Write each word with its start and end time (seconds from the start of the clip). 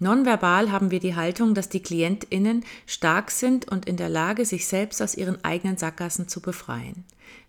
Nonverbal 0.00 0.70
haben 0.70 0.90
wir 0.90 1.00
die 1.00 1.16
Haltung, 1.16 1.54
dass 1.54 1.68
die 1.68 1.82
KlientInnen 1.82 2.64
stark 2.86 3.30
sind 3.30 3.68
und 3.68 3.86
in 3.86 3.96
der 3.96 4.08
Lage, 4.08 4.44
sich 4.44 4.66
selbst 4.66 5.02
aus 5.02 5.16
ihren 5.16 5.42
eigenen 5.44 5.76
Sackgassen 5.76 6.28
zu 6.28 6.40
befreien. 6.40 7.04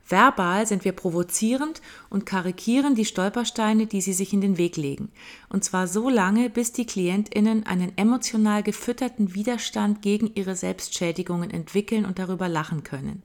Verbal 0.07 0.65
sind 0.65 0.85
wir 0.85 0.93
provozierend 0.93 1.81
und 2.09 2.25
karikieren 2.25 2.95
die 2.95 3.05
Stolpersteine, 3.05 3.85
die 3.85 4.01
sie 4.01 4.13
sich 4.13 4.33
in 4.33 4.41
den 4.41 4.57
Weg 4.57 4.75
legen. 4.75 5.11
Und 5.49 5.63
zwar 5.63 5.87
so 5.87 6.09
lange, 6.09 6.49
bis 6.49 6.71
die 6.71 6.87
KlientInnen 6.87 7.67
einen 7.67 7.95
emotional 7.95 8.63
gefütterten 8.63 9.35
Widerstand 9.35 10.01
gegen 10.01 10.31
ihre 10.33 10.55
Selbstschädigungen 10.55 11.51
entwickeln 11.51 12.05
und 12.05 12.17
darüber 12.17 12.49
lachen 12.49 12.83
können. 12.83 13.21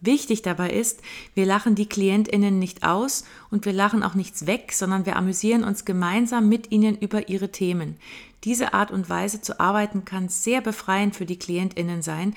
Wichtig 0.00 0.42
dabei 0.42 0.70
ist, 0.70 1.00
wir 1.34 1.46
lachen 1.46 1.74
die 1.74 1.88
KlientInnen 1.88 2.58
nicht 2.58 2.82
aus 2.84 3.24
und 3.50 3.64
wir 3.64 3.72
lachen 3.72 4.02
auch 4.02 4.14
nichts 4.14 4.46
weg, 4.46 4.72
sondern 4.72 5.06
wir 5.06 5.16
amüsieren 5.16 5.64
uns 5.64 5.84
gemeinsam 5.84 6.48
mit 6.48 6.70
ihnen 6.70 6.98
über 6.98 7.28
ihre 7.28 7.50
Themen. 7.50 7.96
Diese 8.44 8.74
Art 8.74 8.90
und 8.90 9.08
Weise 9.08 9.40
zu 9.40 9.58
arbeiten 9.60 10.04
kann 10.04 10.28
sehr 10.28 10.60
befreiend 10.60 11.16
für 11.16 11.26
die 11.26 11.38
KlientInnen 11.38 12.02
sein 12.02 12.34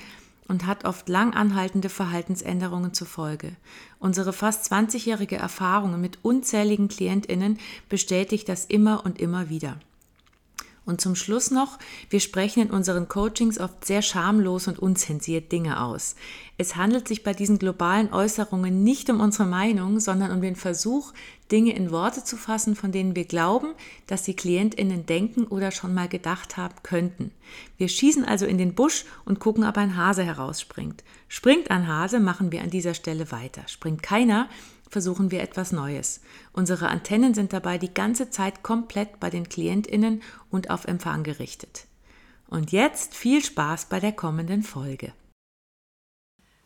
und 0.48 0.66
hat 0.66 0.84
oft 0.84 1.08
lang 1.08 1.32
anhaltende 1.32 1.88
Verhaltensänderungen 1.88 2.92
zur 2.92 3.06
Folge. 3.06 3.52
Unsere 4.00 4.32
fast 4.32 4.70
20-jährige 4.72 5.36
Erfahrung 5.36 6.00
mit 6.00 6.18
unzähligen 6.22 6.88
KlientInnen 6.88 7.58
bestätigt 7.88 8.48
das 8.48 8.64
immer 8.64 9.04
und 9.04 9.20
immer 9.20 9.48
wieder. 9.48 9.78
Und 10.90 11.00
zum 11.00 11.14
Schluss 11.14 11.52
noch, 11.52 11.78
wir 12.08 12.18
sprechen 12.18 12.64
in 12.64 12.70
unseren 12.70 13.06
Coachings 13.06 13.60
oft 13.60 13.84
sehr 13.84 14.02
schamlos 14.02 14.66
und 14.66 14.80
unzensiert 14.80 15.52
Dinge 15.52 15.80
aus. 15.80 16.16
Es 16.58 16.74
handelt 16.74 17.06
sich 17.06 17.22
bei 17.22 17.32
diesen 17.32 17.60
globalen 17.60 18.12
Äußerungen 18.12 18.82
nicht 18.82 19.08
um 19.08 19.20
unsere 19.20 19.46
Meinung, 19.46 20.00
sondern 20.00 20.32
um 20.32 20.40
den 20.40 20.56
Versuch, 20.56 21.12
Dinge 21.52 21.76
in 21.76 21.92
Worte 21.92 22.24
zu 22.24 22.36
fassen, 22.36 22.74
von 22.74 22.90
denen 22.90 23.14
wir 23.14 23.24
glauben, 23.24 23.68
dass 24.08 24.24
die 24.24 24.34
Klientinnen 24.34 25.06
denken 25.06 25.44
oder 25.44 25.70
schon 25.70 25.94
mal 25.94 26.08
gedacht 26.08 26.56
haben 26.56 26.74
könnten. 26.82 27.30
Wir 27.78 27.88
schießen 27.88 28.24
also 28.24 28.44
in 28.44 28.58
den 28.58 28.74
Busch 28.74 29.04
und 29.24 29.38
gucken, 29.38 29.62
ob 29.62 29.78
ein 29.78 29.96
Hase 29.96 30.24
herausspringt. 30.24 31.04
Springt 31.28 31.70
ein 31.70 31.86
Hase, 31.86 32.18
machen 32.18 32.50
wir 32.50 32.62
an 32.62 32.70
dieser 32.70 32.94
Stelle 32.94 33.30
weiter. 33.30 33.62
Springt 33.68 34.02
keiner, 34.02 34.48
versuchen 34.90 35.30
wir 35.30 35.42
etwas 35.42 35.72
Neues. 35.72 36.20
Unsere 36.52 36.88
Antennen 36.88 37.32
sind 37.32 37.52
dabei 37.52 37.78
die 37.78 37.94
ganze 37.94 38.28
Zeit 38.28 38.62
komplett 38.62 39.20
bei 39.20 39.30
den 39.30 39.48
Klientinnen 39.48 40.22
und 40.50 40.70
auf 40.70 40.84
Empfang 40.84 41.22
gerichtet. 41.22 41.86
Und 42.48 42.72
jetzt 42.72 43.14
viel 43.14 43.42
Spaß 43.42 43.86
bei 43.86 44.00
der 44.00 44.12
kommenden 44.12 44.62
Folge. 44.62 45.12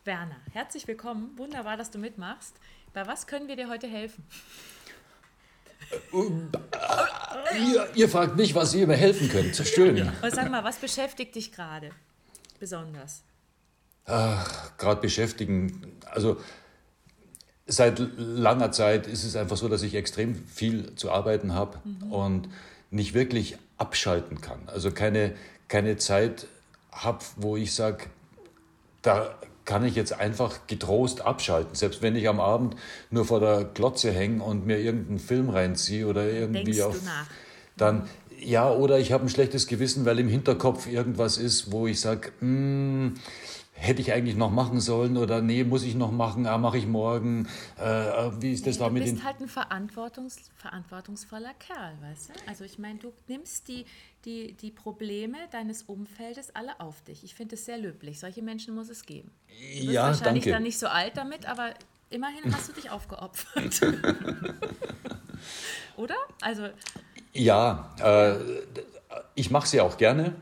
Werner, 0.03 0.37
herzlich 0.51 0.87
willkommen. 0.87 1.37
Wunderbar, 1.37 1.77
dass 1.77 1.91
du 1.91 1.99
mitmachst. 1.99 2.55
Bei 2.93 3.07
was 3.07 3.27
können 3.27 3.47
wir 3.47 3.55
dir 3.55 3.69
heute 3.69 3.87
helfen? 3.87 4.23
ihr, 7.57 7.87
ihr, 7.93 8.09
fragt 8.09 8.35
mich, 8.35 8.55
was 8.55 8.73
ihr 8.73 8.87
mir 8.87 8.95
helfen 8.95 9.29
könnt. 9.29 9.55
Schön. 9.55 9.97
Ja. 9.97 10.13
sag 10.31 10.49
mal, 10.49 10.63
was 10.63 10.77
beschäftigt 10.77 11.35
dich 11.35 11.51
gerade 11.51 11.91
besonders? 12.59 13.23
Ach, 14.05 14.77
gerade 14.77 15.01
beschäftigen. 15.01 15.99
Also 16.05 16.37
seit 17.67 17.99
langer 18.17 18.71
Zeit 18.71 19.07
ist 19.07 19.23
es 19.23 19.35
einfach 19.35 19.57
so, 19.57 19.67
dass 19.67 19.81
ich 19.81 19.95
extrem 19.95 20.35
viel 20.35 20.95
zu 20.95 21.11
arbeiten 21.11 21.53
habe 21.53 21.79
mhm. 21.83 22.11
und 22.11 22.49
nicht 22.91 23.13
wirklich 23.13 23.57
abschalten 23.77 24.41
kann. 24.41 24.59
Also 24.67 24.91
keine, 24.91 25.33
keine 25.67 25.97
Zeit 25.97 26.47
habe, 26.91 27.19
wo 27.37 27.57
ich 27.57 27.73
sage, 27.73 28.05
da 29.01 29.35
kann 29.65 29.83
ich 29.83 29.95
jetzt 29.95 30.13
einfach 30.13 30.67
getrost 30.67 31.21
abschalten. 31.21 31.75
Selbst 31.75 32.01
wenn 32.01 32.15
ich 32.15 32.29
am 32.29 32.39
Abend 32.39 32.75
nur 33.09 33.25
vor 33.25 33.39
der 33.39 33.63
Glotze 33.65 34.11
hänge 34.11 34.43
und 34.43 34.65
mir 34.65 34.79
irgendeinen 34.79 35.19
Film 35.19 35.49
reinziehe 35.49 36.05
oder 36.05 36.29
irgendwie 36.29 36.63
Denkst 36.65 36.81
auf. 36.81 36.99
Dann, 37.75 38.07
ja, 38.39 38.71
oder 38.71 38.99
ich 38.99 39.11
habe 39.11 39.25
ein 39.25 39.29
schlechtes 39.29 39.67
Gewissen, 39.67 40.05
weil 40.05 40.19
im 40.19 40.29
Hinterkopf 40.29 40.87
irgendwas 40.87 41.37
ist, 41.37 41.71
wo 41.71 41.87
ich 41.87 41.99
sage, 41.99 42.31
hm, 42.39 43.15
hätte 43.75 44.01
ich 44.01 44.13
eigentlich 44.13 44.35
noch 44.35 44.51
machen 44.51 44.79
sollen 44.79 45.17
oder 45.17 45.41
nee, 45.41 45.63
muss 45.63 45.83
ich 45.83 45.95
noch 45.95 46.11
machen, 46.11 46.47
ah, 46.47 46.57
mache 46.57 46.77
ich 46.77 46.87
morgen. 46.87 47.47
Äh, 47.77 47.83
wie 48.39 48.53
ist 48.53 48.65
das 48.65 48.75
nee, 48.75 48.85
da 48.85 48.89
mit. 48.89 49.05
Du 49.05 49.11
bist 49.11 49.23
halt 49.23 49.41
ein 49.41 49.47
verantwortungs 49.47 50.49
verantwortungsvoller 50.55 51.53
Kerl, 51.59 51.93
weißt 52.01 52.29
du? 52.29 52.33
Also 52.47 52.63
ich 52.63 52.79
meine, 52.79 52.99
du 52.99 53.11
nimmst 53.27 53.67
die, 53.67 53.85
die, 54.23 54.53
die 54.53 54.71
Probleme 54.71 55.37
deines 55.51 55.83
Umfeldes 55.83 56.55
alle 56.55 56.79
auf 56.79 57.01
dich. 57.03 57.23
Ich 57.23 57.35
finde 57.35 57.55
es 57.55 57.65
sehr 57.65 57.77
löblich. 57.77 58.19
Solche 58.19 58.41
Menschen 58.41 58.73
muss 58.73 58.89
es 58.89 59.05
geben. 59.05 59.29
Du 59.47 59.53
bist 59.55 59.83
ja, 59.83 60.03
wahrscheinlich 60.03 60.45
danke. 60.45 60.51
dann 60.51 60.63
nicht 60.63 60.79
so 60.79 60.87
alt 60.87 61.17
damit, 61.17 61.45
aber 61.45 61.73
immerhin 62.09 62.55
hast 62.55 62.69
du 62.69 62.73
dich 62.73 62.89
aufgeopfert. 62.89 63.81
oder? 65.97 66.15
Also... 66.41 66.69
Ja, 67.33 67.93
äh, 68.01 68.37
ich 69.35 69.51
mache 69.51 69.67
sie 69.67 69.81
auch 69.81 69.97
gerne. 69.97 70.33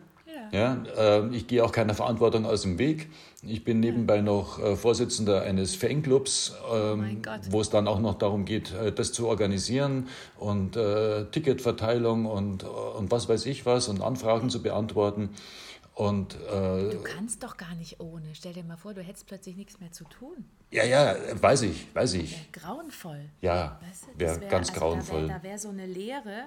Ja, 0.54 0.84
äh, 0.96 1.28
ich 1.36 1.48
gehe 1.48 1.66
auch 1.66 1.72
keiner 1.72 1.96
Verantwortung 1.96 2.46
aus 2.46 2.62
dem 2.62 2.78
Weg. 2.78 3.10
Ich 3.42 3.64
bin 3.64 3.80
nebenbei 3.80 4.22
noch 4.22 4.60
äh, 4.60 4.76
Vorsitzender 4.76 5.42
eines 5.42 5.76
Fanclubs, 5.76 6.54
ähm, 6.72 7.22
oh 7.26 7.32
wo 7.50 7.60
es 7.60 7.72
dann 7.72 7.88
auch 7.88 8.00
noch 8.00 8.14
darum 8.20 8.46
geht, 8.46 8.72
äh, 8.72 8.92
das 8.92 9.12
zu 9.12 9.28
organisieren 9.28 10.10
und 10.38 10.76
äh, 10.76 11.26
Ticketverteilung 11.26 12.28
und, 12.28 12.66
und 12.66 13.10
was 13.10 13.28
weiß 13.28 13.48
ich 13.48 13.66
was 13.66 13.88
und 13.88 14.02
Anfragen 14.02 14.52
zu 14.52 14.62
beantworten. 14.62 15.32
Und, 15.96 16.36
äh, 16.36 16.90
du 16.90 17.02
kannst 17.04 17.44
doch 17.44 17.58
gar 17.58 17.74
nicht 17.74 18.00
ohne. 18.00 18.26
Stell 18.34 18.54
dir 18.54 18.64
mal 18.64 18.78
vor, 18.78 18.94
du 18.94 19.02
hättest 19.02 19.26
plötzlich 19.26 19.56
nichts 19.56 19.80
mehr 19.80 19.92
zu 19.92 20.04
tun. 20.06 20.46
Ja, 20.70 20.84
ja, 20.84 21.16
weiß 21.42 21.64
ich, 21.64 21.88
weiß 21.96 22.14
ich. 22.14 22.32
Wär 22.32 22.62
grauenvoll. 22.62 23.26
Ja, 23.42 23.80
weißt 23.88 24.04
du, 24.04 24.20
wäre 24.20 24.42
wär, 24.42 24.50
ganz 24.50 24.70
also 24.70 24.80
grauenvoll. 24.80 25.24
Da 25.24 25.30
wäre 25.30 25.44
wär 25.44 25.60
so 25.60 25.70
eine 25.70 25.88
Leere 25.88 26.46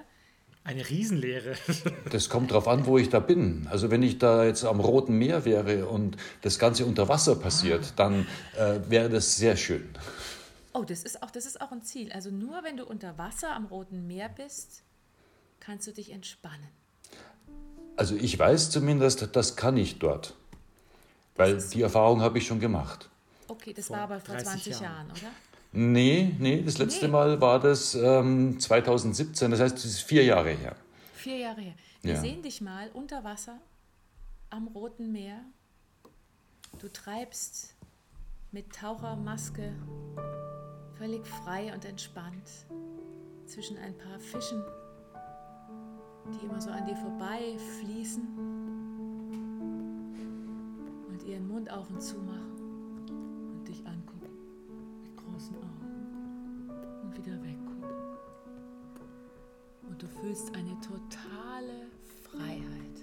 eine 0.67 0.87
Riesenlehre. 0.87 1.55
Das 2.11 2.29
kommt 2.29 2.51
darauf 2.51 2.67
an, 2.67 2.85
wo 2.85 2.97
ich 2.97 3.09
da 3.09 3.19
bin. 3.19 3.67
Also 3.69 3.89
wenn 3.89 4.03
ich 4.03 4.17
da 4.17 4.45
jetzt 4.45 4.63
am 4.63 4.79
Roten 4.79 5.17
Meer 5.17 5.45
wäre 5.45 5.87
und 5.87 6.17
das 6.41 6.59
Ganze 6.59 6.85
unter 6.85 7.07
Wasser 7.07 7.35
passiert, 7.35 7.85
ah. 7.85 7.93
dann 7.95 8.27
äh, 8.55 8.79
wäre 8.89 9.09
das 9.09 9.35
sehr 9.35 9.55
schön. 9.55 9.89
Oh, 10.73 10.83
das 10.83 11.03
ist, 11.03 11.23
auch, 11.23 11.31
das 11.31 11.45
ist 11.45 11.59
auch 11.61 11.71
ein 11.71 11.81
Ziel. 11.81 12.11
Also 12.11 12.29
nur 12.29 12.63
wenn 12.63 12.77
du 12.77 12.85
unter 12.85 13.17
Wasser 13.17 13.53
am 13.55 13.65
Roten 13.65 14.07
Meer 14.07 14.29
bist, 14.29 14.83
kannst 15.59 15.87
du 15.87 15.91
dich 15.91 16.11
entspannen. 16.11 16.67
Also 17.95 18.15
ich 18.15 18.37
weiß 18.37 18.69
zumindest, 18.69 19.29
das 19.35 19.55
kann 19.55 19.77
ich 19.77 19.99
dort. 19.99 20.35
Weil 21.35 21.57
die 21.57 21.81
Erfahrung 21.81 22.21
habe 22.21 22.37
ich 22.37 22.47
schon 22.47 22.59
gemacht. 22.59 23.09
Okay, 23.47 23.73
das 23.73 23.87
vor 23.87 23.97
war 23.97 24.03
aber 24.03 24.19
vor 24.19 24.37
20 24.37 24.73
Jahren, 24.73 24.83
Jahren 24.83 25.11
oder? 25.11 25.31
Nee, 25.79 26.35
nee, 26.39 26.63
das 26.63 26.79
letzte 26.79 27.05
nee. 27.05 27.11
Mal 27.11 27.39
war 27.39 27.59
das 27.59 27.93
ähm, 27.93 28.59
2017, 28.59 29.51
das 29.51 29.59
heißt, 29.59 29.75
das 29.75 29.85
ist 29.85 30.01
vier 30.01 30.23
Jahre 30.23 30.49
her. 30.49 30.75
Vier 31.13 31.37
Jahre 31.37 31.61
her. 31.61 31.75
Wir 32.01 32.15
ja. 32.15 32.19
sehen 32.19 32.41
dich 32.41 32.61
mal 32.61 32.89
unter 32.95 33.23
Wasser 33.23 33.59
am 34.49 34.69
Roten 34.69 35.11
Meer. 35.11 35.39
Du 36.79 36.91
treibst 36.91 37.75
mit 38.51 38.73
Tauchermaske 38.73 39.71
völlig 40.97 41.23
frei 41.27 41.71
und 41.71 41.85
entspannt 41.85 42.49
zwischen 43.45 43.77
ein 43.77 43.95
paar 43.99 44.19
Fischen, 44.19 44.63
die 46.33 46.43
immer 46.47 46.59
so 46.59 46.71
an 46.71 46.87
dir 46.87 46.95
vorbei 46.95 47.55
fließen 47.79 48.27
und 51.07 51.23
ihren 51.23 51.47
Mund 51.47 51.69
auf 51.69 51.87
und 51.91 52.01
zu 52.01 52.17
machen 52.17 52.47
großen 55.37 55.55
Augen 55.57 55.76
und 57.07 57.17
wieder 57.17 57.41
weggucken. 57.41 58.17
Und 59.87 60.01
du 60.01 60.07
fühlst 60.07 60.53
eine 60.55 60.75
totale 60.81 61.87
Freiheit. 62.23 62.97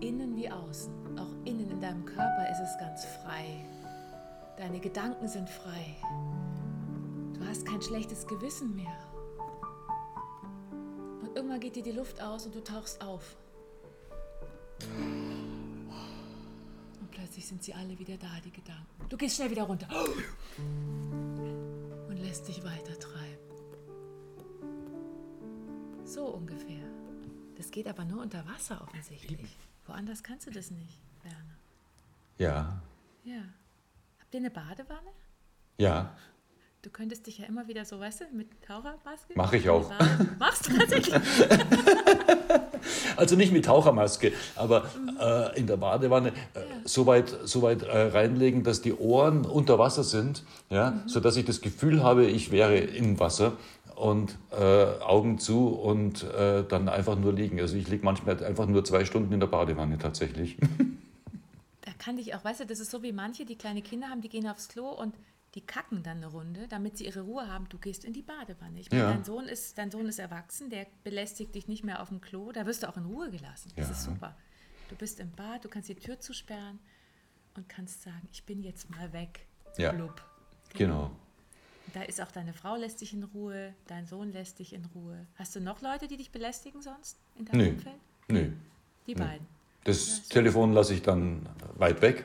Innen 0.00 0.36
wie 0.36 0.50
außen, 0.50 1.18
auch 1.18 1.32
innen 1.44 1.70
in 1.70 1.80
deinem 1.80 2.04
Körper 2.04 2.48
ist 2.50 2.60
es 2.60 2.78
ganz 2.78 3.04
frei. 3.04 3.64
Deine 4.56 4.80
Gedanken 4.80 5.28
sind 5.28 5.48
frei. 5.48 5.96
Du 7.34 7.44
hast 7.46 7.66
kein 7.66 7.82
schlechtes 7.82 8.26
Gewissen 8.26 8.74
mehr. 8.74 8.98
Und 11.20 11.36
irgendwann 11.36 11.60
geht 11.60 11.76
dir 11.76 11.82
die 11.82 11.92
Luft 11.92 12.22
aus 12.22 12.46
und 12.46 12.54
du 12.54 12.62
tauchst 12.62 13.02
auf. 13.02 13.36
Plötzlich 17.14 17.46
sind 17.46 17.62
sie 17.62 17.72
alle 17.74 17.98
wieder 17.98 18.16
da, 18.16 18.28
die 18.44 18.50
Gedanken. 18.50 19.08
Du 19.08 19.16
gehst 19.16 19.36
schnell 19.36 19.50
wieder 19.50 19.62
runter 19.64 19.88
und 20.58 22.16
lässt 22.18 22.46
dich 22.48 22.62
weiter 22.64 22.98
treiben. 22.98 23.38
So 26.04 26.26
ungefähr. 26.26 26.84
Das 27.56 27.70
geht 27.70 27.86
aber 27.86 28.04
nur 28.04 28.20
unter 28.22 28.44
Wasser 28.46 28.82
offensichtlich. 28.82 29.56
Woanders 29.86 30.22
kannst 30.22 30.46
du 30.46 30.50
das 30.50 30.70
nicht, 30.70 30.98
Werner. 31.22 31.56
Ja, 32.38 32.82
Ja. 33.24 33.42
Habt 34.20 34.34
ihr 34.34 34.40
eine 34.40 34.50
Badewanne? 34.50 35.10
ja, 35.78 36.14
Du 36.82 36.90
könntest 36.90 37.26
dich 37.26 37.38
ja 37.38 37.46
immer 37.46 37.66
wieder 37.66 37.86
so, 37.86 37.98
weißt 37.98 38.20
du, 38.20 38.24
mit 38.36 38.60
Tauchermaske. 38.62 39.32
Mach 39.36 39.50
ich 39.54 39.70
auch. 39.70 39.90
Machst 40.38 40.68
du 40.68 40.76
tatsächlich? 40.76 41.14
Also 43.16 43.36
nicht 43.36 43.52
mit 43.52 43.64
Tauchermaske, 43.64 44.32
aber 44.56 44.84
äh, 45.20 45.58
in 45.58 45.66
der 45.66 45.76
Badewanne 45.76 46.28
äh, 46.28 46.60
so 46.84 47.06
weit, 47.06 47.34
so 47.44 47.62
weit 47.62 47.82
äh, 47.82 48.08
reinlegen, 48.08 48.62
dass 48.64 48.82
die 48.82 48.94
Ohren 48.94 49.44
unter 49.44 49.78
Wasser 49.78 50.04
sind, 50.04 50.44
ja, 50.70 51.02
so 51.06 51.20
dass 51.20 51.36
ich 51.36 51.44
das 51.44 51.60
Gefühl 51.60 52.02
habe, 52.02 52.26
ich 52.26 52.50
wäre 52.50 52.76
im 52.76 53.18
Wasser 53.20 53.52
und 53.96 54.36
äh, 54.50 54.84
Augen 55.02 55.38
zu 55.38 55.68
und 55.68 56.24
äh, 56.24 56.64
dann 56.64 56.88
einfach 56.88 57.16
nur 57.16 57.32
liegen. 57.32 57.60
Also 57.60 57.76
ich 57.76 57.88
liege 57.88 58.04
manchmal 58.04 58.42
einfach 58.44 58.66
nur 58.66 58.84
zwei 58.84 59.04
Stunden 59.04 59.32
in 59.32 59.40
der 59.40 59.46
Badewanne 59.46 59.98
tatsächlich. 59.98 60.56
Da 61.80 61.90
kann 61.98 62.16
dich 62.16 62.34
auch, 62.34 62.44
weißt 62.44 62.60
du, 62.60 62.66
das 62.66 62.80
ist 62.80 62.90
so 62.90 63.02
wie 63.02 63.12
manche, 63.12 63.44
die 63.44 63.56
kleine 63.56 63.82
Kinder 63.82 64.08
haben, 64.08 64.20
die 64.20 64.28
gehen 64.28 64.48
aufs 64.48 64.68
Klo 64.68 64.88
und 64.88 65.14
die 65.54 65.60
kacken 65.60 66.02
dann 66.02 66.16
eine 66.18 66.26
Runde, 66.26 66.66
damit 66.68 66.98
sie 66.98 67.06
ihre 67.06 67.20
Ruhe 67.20 67.46
haben. 67.52 67.68
Du 67.68 67.78
gehst 67.78 68.04
in 68.04 68.12
die 68.12 68.22
Badewanne. 68.22 68.80
Ich 68.80 68.90
meine, 68.90 69.02
Ja. 69.04 69.10
dein, 69.12 69.24
Sohn 69.24 69.46
ist, 69.46 69.78
dein 69.78 69.90
Sohn 69.90 70.06
ist 70.06 70.18
erwachsen, 70.18 70.68
der 70.70 70.86
belästigt 71.04 71.54
dich 71.54 71.68
nicht 71.68 71.84
mehr 71.84 72.02
auf 72.02 72.08
dem 72.08 72.20
Klo, 72.20 72.50
da 72.52 72.66
wirst 72.66 72.82
du 72.82 72.88
auch 72.88 72.96
in 72.96 73.04
Ruhe 73.06 73.30
gelassen. 73.30 73.70
Das 73.76 73.86
Ja. 73.88 73.92
ist 73.92 74.02
super. 74.04 74.36
Du 74.88 74.96
bist 74.96 75.20
im 75.20 75.30
Bad, 75.30 75.64
du 75.64 75.68
kannst 75.68 75.88
die 75.88 75.94
Tür 75.94 76.18
zusperren 76.18 76.78
und 77.56 77.68
kannst 77.68 78.02
sagen, 78.02 78.28
ich 78.32 78.44
bin 78.44 78.62
jetzt 78.62 78.90
mal 78.90 79.12
weg. 79.12 79.46
Ja. 79.78 79.92
Blub. 79.92 80.20
Genau. 80.74 81.10
Da 81.92 82.02
ist 82.02 82.20
auch 82.20 82.32
deine 82.32 82.52
Frau 82.52 82.74
lässt 82.76 83.00
dich 83.00 83.12
in 83.12 83.22
Ruhe, 83.22 83.74
dein 83.86 84.06
Sohn 84.06 84.32
lässt 84.32 84.58
dich 84.58 84.72
in 84.72 84.84
Ruhe. 84.86 85.26
Hast 85.36 85.54
du 85.54 85.60
noch 85.60 85.80
Leute, 85.80 86.08
die 86.08 86.16
dich 86.16 86.32
belästigen 86.32 86.82
sonst 86.82 87.18
in 87.36 87.44
deinem 87.44 87.58
Nö. 87.60 87.68
Umfeld? 87.70 88.00
Nö. 88.28 88.52
Die 89.06 89.14
beiden. 89.14 89.46
Das 89.84 90.28
Telefon 90.28 90.72
lasse 90.72 90.94
ich 90.94 91.02
dann 91.02 91.46
weit 91.76 92.00
weg. 92.02 92.24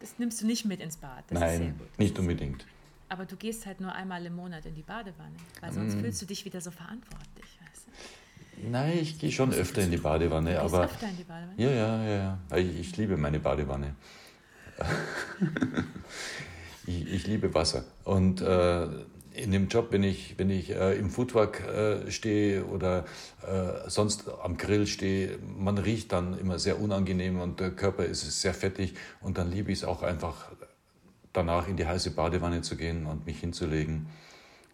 Das 0.00 0.18
nimmst 0.18 0.40
du 0.42 0.46
nicht 0.46 0.64
mit 0.64 0.80
ins 0.80 0.96
Bad. 0.96 1.24
Das 1.28 1.40
Nein, 1.40 1.78
nicht 1.96 2.18
unbedingt. 2.18 2.64
Aber 3.08 3.24
du 3.24 3.36
gehst 3.36 3.66
halt 3.66 3.80
nur 3.80 3.92
einmal 3.92 4.24
im 4.26 4.36
Monat 4.36 4.66
in 4.66 4.74
die 4.74 4.82
Badewanne, 4.82 5.34
weil 5.60 5.72
sonst 5.72 5.96
Mm. 5.96 6.00
fühlst 6.00 6.22
du 6.22 6.26
dich 6.26 6.44
wieder 6.44 6.60
so 6.60 6.70
verantwortlich. 6.70 7.58
Weißt 7.70 7.86
du? 7.86 8.68
Nein, 8.70 8.98
ich 9.00 9.18
gehe 9.18 9.32
schon 9.32 9.52
öfter 9.52 9.82
in 9.82 9.90
die 9.90 9.96
Badewanne, 9.96 10.54
Du 10.54 10.60
gehst 10.62 10.74
aber 10.74 10.84
öfter 10.84 11.08
in 11.08 11.16
die 11.16 11.24
Badewanne. 11.24 11.54
ja, 11.56 11.70
ja, 11.70 12.04
ja, 12.04 12.38
ja. 12.50 12.56
Ich, 12.58 12.78
ich 12.80 12.96
liebe 12.96 13.16
meine 13.16 13.38
Badewanne. 13.40 13.94
ich, 16.86 17.12
ich 17.12 17.26
liebe 17.26 17.52
Wasser. 17.54 17.84
Und 18.04 18.40
äh, 18.40 18.86
in 19.38 19.52
dem 19.52 19.68
Job, 19.68 19.88
wenn 19.90 20.02
ich, 20.02 20.38
wenn 20.38 20.50
ich 20.50 20.70
äh, 20.70 20.98
im 20.98 21.10
Foodtruck 21.10 21.60
äh, 21.60 22.10
stehe 22.10 22.64
oder 22.64 23.04
äh, 23.46 23.88
sonst 23.88 24.24
am 24.42 24.56
Grill 24.56 24.86
stehe, 24.86 25.38
man 25.58 25.78
riecht 25.78 26.12
dann 26.12 26.38
immer 26.38 26.58
sehr 26.58 26.80
unangenehm 26.80 27.40
und 27.40 27.60
der 27.60 27.70
Körper 27.70 28.04
ist 28.04 28.40
sehr 28.40 28.54
fettig 28.54 28.94
und 29.20 29.38
dann 29.38 29.50
liebe 29.50 29.72
ich 29.72 29.78
es 29.78 29.84
auch 29.84 30.02
einfach 30.02 30.50
danach 31.32 31.68
in 31.68 31.76
die 31.76 31.86
heiße 31.86 32.12
Badewanne 32.12 32.62
zu 32.62 32.76
gehen 32.76 33.06
und 33.06 33.26
mich 33.26 33.40
hinzulegen 33.40 34.08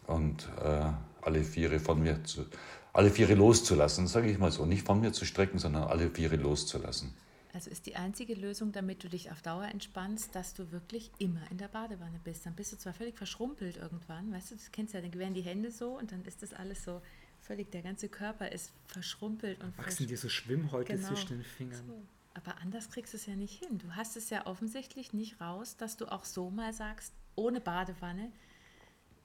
und 0.07 0.49
äh, 0.65 0.91
alle 1.23 1.45
Viere 1.45 1.81
von 1.81 2.03
mir 2.03 2.23
zu, 2.25 2.45
alle 2.93 3.11
Viere 3.11 3.35
loszulassen, 3.35 4.07
sage 4.07 4.31
ich 4.31 4.39
mal 4.39 4.51
so, 4.51 4.67
nicht 4.67 4.87
von 4.87 5.01
mir 5.01 5.13
zu 5.13 5.25
strecken, 5.25 5.59
sondern 5.59 5.85
alle 5.85 6.11
Viere 6.11 6.37
loszulassen. 6.37 7.15
Also 7.55 7.71
ist 7.71 7.87
die 7.87 7.95
einzige 7.95 8.35
Lösung, 8.35 8.73
damit 8.73 9.05
du 9.05 9.09
dich 9.09 9.31
auf 9.31 9.41
Dauer 9.41 9.67
entspannst, 9.67 10.35
dass 10.35 10.55
du 10.55 10.73
wirklich 10.73 11.13
immer 11.19 11.41
in 11.53 11.57
der 11.59 11.69
Badewanne 11.69 12.19
bist. 12.25 12.45
Dann 12.45 12.55
bist 12.57 12.73
du 12.73 12.77
zwar 12.77 12.93
völlig 12.93 13.17
verschrumpelt 13.17 13.77
irgendwann, 13.77 14.33
weißt 14.33 14.51
du, 14.51 14.55
das 14.57 14.73
kennst 14.73 14.93
du 14.93 14.99
ja, 14.99 15.03
dann 15.03 15.15
werden 15.19 15.35
die 15.35 15.43
Hände 15.43 15.71
so 15.71 15.97
und 15.97 16.11
dann 16.11 16.25
ist 16.25 16.43
das 16.43 16.53
alles 16.53 16.83
so 16.85 17.01
völlig, 17.41 17.71
der 17.71 17.83
ganze 17.83 18.09
Körper 18.09 18.51
ist 18.51 18.73
verschrumpelt 18.89 19.63
und 19.63 19.79
Wachsen 19.79 20.09
dir 20.09 20.19
so 20.19 20.29
Schwimmhäute 20.29 20.95
Genau. 20.97 21.07
zwischen 21.09 21.29
den 21.29 21.45
Fingern. 21.45 21.87
So. 21.87 22.03
Aber 22.35 22.59
anders 22.59 22.91
kriegst 22.91 23.13
du 23.13 23.19
es 23.19 23.27
ja 23.27 23.37
nicht 23.37 23.65
hin. 23.65 23.79
Du 23.79 23.95
hast 23.95 24.17
es 24.17 24.31
ja 24.31 24.47
offensichtlich 24.47 25.13
nicht 25.13 25.41
raus, 25.41 25.77
dass 25.77 25.97
du 25.97 26.07
auch 26.11 26.25
so 26.25 26.51
mal 26.51 26.73
sagst, 26.73 27.13
ohne 27.37 27.61
Badewanne, 27.61 28.33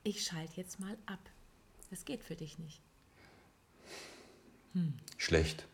ich 0.03 0.23
schalte 0.23 0.53
jetzt 0.57 0.79
mal 0.79 0.95
ab. 1.07 1.19
Das 1.89 2.05
geht 2.05 2.23
für 2.23 2.35
dich 2.35 2.59
nicht. 2.59 2.79
Schlecht. 5.17 5.65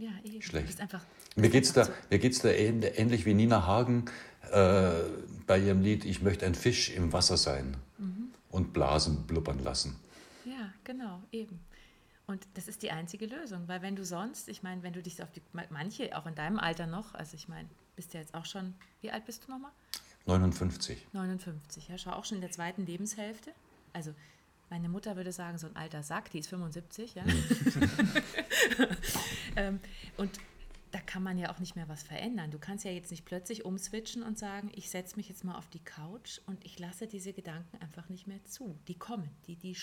Ja, 0.00 0.10
eben. 0.24 0.40
Schlecht. 0.42 0.80
Einfach, 0.80 1.04
Mir 1.36 1.42
bist 1.42 1.52
geht's 1.52 1.72
da, 1.74 1.88
mir 2.10 2.18
geht's 2.18 2.38
da 2.40 2.48
ähn- 2.48 2.82
ähnlich 2.96 3.26
wie 3.26 3.34
Nina 3.34 3.66
Hagen 3.66 4.06
äh, 4.50 4.90
bei 5.46 5.58
ihrem 5.58 5.82
Lied 5.82 6.04
Ich 6.04 6.22
möchte 6.22 6.46
ein 6.46 6.54
Fisch 6.54 6.90
im 6.90 7.12
Wasser 7.12 7.36
sein 7.36 7.76
und 8.50 8.72
Blasen 8.72 9.26
blubbern 9.26 9.62
lassen. 9.62 9.96
so- 10.44 10.50
Ja, 10.50 10.72
genau, 10.84 11.22
eben. 11.32 11.60
Und 12.26 12.46
das 12.54 12.66
ist 12.68 12.82
die 12.82 12.90
einzige 12.92 13.26
Lösung, 13.26 13.66
weil 13.68 13.82
wenn 13.82 13.94
du 13.96 14.04
sonst, 14.04 14.48
ich 14.48 14.62
meine, 14.62 14.82
wenn 14.82 14.92
du 14.92 15.02
dich 15.02 15.22
auf 15.22 15.30
die, 15.32 15.42
manche 15.70 16.16
auch 16.16 16.26
in 16.26 16.34
deinem 16.34 16.58
Alter 16.58 16.86
noch, 16.86 17.14
also 17.14 17.34
ich 17.34 17.48
meine, 17.48 17.68
bist 17.96 18.14
ja 18.14 18.20
jetzt 18.20 18.34
auch 18.34 18.46
schon, 18.46 18.74
wie 19.02 19.10
alt 19.10 19.26
bist 19.26 19.46
du 19.46 19.50
nochmal? 19.52 19.72
59. 20.26 21.08
59, 21.12 21.88
ja, 21.88 21.98
schau 21.98 22.12
auch 22.12 22.24
schon 22.24 22.36
in 22.36 22.42
der 22.42 22.52
zweiten 22.52 22.86
Lebenshälfte. 22.86 23.50
Also 23.92 24.14
meine 24.68 24.88
Mutter 24.88 25.16
würde 25.16 25.32
sagen, 25.32 25.58
so 25.58 25.66
ein 25.66 25.74
alter 25.74 26.02
Sack, 26.04 26.30
die 26.30 26.38
ist 26.38 26.48
75, 26.48 27.14
ja. 27.16 27.24
ähm, 29.60 29.80
und 30.16 30.38
da 30.92 30.98
kann 31.00 31.22
man 31.22 31.38
ja 31.38 31.52
auch 31.52 31.60
nicht 31.60 31.76
mehr 31.76 31.88
was 31.88 32.02
verändern. 32.02 32.50
Du 32.50 32.58
kannst 32.58 32.84
ja 32.84 32.90
jetzt 32.90 33.12
nicht 33.12 33.24
plötzlich 33.24 33.64
umswitchen 33.64 34.24
und 34.24 34.38
sagen, 34.38 34.72
ich 34.74 34.90
setze 34.90 35.16
mich 35.16 35.28
jetzt 35.28 35.44
mal 35.44 35.56
auf 35.56 35.68
die 35.68 35.78
Couch 35.84 36.40
und 36.46 36.64
ich 36.64 36.78
lasse 36.80 37.06
diese 37.06 37.32
Gedanken 37.32 37.76
einfach 37.80 38.08
nicht 38.08 38.26
mehr 38.26 38.42
zu. 38.44 38.76
Die 38.88 38.98
kommen, 38.98 39.30
die, 39.46 39.54
die, 39.54 39.76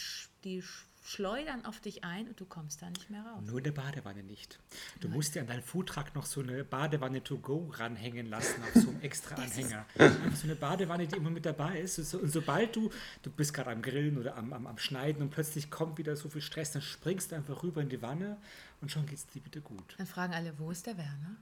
die 0.43 0.61
sch- 0.61 0.81
schleudern 1.07 1.63
auf 1.65 1.79
dich 1.79 2.03
ein 2.03 2.27
und 2.27 2.39
du 2.39 2.45
kommst 2.45 2.81
da 2.81 2.89
nicht 2.89 3.09
mehr 3.09 3.21
raus. 3.21 3.41
Nur 3.45 3.59
in 3.59 3.63
der 3.63 3.71
Badewanne 3.71 4.23
nicht. 4.23 4.59
Du 4.99 5.07
musst 5.07 5.35
dir 5.35 5.41
an 5.41 5.47
deinen 5.47 5.63
Foodtruck 5.63 6.13
noch 6.13 6.25
so 6.25 6.41
eine 6.41 6.65
Badewanne 6.65 7.23
to 7.23 7.37
go 7.37 7.71
ranhängen 7.73 8.27
lassen 8.27 8.61
auf 8.61 8.81
so 8.81 8.89
einem 8.89 9.01
extra 9.01 9.35
Anhänger. 9.35 9.85
Einfach 9.97 10.35
so 10.35 10.43
eine 10.43 10.55
Badewanne, 10.55 11.07
die 11.07 11.15
immer 11.15 11.29
mit 11.29 11.45
dabei 11.45 11.79
ist. 11.79 11.97
Und, 11.97 12.05
so, 12.05 12.17
und 12.19 12.29
sobald 12.29 12.75
du, 12.75 12.91
du 13.21 13.31
bist 13.31 13.53
gerade 13.53 13.71
am 13.71 13.81
Grillen 13.81 14.17
oder 14.17 14.35
am, 14.35 14.51
am, 14.51 14.67
am 14.67 14.77
Schneiden 14.77 15.21
und 15.21 15.29
plötzlich 15.29 15.71
kommt 15.71 15.97
wieder 15.97 16.15
so 16.17 16.27
viel 16.27 16.41
Stress, 16.41 16.71
dann 16.71 16.81
springst 16.81 17.31
du 17.31 17.35
einfach 17.37 17.63
rüber 17.63 17.81
in 17.81 17.89
die 17.89 18.01
Wanne 18.01 18.37
und 18.81 18.91
schon 18.91 19.05
geht 19.05 19.17
es 19.17 19.27
dir 19.27 19.43
wieder 19.45 19.61
gut. 19.61 19.95
Dann 19.97 20.07
fragen 20.07 20.33
alle, 20.33 20.59
wo 20.59 20.71
ist 20.71 20.85
der 20.85 20.97
Werner? 20.97 21.37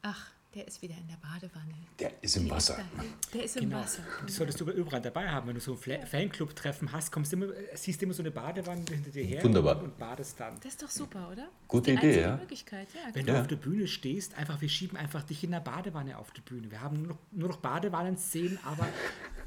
Ach, 0.00 0.30
der 0.56 0.66
ist 0.66 0.80
wieder 0.80 0.94
in 0.96 1.06
der 1.06 1.16
Badewanne. 1.16 1.74
Der 1.98 2.10
ist 2.22 2.36
im 2.36 2.46
Die 2.46 2.50
Wasser. 2.50 2.78
Ist 2.78 3.34
der 3.34 3.44
ist 3.44 3.56
im 3.58 3.68
Genau. 3.68 3.82
Wasser. 3.82 4.02
Das 4.24 4.36
solltest 4.36 4.58
du 4.58 4.70
überall 4.70 5.02
dabei 5.02 5.28
haben. 5.28 5.48
Wenn 5.48 5.54
du 5.54 5.60
so 5.60 5.78
ein 5.86 6.06
Fanclub-Treffen 6.06 6.90
hast, 6.92 7.12
kommst 7.12 7.32
du 7.32 7.36
immer, 7.36 7.52
siehst 7.74 8.00
du 8.00 8.06
immer 8.06 8.14
so 8.14 8.22
eine 8.22 8.30
Badewanne 8.30 8.82
hinter 8.88 9.10
dir 9.10 9.24
her 9.24 9.44
Wunderbar. 9.44 9.82
Und, 9.82 9.98
badest 9.98 10.40
dann. 10.40 10.54
Das 10.60 10.72
ist 10.72 10.82
doch 10.82 10.88
super, 10.88 11.28
oder? 11.30 11.48
Gute 11.68 11.90
die 11.90 11.98
Idee, 11.98 12.06
einzige 12.06 12.20
ja. 12.22 12.36
Möglichkeit, 12.36 12.88
ja. 12.94 13.00
Wenn 13.12 13.26
genau. 13.26 13.36
du 13.36 13.42
auf 13.42 13.46
der 13.48 13.56
Bühne 13.56 13.86
stehst, 13.86 14.34
einfach, 14.38 14.58
wir 14.62 14.68
schieben 14.70 14.96
einfach 14.96 15.22
dich 15.24 15.44
in 15.44 15.50
der 15.50 15.60
Badewanne 15.60 16.16
auf 16.16 16.30
die 16.32 16.40
Bühne. 16.40 16.70
Wir 16.70 16.80
haben 16.80 17.02
nur 17.02 17.08
noch, 17.08 17.18
nur 17.32 17.48
noch 17.50 17.58
Badewannen-Szenen, 17.58 18.58
aber 18.64 18.88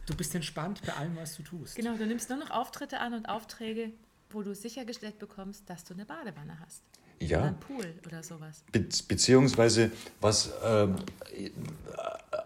du 0.05 0.15
bist 0.15 0.35
entspannt 0.35 0.81
bei 0.85 0.93
allem, 0.93 1.15
was 1.15 1.35
du 1.37 1.41
tust. 1.41 1.75
Genau, 1.75 1.95
du 1.97 2.05
nimmst 2.05 2.29
nur 2.29 2.37
noch 2.37 2.51
Auftritte 2.51 2.99
an 2.99 3.15
und 3.15 3.27
Aufträge, 3.27 3.93
wo 4.29 4.43
du 4.43 4.53
sichergestellt 4.53 5.17
bekommst, 5.17 5.67
dass 5.71 5.83
du 5.85 5.95
eine 5.95 6.05
Badewanne 6.05 6.59
hast. 6.59 6.83
Oder 7.19 7.27
Ja, 7.29 7.43
ein 7.43 7.59
Pool 7.59 7.93
oder 8.05 8.23
sowas. 8.23 8.63
Be 8.71 8.85
beziehungsweise 9.07 9.91
was, 10.21 10.51
ähm, 10.63 10.95
äh, 11.35 11.49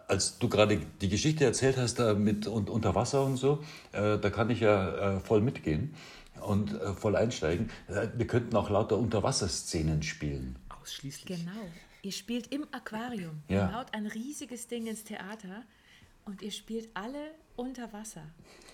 als 0.07 0.37
du 0.39 0.49
gerade 0.49 0.79
die 1.01 1.09
Geschichte 1.09 1.45
erzählt 1.45 1.77
hast 1.77 1.99
da 1.99 2.13
mit 2.13 2.47
und, 2.47 2.69
unter 2.69 2.95
Wasser 2.95 3.23
und 3.23 3.37
so, 3.37 3.63
äh, 3.91 4.17
da 4.17 4.29
kann 4.29 4.49
ich 4.49 4.59
ja 4.59 5.15
äh, 5.15 5.19
voll 5.19 5.41
mitgehen 5.41 5.95
und 6.41 6.73
äh, 6.73 6.93
voll 6.93 7.15
einsteigen. 7.15 7.69
Äh, 7.87 8.07
wir 8.15 8.27
könnten 8.27 8.55
auch 8.55 8.69
lauter 8.69 8.97
Unterwasserszenen 8.97 10.03
spielen. 10.03 10.57
Ausschließlich. 10.81 11.39
Genau. 11.39 11.51
Ihr 12.01 12.11
spielt 12.11 12.47
im 12.47 12.67
Aquarium. 12.71 13.43
Ja. 13.47 13.67
Ihr 13.67 13.71
baut 13.71 13.93
ein 13.93 14.07
riesiges 14.07 14.67
Ding 14.67 14.87
ins 14.87 15.03
Theater 15.03 15.63
und 16.25 16.41
ihr 16.41 16.51
spielt 16.51 16.89
alle 16.93 17.31
unter 17.55 17.93
Wasser. 17.93 18.23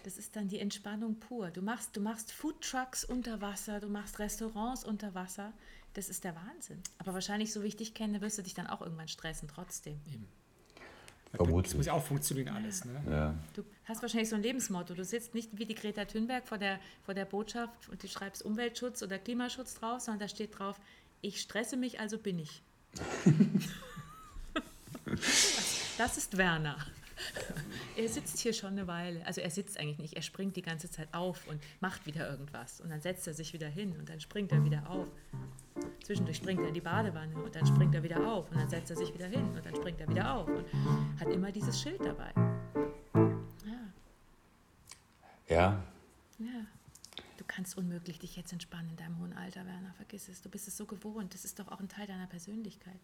Das 0.04 0.18
ist 0.18 0.36
dann 0.36 0.48
die 0.48 0.60
Entspannung 0.60 1.16
pur. 1.16 1.50
Du 1.52 1.62
machst, 1.62 1.96
du 1.96 2.02
machst 2.02 2.32
Foodtrucks 2.32 3.04
unter 3.04 3.42
Wasser, 3.42 3.80
du 3.80 3.88
machst 3.88 4.20
Restaurants 4.20 4.84
unter 4.84 5.14
Wasser. 5.14 5.54
Das 5.94 6.10
ist 6.10 6.24
der 6.24 6.36
Wahnsinn. 6.36 6.82
Aber 6.98 7.14
wahrscheinlich, 7.14 7.52
so 7.52 7.64
wie 7.64 7.68
ich 7.68 7.78
dich 7.78 7.94
kenne, 7.94 8.22
wirst 8.22 8.38
du 8.38 8.42
dich 8.42 8.54
dann 8.54 8.68
auch 8.68 8.82
irgendwann 8.82 9.08
stressen, 9.08 9.48
trotzdem. 9.48 10.00
Das 11.32 11.38
Vermutlich. 11.38 11.76
muss 11.76 11.86
ja 11.86 11.94
auch 11.94 12.04
funktionieren 12.04 12.56
alles. 12.56 12.86
Ne? 12.86 13.02
Ja. 13.10 13.36
Du 13.54 13.64
hast 13.86 14.02
wahrscheinlich 14.02 14.30
so 14.30 14.36
ein 14.36 14.42
Lebensmotto. 14.42 14.96
Du 14.96 15.04
sitzt 15.04 15.36
nicht 15.36 15.58
wie 15.58 15.66
die 15.66 15.76
Greta 15.76 16.06
Thunberg 16.06 16.48
vor 16.48 16.58
der, 16.58 16.80
vor 17.04 17.14
der 17.14 17.26
Botschaft 17.26 17.88
und 17.90 18.02
du 18.02 18.08
schreibst 18.08 18.44
Umweltschutz 18.44 19.04
oder 19.04 19.20
Klimaschutz 19.20 19.76
drauf, 19.76 20.02
sondern 20.02 20.22
da 20.22 20.28
steht 20.28 20.58
drauf, 20.58 20.80
ich 21.22 21.42
stresse 21.42 21.78
mich, 21.78 22.00
also 22.00 22.18
bin 22.18 22.40
ich. 22.40 22.64
das 25.98 26.18
ist 26.18 26.38
Werner. 26.38 26.78
Er 28.00 28.08
sitzt 28.08 28.40
hier 28.40 28.54
schon 28.54 28.72
eine 28.72 28.88
Weile. 28.88 29.26
Also 29.26 29.42
er 29.42 29.50
sitzt 29.50 29.78
eigentlich 29.78 29.98
nicht, 29.98 30.14
er 30.14 30.22
springt 30.22 30.56
die 30.56 30.62
ganze 30.62 30.90
Zeit 30.90 31.14
auf 31.14 31.46
und 31.48 31.62
macht 31.82 32.06
wieder 32.06 32.30
irgendwas. 32.30 32.80
Und 32.80 32.92
dann 32.92 33.02
setzt 33.02 33.28
er 33.28 33.34
sich 33.34 33.52
wieder 33.52 33.68
hin 33.68 33.94
und 34.00 34.08
dann 34.08 34.22
springt 34.22 34.54
er 34.54 34.64
wieder 34.64 34.90
auf. 34.90 35.08
Zwischendurch 36.02 36.38
springt 36.38 36.62
er 36.62 36.70
in 36.70 36.74
die 36.74 36.80
Badewanne 36.80 37.36
und 37.36 37.54
dann 37.54 37.66
springt 37.66 37.94
er 37.94 38.02
wieder 38.02 38.26
auf 38.26 38.50
und 38.52 38.58
dann 38.58 38.70
setzt 38.70 38.90
er 38.90 38.96
sich 38.96 39.14
wieder 39.14 39.28
hin 39.28 39.44
und 39.54 39.66
dann 39.66 39.76
springt 39.76 40.00
er 40.00 40.08
wieder 40.08 40.34
auf 40.34 40.48
und 40.48 40.66
hat 41.20 41.28
immer 41.28 41.52
dieses 41.52 41.82
Schild 41.82 42.00
dabei. 42.00 42.32
Ja. 43.66 43.94
ja, 45.50 45.84
Ja. 46.38 46.66
Du 47.38 47.44
kannst 47.46 47.78
unmöglich 47.78 48.20
dich 48.20 48.38
jetzt 48.38 48.54
entspannen 48.54 48.92
in 48.92 48.96
deinem 48.96 49.20
hohen 49.20 49.34
Alter, 49.34 49.66
Werner. 49.66 49.94
Vergiss 49.96 50.30
es. 50.30 50.42
Du 50.42 50.50
bist 50.50 50.70
es 50.70 50.78
so 50.78 50.86
gewohnt. 50.86 51.34
Das 51.34 51.44
ist 51.44 51.60
doch 51.60 51.68
auch 51.68 51.82
ein 51.82 51.90
Teil 51.90 52.08
deiner 52.08 52.28
Persönlichkeit. 52.28 53.00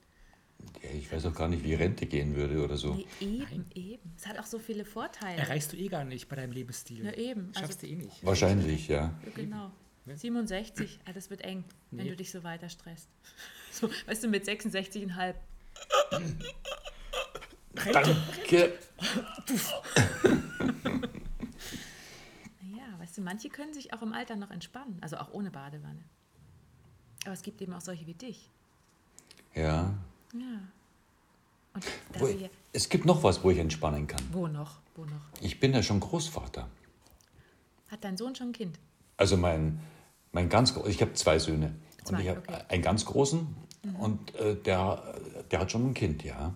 Ja, 0.83 0.89
ich 0.91 1.11
weiß 1.11 1.25
auch 1.27 1.33
gar 1.35 1.47
nicht, 1.47 1.63
wie 1.63 1.73
Rente 1.73 2.05
gehen 2.05 2.35
würde 2.35 2.63
oder 2.63 2.77
so. 2.77 2.93
Nee, 2.95 3.05
eben, 3.19 3.65
eben. 3.75 4.11
Es 4.17 4.27
hat 4.27 4.37
auch 4.39 4.45
so 4.45 4.59
viele 4.59 4.85
Vorteile. 4.85 5.37
Erreichst 5.39 5.73
du 5.73 5.77
eh 5.77 5.87
gar 5.87 6.03
nicht 6.03 6.27
bei 6.27 6.35
deinem 6.35 6.51
Lebensstil. 6.51 7.05
Ja, 7.05 7.13
eben. 7.13 7.51
Schaffst 7.53 7.83
Also- 7.83 7.87
du 7.87 7.87
eh 7.87 7.95
nicht. 7.95 8.25
Wahrscheinlich, 8.25 8.87
ja. 8.87 9.13
Ja, 9.25 9.31
Genau. 9.35 9.71
67, 10.07 10.99
ah, 11.05 11.13
das 11.13 11.29
wird 11.31 11.41
eng, 11.41 11.63
wenn 11.91 12.03
Nee. 12.05 12.11
du 12.11 12.15
dich 12.15 12.31
so 12.31 12.43
weiter 12.43 12.69
stresst. 12.69 13.09
So, 13.71 13.89
weißt 14.05 14.23
du, 14.23 14.27
mit 14.29 14.45
66,5. 14.45 15.35
Danke. 17.91 18.73
Naja, 22.61 22.99
weißt 22.99 23.17
du, 23.17 23.21
manche 23.21 23.49
können 23.49 23.73
sich 23.73 23.93
auch 23.93 24.01
im 24.01 24.13
Alter 24.13 24.35
noch 24.35 24.51
entspannen, 24.51 24.97
also 25.01 25.17
auch 25.17 25.33
ohne 25.33 25.51
Badewanne. 25.51 26.03
Aber 27.25 27.33
es 27.33 27.41
gibt 27.41 27.61
eben 27.61 27.73
auch 27.73 27.81
solche 27.81 28.05
wie 28.07 28.13
dich. 28.13 28.49
Ja. 29.53 29.93
Ja. 30.39 30.59
Und 31.73 31.85
Wo, 32.19 32.27
ja, 32.27 32.47
es 32.73 32.89
gibt 32.89 33.05
noch 33.05 33.23
was, 33.23 33.43
wo 33.43 33.51
ich 33.51 33.57
entspannen 33.57 34.07
kann. 34.07 34.21
wo 34.31 34.47
noch? 34.47 34.79
Wo 34.95 35.03
noch? 35.05 35.21
Ich 35.41 35.59
bin 35.59 35.73
ja 35.73 35.83
schon 35.83 35.99
Großvater. 35.99 36.69
Hat 37.89 38.03
dein 38.03 38.17
Sohn 38.17 38.35
schon 38.35 38.49
ein 38.49 38.53
Kind? 38.53 38.79
Also 39.17 39.37
mein, 39.37 39.79
mein 40.31 40.49
ganz 40.49 40.73
ich 40.87 41.01
habe 41.01 41.13
zwei 41.13 41.39
Söhne. 41.39 41.75
und 41.99 42.07
Zwei, 42.07 42.21
ich 42.21 42.29
habe 42.29 42.39
okay. 42.39 42.63
einen 42.69 42.81
ganz 42.81 43.05
großen 43.05 43.55
und 43.99 44.35
äh, 44.35 44.55
der, 44.55 45.15
der 45.51 45.59
hat 45.59 45.71
schon 45.71 45.87
ein 45.89 45.93
Kind, 45.93 46.23
ja. 46.23 46.53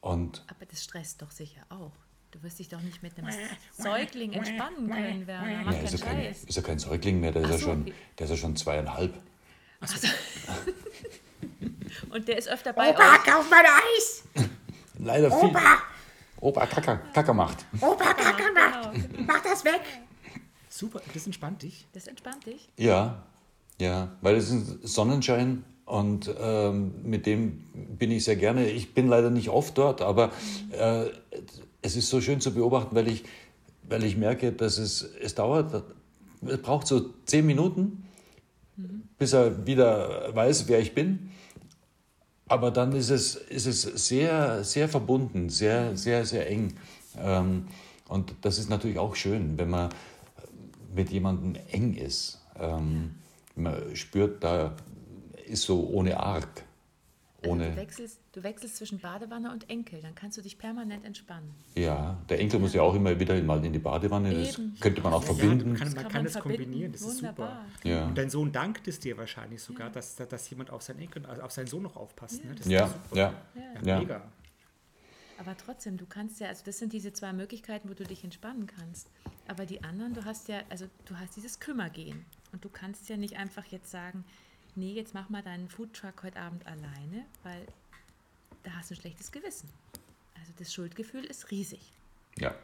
Und 0.00 0.44
Aber 0.48 0.66
das 0.66 0.82
stresst 0.82 1.22
doch 1.22 1.30
sicher 1.30 1.62
auch. 1.68 1.92
Du 2.30 2.42
wirst 2.42 2.58
dich 2.58 2.68
doch 2.68 2.80
nicht 2.80 3.02
mit 3.02 3.16
einem 3.16 3.32
Säugling 3.72 4.32
entspannen 4.32 4.90
können, 4.90 5.26
Werner. 5.26 5.62
Mach 5.64 5.72
ja, 5.72 5.78
keinen 5.78 5.84
ist, 5.84 6.00
ja 6.00 6.06
kein, 6.06 6.24
ist 6.24 6.56
ja 6.56 6.62
kein 6.62 6.78
Säugling 6.78 7.20
mehr, 7.20 7.32
der 7.32 7.42
ist, 7.42 7.48
Ach 7.48 7.52
ja 7.52 7.58
so, 7.58 7.64
schon, 7.66 7.84
der 8.18 8.24
ist 8.24 8.30
ja 8.30 8.36
schon 8.36 8.56
zweieinhalb. 8.56 9.14
Und 12.10 12.28
der 12.28 12.38
ist 12.38 12.48
öfter 12.48 12.72
bei 12.72 12.90
Opa, 12.90 13.14
euch. 13.14 13.24
kauf 13.24 13.50
mal 13.50 13.64
Eis! 13.64 14.24
Leider 14.98 15.30
viel. 15.30 15.48
Opa, 15.48 15.78
Opa 16.40 16.66
Kacker, 16.66 16.96
Kacker 17.12 17.34
macht. 17.34 17.64
Opa, 17.80 18.12
Kacke, 18.14 18.44
mach, 18.54 18.90
Genau. 18.92 19.24
mach 19.26 19.42
das 19.42 19.64
weg! 19.64 19.80
Super, 20.68 21.00
das 21.12 21.24
entspannt 21.26 21.62
dich. 21.62 21.86
Das 21.92 22.06
entspannt 22.06 22.46
dich. 22.46 22.68
Ja, 22.76 23.22
ja, 23.80 24.12
weil 24.20 24.36
es 24.36 24.46
ist 24.50 24.52
ein 24.52 24.78
Sonnenschein 24.82 25.64
und 25.84 26.30
ähm, 26.40 26.94
mit 27.02 27.26
dem 27.26 27.64
bin 27.98 28.10
ich 28.10 28.24
sehr 28.24 28.36
gerne. 28.36 28.68
Ich 28.70 28.94
bin 28.94 29.08
leider 29.08 29.30
nicht 29.30 29.48
oft 29.50 29.76
dort, 29.78 30.00
aber 30.02 30.30
äh, 30.72 31.06
es 31.82 31.96
ist 31.96 32.08
so 32.08 32.20
schön 32.20 32.40
zu 32.40 32.54
beobachten, 32.54 32.94
weil 32.96 33.08
ich, 33.08 33.24
weil 33.84 34.02
ich 34.04 34.16
merke, 34.16 34.52
dass 34.52 34.78
es, 34.78 35.02
es 35.02 35.34
dauert, 35.34 35.84
es 36.46 36.58
braucht 36.62 36.86
so 36.86 37.10
zehn 37.26 37.46
Minuten, 37.46 38.04
bis 39.18 39.32
er 39.32 39.66
wieder 39.66 40.34
weiß, 40.34 40.66
wer 40.68 40.80
ich 40.80 40.94
bin. 40.94 41.30
Aber 42.46 42.70
dann 42.70 42.92
ist 42.92 43.10
es, 43.10 43.36
ist 43.36 43.66
es 43.66 43.82
sehr, 43.82 44.64
sehr 44.64 44.88
verbunden, 44.88 45.48
sehr, 45.48 45.96
sehr, 45.96 46.26
sehr 46.26 46.48
eng. 46.50 46.74
Ähm, 47.18 47.68
und 48.08 48.34
das 48.42 48.58
ist 48.58 48.68
natürlich 48.68 48.98
auch 48.98 49.16
schön, 49.16 49.56
wenn 49.56 49.70
man 49.70 49.88
mit 50.94 51.10
jemandem 51.10 51.60
eng 51.70 51.94
ist. 51.94 52.42
Ähm, 52.58 53.14
man 53.56 53.96
spürt, 53.96 54.44
da 54.44 54.74
ist 55.46 55.62
so 55.62 55.88
ohne 55.88 56.20
Arg. 56.20 56.64
Also 57.44 57.56
du, 57.56 57.64
Ohne, 57.64 57.76
wechselst, 57.76 58.20
du 58.32 58.42
wechselst 58.42 58.76
zwischen 58.76 58.98
Badewanne 59.00 59.50
und 59.52 59.68
Enkel. 59.70 60.00
Dann 60.00 60.14
kannst 60.14 60.36
du 60.38 60.42
dich 60.42 60.58
permanent 60.58 61.04
entspannen. 61.04 61.50
ja, 61.74 62.16
der 62.28 62.40
Enkel 62.40 62.60
muss 62.60 62.74
ja 62.74 62.82
auch 62.82 62.94
immer 62.94 63.18
wieder 63.18 63.40
mal 63.42 63.64
in 63.64 63.72
die 63.72 63.78
Badewanne. 63.78 64.32
Das 64.34 64.58
Eben. 64.58 64.76
könnte 64.80 65.00
man 65.02 65.12
auch 65.12 65.22
Ja, 65.22 65.34
verbinden. 65.34 65.74
kann- 65.74 65.86
Das 65.86 65.94
man 65.94 66.02
kann 66.04 66.12
kann 66.12 66.20
man 66.22 66.26
es 66.26 66.32
verbinden. 66.32 66.62
kombinieren, 66.64 66.92
das 66.92 67.00
ist 67.02 67.16
Wunderbar. 67.22 67.64
super. 67.76 67.88
Ja. 67.88 68.06
Und 68.06 68.18
dein 68.18 68.30
Sohn 68.30 68.52
dankt 68.52 68.88
es 68.88 68.98
dir 69.00 69.16
wahrscheinlich 69.16 69.62
sogar, 69.62 69.90
dass, 69.90 70.16
dass 70.16 70.50
jemand 70.50 70.70
auf 70.70 70.82
seinen 70.82 71.00
Enkel, 71.00 71.24
also 71.26 71.42
auf 71.42 71.50
seinen 71.52 71.66
Sohn 71.66 71.82
noch 71.82 71.96
aufpasst. 71.96 72.44
Ne? 72.44 72.54
Das 72.54 72.66
ist 72.66 72.72
Ja, 72.72 72.92
ja, 73.12 73.32
ja, 73.54 73.82
ja. 73.84 73.98
Mega. 74.00 74.22
Aber 75.38 75.56
trotzdem, 75.56 75.96
du 75.96 76.06
kannst 76.06 76.38
ja, 76.40 76.48
also 76.48 76.62
das 76.64 76.78
sind 76.78 76.92
diese 76.92 77.12
zwei 77.12 77.32
Möglichkeiten, 77.32 77.88
wo 77.88 77.94
du 77.94 78.04
dich 78.04 78.22
entspannen 78.22 78.66
kannst. 78.66 79.10
Aber 79.48 79.66
die 79.66 79.82
anderen, 79.82 80.14
du 80.14 80.24
hast 80.24 80.48
ja, 80.48 80.60
also 80.70 80.86
du 81.06 81.16
hast 81.18 81.36
dieses 81.36 81.58
Kümmergehen. 81.58 82.24
Und 82.52 82.64
du 82.64 82.68
kannst 82.68 83.08
ja 83.08 83.16
nicht 83.16 83.36
einfach 83.36 83.64
jetzt 83.66 83.90
sagen, 83.90 84.24
nee, 84.76 84.92
jetzt 84.92 85.14
mach 85.14 85.28
mal 85.28 85.42
deinen 85.42 85.68
Foodtruck 85.68 86.22
heute 86.22 86.38
Abend 86.40 86.66
alleine, 86.66 87.24
weil 87.42 87.66
da 88.62 88.72
hast 88.72 88.90
du 88.90 88.94
ein 88.94 89.00
schlechtes 89.00 89.30
Gewissen. 89.32 89.68
Also 90.38 90.52
das 90.58 90.72
Schuldgefühl 90.72 91.24
ist 91.24 91.50
riesig, 91.50 91.92
ja. 92.38 92.54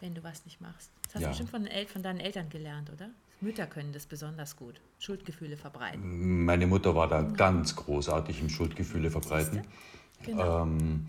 wenn 0.00 0.14
du 0.14 0.22
was 0.22 0.44
nicht 0.44 0.60
machst. 0.60 0.90
Das 1.04 1.14
hast 1.16 1.22
Ja. 1.22 1.28
du 1.28 1.44
bestimmt 1.44 1.50
von, 1.50 1.68
von 1.86 2.02
deinen 2.02 2.20
Eltern 2.20 2.48
gelernt, 2.48 2.90
oder? 2.90 3.10
Mütter 3.40 3.66
können 3.66 3.92
das 3.92 4.06
besonders 4.06 4.56
gut. 4.56 4.80
Schuldgefühle 4.98 5.56
verbreiten. 5.56 6.44
Meine 6.44 6.66
Mutter 6.66 6.94
war 6.94 7.08
da 7.08 7.22
ganz 7.22 7.74
großartig 7.74 8.40
im 8.40 8.48
Schuldgefühle 8.48 9.10
verbreiten. 9.10 9.62
Genau. 10.24 10.62
Ähm, 10.62 11.08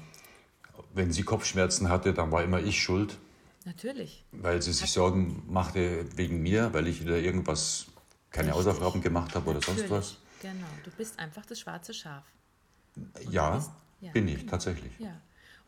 wenn 0.93 1.11
sie 1.11 1.23
Kopfschmerzen 1.23 1.89
hatte, 1.89 2.13
dann 2.13 2.31
war 2.31 2.43
immer 2.43 2.59
ich 2.59 2.81
schuld, 2.81 3.17
Natürlich. 3.65 4.25
weil 4.31 4.61
sie 4.61 4.73
sich 4.73 4.91
Sorgen 4.91 5.43
machte 5.47 6.05
wegen 6.17 6.41
mir, 6.41 6.73
weil 6.73 6.87
ich 6.87 7.01
wieder 7.01 7.17
irgendwas, 7.17 7.85
keine. 8.31 8.51
Hausaufgaben 8.53 9.01
gemacht 9.01 9.35
habe 9.35 9.51
oder 9.51 9.61
sonst 9.61 9.89
was. 9.91 10.17
Genau. 10.43 10.67
Du 10.83 10.91
bist 10.91 11.17
einfach 11.19 11.45
das 11.45 11.59
schwarze 11.59 11.93
Schaf. 11.93 12.23
Ja, 13.29 13.55
bist- 13.55 13.71
ja, 14.01 14.11
bin 14.11 14.27
ich 14.27 14.39
genau. 14.39 14.51
tatsächlich. 14.51 14.91
Ja. 14.99 15.19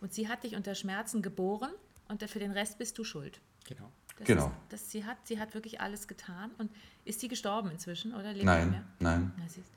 Und 0.02 0.14
sie 0.14 0.28
hat 0.28 0.44
dich 0.44 0.56
unter 0.56 0.76
Schmerzen 0.76 1.22
geboren 1.24 1.72
und 2.08 2.22
für 2.30 2.40
den 2.40 2.52
Rest 2.52 2.78
bist 2.78 2.98
du 2.98 3.04
schuld. 3.04 3.40
Genau. 3.68 3.90
Das 4.18 4.28
Genau. 4.28 4.46
Ist, 4.48 4.54
das, 4.70 4.92
sie, 4.92 5.04
hat, 5.06 5.18
sie 5.26 5.40
hat 5.40 5.54
wirklich 5.56 5.82
alles 5.82 6.08
getan. 6.08 6.52
Und 6.58 6.72
ist 7.04 7.20
sie 7.20 7.28
gestorben 7.28 7.72
inzwischen 7.72 8.14
oder 8.14 8.32
lebt 8.34 8.46
Nein, 8.46 8.70
mehr? 8.72 8.84
nein. 9.00 9.32
Sie 9.48 9.60
ist, 9.62 9.70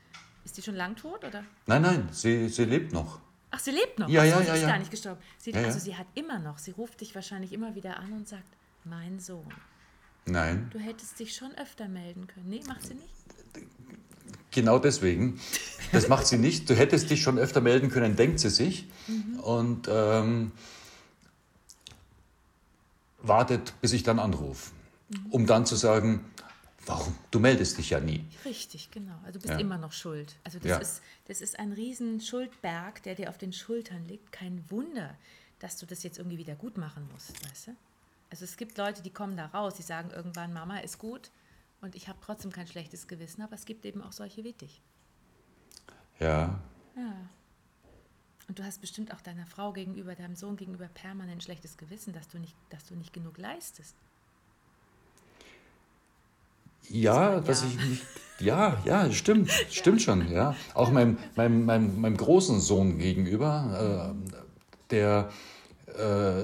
ist 0.45 0.57
die 0.57 0.61
schon 0.61 0.75
lang 0.75 0.95
tot 0.95 1.23
oder? 1.25 1.43
Nein, 1.65 1.81
nein, 1.81 2.09
sie, 2.11 2.47
sie 2.49 2.65
lebt 2.65 2.93
noch. 2.93 3.19
Ach, 3.51 3.59
sie 3.59 3.71
lebt 3.71 3.97
noch. 3.99 4.07
Ja, 4.09 4.21
Ach 4.21 4.25
so, 4.25 4.31
ja, 4.31 4.39
sie 4.41 4.47
ja, 4.47 4.53
ist 4.55 4.61
ja. 4.61 4.67
gar 4.67 4.77
nicht 4.79 4.91
gestorben. 4.91 5.21
Sie, 5.39 5.51
Ja, 5.51 5.61
ja. 5.61 5.67
also 5.67 5.79
sie 5.79 5.95
hat 5.97 6.05
immer 6.15 6.37
noch, 6.39 6.57
sie 6.59 6.71
ruft 6.71 7.01
dich 7.01 7.15
wahrscheinlich 7.15 7.51
immer 7.51 7.73
wieder 7.75 7.97
an 7.97 8.11
und 8.13 8.27
sagt, 8.27 8.43
mein 8.85 9.19
Sohn, 9.19 9.51
Nein, 10.25 10.69
du 10.71 10.77
hättest 10.79 11.19
dich 11.19 11.35
schon 11.35 11.53
öfter 11.55 11.87
melden 11.87 12.27
können. 12.27 12.49
Nee, 12.49 12.61
macht 12.67 12.83
sie 12.83 12.93
nicht? 12.93 13.07
Genau 14.51 14.79
deswegen. 14.79 15.39
Das 15.91 16.07
macht 16.07 16.27
sie 16.27 16.37
nicht. 16.37 16.69
Du 16.69 16.75
hättest 16.75 17.09
dich 17.09 17.21
schon 17.21 17.37
öfter 17.39 17.61
melden 17.61 17.89
können, 17.89 18.15
denkt 18.15 18.39
sie 18.39 18.49
sich. 18.49 18.85
Und 19.41 19.87
ähm, 19.91 20.51
wartet, 23.21 23.73
bis 23.81 23.93
ich 23.93 24.03
dann 24.03 24.19
anrufe. 24.19 24.71
Um 25.31 25.47
dann 25.47 25.65
zu 25.65 25.75
sagen, 25.75 26.23
warum? 26.85 27.15
Du 27.31 27.39
meldest 27.39 27.77
dich 27.77 27.89
ja 27.89 27.99
nie. 27.99 28.23
Richtig, 28.45 28.91
genau. 28.91 29.15
Also 29.25 29.39
du 29.39 29.47
bist 29.47 29.53
Ja. 29.53 29.59
immer 29.59 29.77
noch 29.77 29.91
schuld. 29.93 30.35
Also 30.43 30.59
das, 30.59 30.69
Ja. 30.69 30.77
ist, 30.77 31.01
das 31.27 31.41
ist 31.41 31.57
ein 31.59 31.71
riesen 31.73 32.21
Schuldberg, 32.21 33.01
der 33.03 33.15
dir 33.15 33.29
auf 33.29 33.37
den 33.37 33.51
Schultern 33.53 34.07
liegt. 34.07 34.31
Kein 34.31 34.63
Wunder, 34.69 35.15
dass 35.59 35.77
du 35.77 35.85
das 35.85 36.03
jetzt 36.03 36.17
irgendwie 36.19 36.37
wieder 36.37 36.55
gut 36.55 36.77
machen 36.77 37.07
musst, 37.11 37.33
weißt 37.49 37.67
du? 37.67 37.71
Also 38.29 38.45
es 38.45 38.57
gibt 38.57 38.77
Leute, 38.77 39.01
die 39.01 39.09
kommen 39.09 39.35
da 39.35 39.47
raus, 39.47 39.73
die 39.75 39.81
sagen 39.81 40.11
irgendwann, 40.11 40.53
Mama 40.53 40.77
ist 40.79 40.99
gut 40.99 41.31
und 41.81 41.95
ich 41.95 42.07
habe 42.07 42.19
trotzdem 42.21 42.51
kein 42.51 42.67
schlechtes 42.67 43.07
Gewissen, 43.07 43.41
aber 43.41 43.55
es 43.55 43.65
gibt 43.65 43.85
eben 43.85 44.01
auch 44.01 44.11
solche 44.11 44.43
wie 44.43 44.53
dich. 44.53 44.81
Ja, 46.19 46.59
Ja. 46.95 47.29
Und 48.49 48.57
du 48.57 48.63
hast 48.63 48.81
bestimmt 48.81 49.13
auch 49.13 49.21
deiner 49.21 49.45
Frau 49.45 49.73
gegenüber, 49.73 50.15
deinem 50.15 50.35
Sohn 50.35 50.57
gegenüber 50.57 50.87
permanent 50.87 51.43
schlechtes 51.43 51.77
Gewissen, 51.77 52.13
dass 52.13 52.27
du 52.29 52.39
nicht, 52.39 52.55
dass 52.71 52.83
du 52.87 52.95
nicht 52.95 53.13
genug 53.13 53.37
leistest. 53.37 53.95
Ja, 56.89 57.33
war 57.33 57.41
dass 57.41 57.61
ja. 57.61 57.67
ich 57.67 57.89
nicht. 57.89 58.05
Ja, 58.39 58.81
ja, 58.85 59.11
stimmt, 59.11 59.51
stimmt 59.69 60.01
schon, 60.01 60.31
ja. 60.31 60.55
Auch 60.73 60.89
meinem, 60.89 61.19
meinem, 61.35 61.65
meinem, 61.65 62.01
meinem 62.01 62.17
großen 62.17 62.59
Sohn 62.59 62.97
gegenüber, 62.97 64.15
äh, 64.15 64.31
der, 64.89 65.29
äh, 65.93 66.41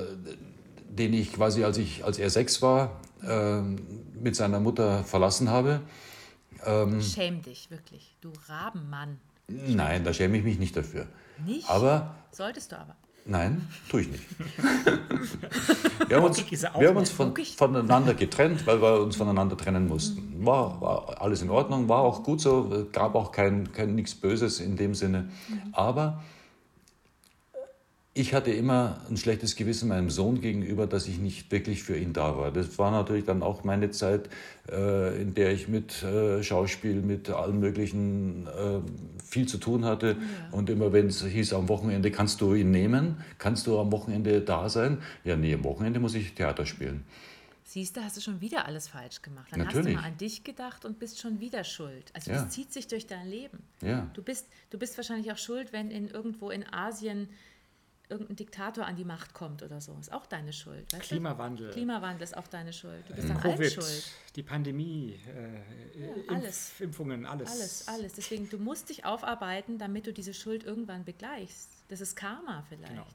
den 0.87 1.13
ich 1.13 1.33
quasi, 1.33 1.63
als, 1.63 1.79
ich, 1.79 2.05
als 2.05 2.19
er 2.19 2.29
sechs 2.29 2.61
war, 2.61 3.01
mit 4.21 4.35
seiner 4.35 4.59
Mutter 4.59 5.03
verlassen 5.03 5.49
habe. 5.49 5.81
Ähm. 6.65 7.01
Schäm 7.01 7.41
dich, 7.41 7.69
wirklich. 7.71 8.15
Du 8.21 8.31
Rabenmann. 8.47 9.19
Nein, 9.47 10.03
da 10.03 10.13
schäme 10.13 10.37
ich 10.37 10.43
mich 10.43 10.59
nicht 10.59 10.75
dafür. 10.75 11.07
Nicht? 11.45 11.69
Aber 11.69 12.15
Solltest 12.35 12.71
du 12.73 12.77
aber. 12.77 12.95
Nein, 13.27 13.67
tue 13.89 14.01
ich 14.01 14.09
nicht. 14.09 14.23
wir 16.07 16.17
haben 16.17 16.25
uns, 16.25 16.37
wir 16.51 16.87
haben 16.89 16.97
uns 16.97 17.09
von, 17.09 17.33
voneinander 17.57 18.13
getrennt, 18.13 18.67
weil 18.67 18.81
wir 18.81 18.99
uns 19.01 19.15
voneinander 19.15 19.55
trennen 19.57 19.87
mussten. 19.87 20.45
War, 20.45 20.79
war 20.81 21.21
alles 21.21 21.41
in 21.41 21.49
Ordnung, 21.49 21.87
war 21.87 21.99
auch 21.99 22.23
gut 22.23 22.41
so, 22.41 22.87
gab 22.91 23.15
auch 23.15 23.31
kein, 23.31 23.71
kein 23.71 23.95
nichts 23.95 24.13
Böses 24.13 24.59
in 24.59 24.75
dem 24.75 24.93
Sinne. 24.93 25.29
Aber 25.71 26.21
ich 28.17 28.33
hatte 28.33 28.49
immer 28.49 29.01
ein 29.09 29.17
schlechtes 29.17 29.57
Gewissen 29.57 29.89
meinem 29.89 30.09
Sohn 30.09 30.39
gegenüber, 30.39 30.87
dass 30.87 31.05
ich 31.05 31.17
nicht 31.19 31.51
wirklich 31.51 31.83
für 31.83 31.97
ihn 31.97 32.13
da 32.13 32.37
war. 32.37 32.49
Das 32.49 32.79
war 32.79 32.89
natürlich 32.89 33.25
dann 33.25 33.43
auch 33.43 33.65
meine 33.65 33.91
Zeit, 33.91 34.29
äh, 34.71 35.21
in 35.21 35.33
der 35.33 35.51
ich 35.51 35.67
mit 35.67 36.01
äh, 36.01 36.41
Schauspiel, 36.41 37.01
mit 37.01 37.29
allen 37.29 37.59
möglichen 37.59 38.47
äh, 38.47 38.79
viel 39.21 39.49
zu 39.49 39.57
tun 39.57 39.83
hatte. 39.83 40.15
Und 40.51 40.69
immer 40.69 40.93
wenn 40.93 41.07
es 41.07 41.25
hieß, 41.25 41.51
am 41.51 41.67
Wochenende 41.67 42.09
kannst 42.09 42.39
du 42.39 42.53
ihn 42.53 42.71
nehmen, 42.71 43.17
kannst 43.37 43.67
du 43.67 43.77
am 43.77 43.91
Wochenende 43.91 44.39
da 44.39 44.69
sein? 44.69 44.99
Ja, 45.25 45.35
nee, 45.35 45.53
am 45.53 45.65
Wochenende 45.65 45.99
muss 45.99 46.15
ich 46.15 46.33
Theater 46.35 46.65
spielen. 46.65 47.03
Siehst 47.65 47.97
du, 47.97 48.01
hast 48.01 48.15
du 48.15 48.21
schon 48.21 48.39
wieder 48.39 48.65
alles 48.65 48.87
falsch 48.87 49.21
gemacht. 49.23 49.47
Dann 49.51 49.59
Natürlich. 49.59 49.87
hast 49.87 49.93
du 49.95 50.01
mal 50.01 50.07
an 50.07 50.17
dich 50.17 50.45
gedacht 50.45 50.85
und 50.85 50.99
bist 50.99 51.19
schon 51.19 51.41
wieder 51.41 51.65
schuld. 51.65 52.11
Also 52.13 52.31
Ja. 52.31 52.37
das 52.41 52.53
zieht 52.53 52.71
sich 52.71 52.87
durch 52.87 53.07
dein 53.07 53.27
Leben. 53.27 53.57
Ja. 53.81 54.09
Du 54.13 54.23
bist, 54.23 54.47
du 54.69 54.77
bist 54.77 54.95
wahrscheinlich 54.95 55.29
auch 55.33 55.37
schuld, 55.37 55.73
wenn 55.73 55.91
in 55.91 56.07
irgendwo 56.07 56.49
in 56.49 56.63
Asien 56.71 57.27
irgendein 58.09 58.35
Diktator 58.35 58.85
an 58.85 58.95
die 58.95 59.03
Macht 59.05 59.33
kommt 59.33 59.63
oder 59.63 59.81
so. 59.81 59.97
Ist 59.99 60.11
auch 60.11 60.25
deine 60.25 60.53
Schuld. 60.53 60.87
Klimawandel. 60.99 61.67
Du? 61.67 61.73
Klimawandel 61.73 62.23
ist 62.23 62.37
auch 62.37 62.47
deine 62.47 62.71
Schuld. 62.73 63.03
Du 63.07 63.13
bist 63.15 63.29
an 63.29 63.37
allem 63.37 63.69
schuld. 63.69 64.11
die 64.35 64.43
Pandemie, 64.43 65.19
äh, 65.27 65.99
Impf- 65.99 66.29
alles. 66.35 66.71
Impfungen, 66.79 67.25
alles. 67.25 67.49
Alles, 67.51 67.87
alles. 67.87 68.13
Deswegen, 68.13 68.49
du 68.49 68.57
musst 68.57 68.89
dich 68.89 69.05
aufarbeiten, 69.05 69.77
damit 69.77 70.07
du 70.07 70.13
diese 70.13 70.33
Schuld 70.33 70.63
irgendwann 70.63 71.03
begleichst. 71.03 71.69
Das 71.89 72.01
ist 72.01 72.15
Karma 72.15 72.63
vielleicht. 72.69 72.89
Genau. 72.93 73.05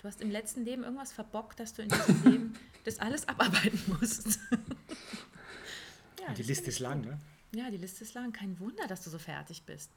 Du 0.00 0.06
hast 0.06 0.20
im 0.20 0.30
letzten 0.30 0.64
Leben 0.64 0.84
irgendwas 0.84 1.12
verbockt, 1.12 1.58
dass 1.58 1.74
du 1.74 1.82
in 1.82 1.88
diesem 1.88 2.24
Leben 2.30 2.54
das 2.84 2.98
alles 3.00 3.26
abarbeiten 3.28 3.80
musst. 4.00 4.38
ja, 6.26 6.32
die 6.34 6.42
Liste 6.42 6.68
ist 6.68 6.78
lang, 6.78 7.00
ne? 7.02 7.18
Ja, 7.54 7.70
die 7.70 7.78
Liste 7.78 8.04
ist 8.04 8.14
lang. 8.14 8.32
Kein 8.32 8.58
Wunder, 8.60 8.86
dass 8.86 9.02
du 9.04 9.10
so 9.10 9.18
fertig 9.18 9.62
bist. 9.64 9.90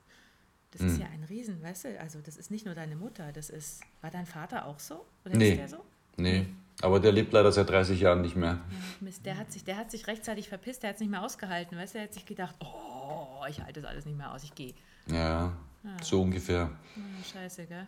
Das 0.71 0.81
Hm. 0.81 0.87
ist 0.87 0.97
ja 0.99 1.05
ein 1.07 1.23
Riesen, 1.25 1.61
weißt 1.61 1.85
du? 1.85 1.99
Also 1.99 2.19
das 2.23 2.37
ist 2.37 2.49
nicht 2.51 2.65
nur 2.65 2.75
deine 2.75 2.95
Mutter, 2.95 3.31
das 3.33 3.49
ist. 3.49 3.81
War 4.01 4.09
dein 4.11 4.25
Vater 4.25 4.65
auch 4.65 4.79
so? 4.79 5.05
Oder 5.25 5.35
Nee. 5.37 5.51
ist 5.51 5.57
der 5.57 5.67
so? 5.67 5.83
Nee, 6.17 6.45
aber 6.81 6.99
der 6.99 7.11
lebt 7.11 7.31
leider 7.33 7.51
seit 7.51 7.69
30 7.69 7.99
Jahren 7.99 8.21
nicht 8.21 8.35
mehr. 8.35 8.53
Ja, 8.53 8.61
Mist, 8.99 9.25
der 9.25 9.37
hat 9.37 9.51
sich, 9.51 9.63
der 9.63 9.77
hat 9.77 9.91
sich 9.91 10.07
rechtzeitig 10.07 10.49
verpisst, 10.49 10.83
der 10.83 10.89
hat 10.89 10.95
es 10.95 10.99
nicht 11.01 11.09
mehr 11.09 11.23
ausgehalten, 11.23 11.77
weißt 11.77 11.93
du? 11.95 11.97
Der 11.99 12.07
hat 12.07 12.13
sich 12.13 12.25
gedacht, 12.25 12.55
oh, 12.59 13.43
ich 13.49 13.61
halte 13.61 13.81
das 13.81 13.89
alles 13.89 14.05
nicht 14.05 14.17
mehr 14.17 14.31
aus, 14.31 14.43
ich 14.43 14.53
gehe. 14.55 14.73
Ja, 15.07 15.53
so 16.01 16.21
ungefähr. 16.21 16.69
Hm, 16.95 17.03
scheiße, 17.33 17.65
gell? 17.65 17.87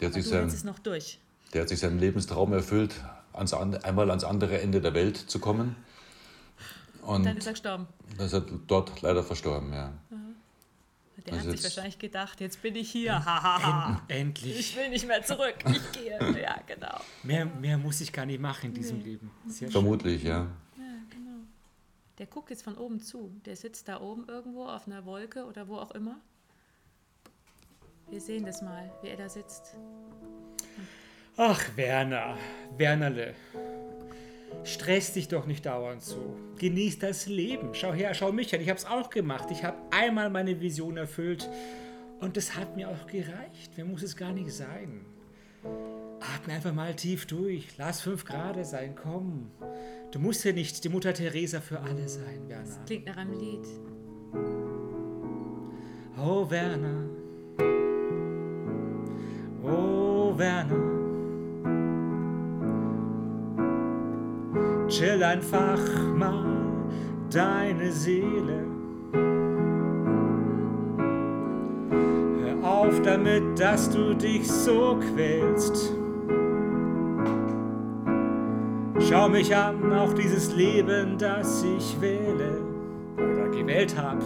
Der 0.00 0.08
hat, 0.08 0.14
Aber 0.14 0.22
sich 0.22 0.24
du 0.24 0.36
sein, 0.38 0.46
es 0.48 0.64
noch 0.64 0.78
durch. 0.78 1.18
der 1.52 1.62
hat 1.62 1.68
sich 1.68 1.78
seinen 1.80 1.98
Lebenstraum 1.98 2.52
erfüllt, 2.52 2.94
ans, 3.32 3.52
an- 3.52 3.76
einmal 3.84 4.08
ans 4.10 4.24
andere 4.24 4.60
Ende 4.60 4.80
der 4.80 4.94
Welt 4.94 5.16
zu 5.16 5.38
kommen. 5.38 5.76
Und 7.02 7.24
Dann 7.24 7.36
ist 7.36 7.46
er 7.46 7.52
gestorben. 7.52 7.86
dann 8.16 8.26
ist 8.26 8.32
er 8.32 8.40
dort 8.42 9.02
leider 9.02 9.22
verstorben, 9.22 9.72
ja. 9.72 9.92
Der 11.26 11.34
Also 11.34 11.48
hat 11.50 11.56
sich 11.56 11.64
wahrscheinlich 11.64 11.98
gedacht, 11.98 12.40
jetzt 12.40 12.62
bin 12.62 12.74
ich 12.76 12.90
hier. 12.90 13.24
Hahaha. 13.24 14.02
Endlich. 14.08 14.58
Ich 14.58 14.76
will 14.76 14.88
nicht 14.88 15.06
mehr 15.06 15.22
zurück. 15.22 15.54
Ich 15.66 15.92
gehe. 15.92 16.18
Ja, 16.40 16.56
genau. 16.66 17.00
Mehr, 17.22 17.44
mehr 17.46 17.76
muss 17.78 18.00
ich 18.00 18.12
gar 18.12 18.24
nicht 18.26 18.40
machen 18.40 18.66
in 18.70 18.74
diesem 18.74 19.00
Leben. 19.00 19.30
Sehr 19.46 19.68
schön. 19.68 19.72
Vermutlich, 19.72 20.22
ja. 20.22 20.46
Ja, 20.76 20.84
genau. 21.10 21.42
Der 22.18 22.26
guckt 22.26 22.50
jetzt 22.50 22.62
von 22.62 22.76
oben 22.76 23.00
zu. 23.00 23.30
Der 23.44 23.56
sitzt 23.56 23.88
da 23.88 24.00
oben 24.00 24.26
irgendwo 24.28 24.66
auf 24.66 24.86
einer 24.86 25.04
Wolke 25.04 25.44
oder 25.44 25.68
wo 25.68 25.76
auch 25.76 25.90
immer. 25.90 26.16
Wir 28.08 28.20
sehen 28.20 28.44
das 28.44 28.62
mal, 28.62 28.90
wie 29.02 29.08
er 29.08 29.16
da 29.16 29.28
sitzt. 29.28 29.76
Ach, 31.36 31.64
Werner, 31.76 32.36
Wernerle. 32.76 33.34
Stress 34.64 35.12
dich 35.12 35.28
doch 35.28 35.46
nicht 35.46 35.66
dauernd 35.66 36.02
so. 36.02 36.36
Genieß 36.58 36.98
das 36.98 37.26
Leben. 37.26 37.70
Schau 37.72 37.92
her, 37.92 38.14
schau 38.14 38.32
mich 38.32 38.54
an. 38.54 38.60
Ich 38.60 38.68
habe 38.68 38.78
es 38.78 38.86
auch 38.86 39.10
gemacht. 39.10 39.50
Ich 39.50 39.64
habe 39.64 39.78
einmal 39.90 40.30
meine 40.30 40.60
Vision 40.60 40.96
erfüllt. 40.96 41.48
Und 42.20 42.36
das 42.36 42.56
hat 42.56 42.76
mir 42.76 42.88
auch 42.88 43.06
gereicht. 43.06 43.76
Mehr 43.76 43.86
muss 43.86 44.02
es 44.02 44.16
gar 44.16 44.32
nicht 44.32 44.52
sein. 44.52 45.06
Atme 46.20 46.54
einfach 46.54 46.74
mal 46.74 46.94
tief 46.94 47.26
durch. 47.26 47.66
Lass 47.78 48.02
fünf 48.02 48.24
Grad 48.24 48.64
sein. 48.66 48.94
Komm. 48.94 49.50
Du 50.10 50.18
musst 50.18 50.44
ja 50.44 50.52
nicht 50.52 50.84
die 50.84 50.88
Mutter 50.88 51.14
Teresa 51.14 51.60
für 51.60 51.80
alle 51.80 52.08
sein, 52.08 52.48
Werner. 52.48 52.84
Klingt 52.84 53.06
nach 53.06 53.16
einem 53.16 53.38
Lied. 53.38 53.66
Oh 56.22 56.50
Werner, 56.50 57.08
oh 59.62 60.36
Werner, 60.36 60.79
chill 64.90 65.22
einfach 65.22 65.78
mal 66.16 66.44
deine 67.30 67.90
Seele. 67.92 68.66
Hör 72.42 72.68
auf 72.68 73.00
damit, 73.02 73.58
dass 73.58 73.88
du 73.90 74.14
dich 74.14 74.46
so 74.46 74.98
quälst. 75.14 75.94
Schau 79.08 79.28
mich 79.28 79.54
an, 79.56 79.92
auch 79.92 80.12
dieses 80.12 80.54
Leben, 80.54 81.16
das 81.18 81.64
ich 81.64 82.00
wähle 82.00 82.60
oder 83.16 83.48
gewählt 83.48 83.96
habe 83.96 84.22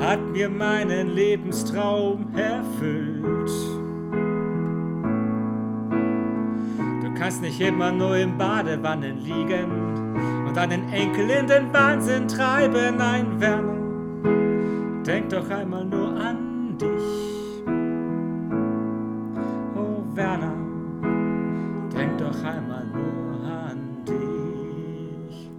hat 0.00 0.20
mir 0.30 0.48
meinen 0.48 1.14
Lebenstraum 1.14 2.34
erfüllt. 2.34 3.07
Kannst 7.28 7.42
nicht 7.42 7.60
immer 7.60 7.92
nur 7.92 8.16
im 8.16 8.38
Badewannen 8.38 9.18
liegen 9.18 10.46
und 10.46 10.56
deinen 10.56 10.90
Enkel 10.90 11.28
in 11.28 11.46
den 11.46 11.70
Wahnsinn 11.74 12.26
treiben. 12.26 12.96
Nein, 12.96 13.38
Werner, 13.38 15.02
denk 15.02 15.28
doch 15.28 15.50
einmal 15.50 15.84
nur 15.84 16.08
an 16.18 16.78
dich. 16.78 16.88
Oh, 19.76 20.04
Werner, 20.16 20.54
denk 21.94 22.16
doch 22.16 22.42
einmal 22.42 22.86
nur 22.86 23.44
an 23.44 24.06
dich. 24.06 25.50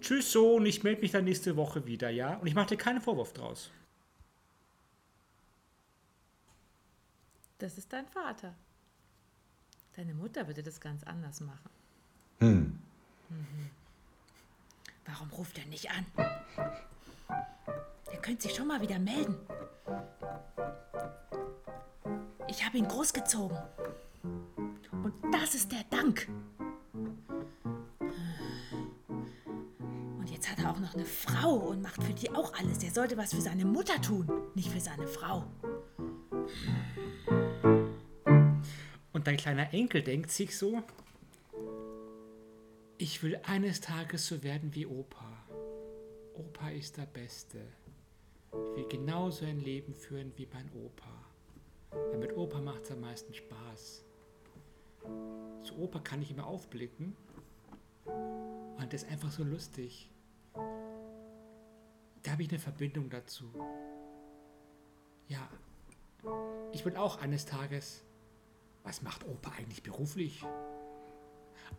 Tschüss, 0.00 0.32
Sohn, 0.32 0.66
ich 0.66 0.82
melde 0.82 1.02
mich 1.02 1.12
dann 1.12 1.26
nächste 1.26 1.56
Woche 1.56 1.86
wieder, 1.86 2.10
ja? 2.10 2.34
Und 2.38 2.48
ich 2.48 2.56
mache 2.56 2.70
dir 2.70 2.76
keinen 2.76 3.00
Vorwurf 3.00 3.32
draus. 3.32 3.70
Das 7.58 7.78
ist 7.78 7.92
dein 7.92 8.08
Vater. 8.08 8.52
Deine 9.96 10.12
Mutter 10.12 10.46
würde 10.46 10.62
das 10.62 10.78
ganz 10.78 11.02
anders 11.04 11.40
machen. 11.40 11.70
Hm. 12.40 12.78
Warum 15.06 15.30
ruft 15.30 15.58
er 15.58 15.64
nicht 15.66 15.90
an? 15.90 16.04
Er 18.12 18.18
könnte 18.20 18.42
sich 18.42 18.54
schon 18.54 18.68
mal 18.68 18.82
wieder 18.82 18.98
melden. 18.98 19.36
Ich 22.48 22.62
habe 22.64 22.76
ihn 22.76 22.86
großgezogen. 22.86 23.56
Und 24.22 25.14
das 25.32 25.54
ist 25.54 25.72
der 25.72 25.84
Dank. 25.88 26.28
Und 30.18 30.28
jetzt 30.28 30.50
hat 30.50 30.58
er 30.58 30.72
auch 30.72 30.78
noch 30.78 30.94
eine 30.94 31.06
Frau 31.06 31.54
und 31.54 31.80
macht 31.80 32.02
für 32.02 32.12
die 32.12 32.30
auch 32.30 32.52
alles. 32.54 32.82
Er 32.82 32.90
sollte 32.90 33.16
was 33.16 33.32
für 33.32 33.40
seine 33.40 33.64
Mutter 33.64 33.98
tun, 34.02 34.30
nicht 34.54 34.70
für 34.70 34.80
seine 34.80 35.06
Frau. 35.06 35.46
Dein 39.26 39.38
kleiner 39.38 39.74
Enkel 39.74 40.02
denkt 40.02 40.30
sich 40.30 40.56
so, 40.56 40.84
ich 42.96 43.24
will 43.24 43.40
eines 43.42 43.80
Tages 43.80 44.24
so 44.28 44.44
werden 44.44 44.72
wie 44.72 44.86
Opa. 44.86 45.44
Opa 46.34 46.68
ist 46.68 46.96
der 46.96 47.06
Beste. 47.06 47.58
Ich 48.52 48.76
will 48.76 48.86
genauso 48.88 49.44
ein 49.44 49.58
Leben 49.58 49.96
führen 49.96 50.32
wie 50.36 50.46
mein 50.52 50.70
Opa. 50.74 51.10
Weil 51.90 52.18
mit 52.18 52.36
Opa 52.36 52.60
macht 52.60 52.84
es 52.84 52.92
am 52.92 53.00
meisten 53.00 53.34
Spaß. 53.34 54.04
Zu 55.64 55.76
Opa 55.76 55.98
kann 55.98 56.22
ich 56.22 56.30
immer 56.30 56.46
aufblicken. 56.46 57.16
Und 58.04 58.92
das 58.92 59.02
ist 59.02 59.10
einfach 59.10 59.32
so 59.32 59.42
lustig. 59.42 60.08
Da 62.22 62.30
habe 62.30 62.44
ich 62.44 62.48
eine 62.50 62.60
Verbindung 62.60 63.10
dazu. 63.10 63.52
Ja, 65.26 65.50
ich 66.72 66.84
will 66.84 66.96
auch 66.96 67.20
eines 67.20 67.44
Tages 67.44 68.05
was 68.86 69.02
macht 69.02 69.26
Opa 69.26 69.50
eigentlich 69.58 69.82
beruflich? 69.82 70.44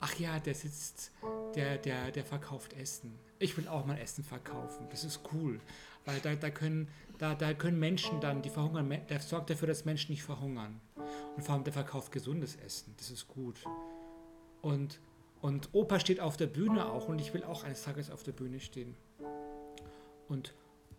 Ach 0.01 0.13
ja, 0.19 0.39
der 0.39 0.53
sitzt, 0.53 1.11
der, 1.55 1.77
der, 1.77 2.11
der 2.11 2.25
verkauft 2.25 2.73
Essen. 2.73 3.17
Ich 3.39 3.57
will 3.57 3.67
auch 3.67 3.85
mal 3.85 3.97
Essen 3.97 4.23
verkaufen. 4.23 4.87
Das 4.91 5.05
ist 5.05 5.21
cool. 5.33 5.59
Weil 6.05 6.19
da, 6.19 6.35
da, 6.35 6.49
können, 6.49 6.89
da, 7.17 7.33
da 7.33 7.53
können 7.53 7.79
Menschen 7.79 8.19
dann, 8.19 8.41
die 8.41 8.49
verhungern, 8.49 8.89
der 9.09 9.19
sorgt 9.21 9.49
dafür, 9.49 9.69
dass 9.69 9.85
Menschen 9.85 10.11
nicht 10.11 10.23
verhungern. 10.23 10.81
Und 11.35 11.43
vor 11.43 11.55
allem, 11.55 11.63
der 11.63 11.73
verkauft 11.73 12.11
gesundes 12.11 12.57
Essen. 12.57 12.93
Das 12.97 13.09
ist 13.09 13.27
gut. 13.27 13.63
Und, 14.61 14.99
und 15.41 15.69
Opa 15.73 15.99
steht 15.99 16.19
auf 16.19 16.35
der 16.35 16.47
Bühne 16.47 16.85
auch 16.87 17.07
und 17.07 17.19
ich 17.19 17.33
will 17.33 17.43
auch 17.43 17.63
eines 17.63 17.83
Tages 17.83 18.11
auf 18.11 18.23
der 18.23 18.33
Bühne 18.33 18.59
stehen. 18.59 18.95
Und, 20.27 20.53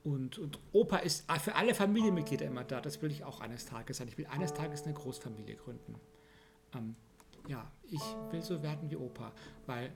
und, 0.08 0.38
und 0.38 0.58
Opa 0.72 0.98
ist 0.98 1.30
für 1.40 1.54
alle 1.54 1.74
Familienmitglieder 1.74 2.46
immer 2.46 2.64
da. 2.64 2.80
Das 2.80 3.02
will 3.02 3.10
ich 3.10 3.24
auch 3.24 3.40
eines 3.40 3.66
Tages 3.66 3.98
sein. 3.98 4.08
Ich 4.08 4.16
will 4.16 4.26
eines 4.26 4.54
Tages 4.54 4.84
eine 4.84 4.94
Großfamilie 4.94 5.56
gründen. 5.56 5.96
Ähm, 6.74 6.96
ja, 7.46 7.70
ich 7.90 8.00
will 8.30 8.42
so 8.42 8.62
werden 8.62 8.90
wie 8.90 8.96
Opa, 8.96 9.32
weil 9.66 9.92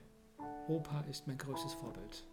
Opa 0.67 1.01
ist 1.01 1.25
mein 1.27 1.37
größtes 1.37 1.73
Vorbild. 1.73 2.23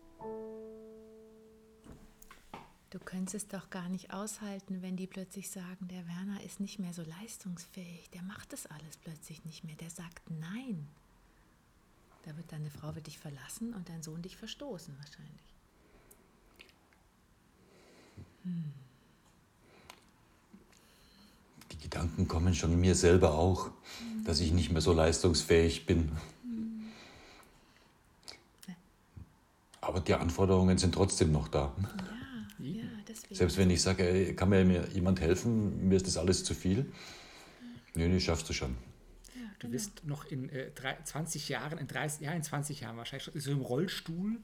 Du 2.90 2.98
könntest 2.98 3.34
es 3.34 3.48
doch 3.48 3.70
gar 3.70 3.88
nicht 3.88 4.12
aushalten, 4.12 4.82
wenn 4.82 4.96
die 4.96 5.06
plötzlich 5.06 5.50
sagen, 5.50 5.88
der 5.88 6.06
Werner 6.06 6.42
ist 6.42 6.60
nicht 6.60 6.80
mehr 6.80 6.92
so 6.92 7.02
leistungsfähig, 7.02 8.10
der 8.10 8.22
macht 8.22 8.52
das 8.52 8.66
alles 8.66 8.96
plötzlich 8.96 9.44
nicht 9.44 9.64
mehr, 9.64 9.76
der 9.76 9.90
sagt 9.90 10.28
Nein. 10.28 10.88
Da 12.24 12.36
wird 12.36 12.52
deine 12.52 12.70
Frau 12.70 12.94
wird 12.94 13.06
dich 13.06 13.18
verlassen 13.18 13.72
und 13.72 13.88
dein 13.88 14.02
Sohn 14.02 14.20
dich 14.20 14.36
verstoßen 14.36 14.94
wahrscheinlich. 14.98 15.59
Die 21.72 21.78
Gedanken 21.78 22.28
kommen 22.28 22.54
schon 22.54 22.78
mir 22.80 22.94
selber 22.94 23.34
auch, 23.34 23.70
dass 24.24 24.40
ich 24.40 24.52
nicht 24.52 24.70
mehr 24.70 24.80
so 24.80 24.92
leistungsfähig 24.92 25.86
bin. 25.86 26.10
Aber 29.80 30.00
die 30.00 30.14
Anforderungen 30.14 30.78
sind 30.78 30.94
trotzdem 30.94 31.32
noch 31.32 31.48
da. 31.48 31.74
Ja, 32.58 32.66
ja, 32.66 32.82
deswegen. 33.08 33.34
Selbst 33.34 33.56
wenn 33.56 33.70
ich 33.70 33.82
sage, 33.82 34.08
ey, 34.08 34.34
kann 34.36 34.50
mir 34.50 34.88
jemand 34.92 35.20
helfen, 35.20 35.88
mir 35.88 35.96
ist 35.96 36.06
das 36.06 36.16
alles 36.16 36.44
zu 36.44 36.54
viel. 36.54 36.92
Nee, 37.94 38.08
nee, 38.08 38.20
schaffst 38.20 38.48
du 38.48 38.52
schon. 38.52 38.76
Du 39.60 39.66
genau. 39.66 39.72
wirst 39.74 40.04
noch 40.04 40.24
in 40.24 40.48
äh, 40.50 40.70
20 41.04 41.48
Jahren, 41.48 41.78
in 41.78 41.86
30 41.86 42.20
ja, 42.20 42.32
in 42.32 42.42
20 42.42 42.80
Jahren 42.80 42.96
wahrscheinlich 42.96 43.30
so 43.42 43.50
im 43.50 43.60
Rollstuhl 43.60 44.38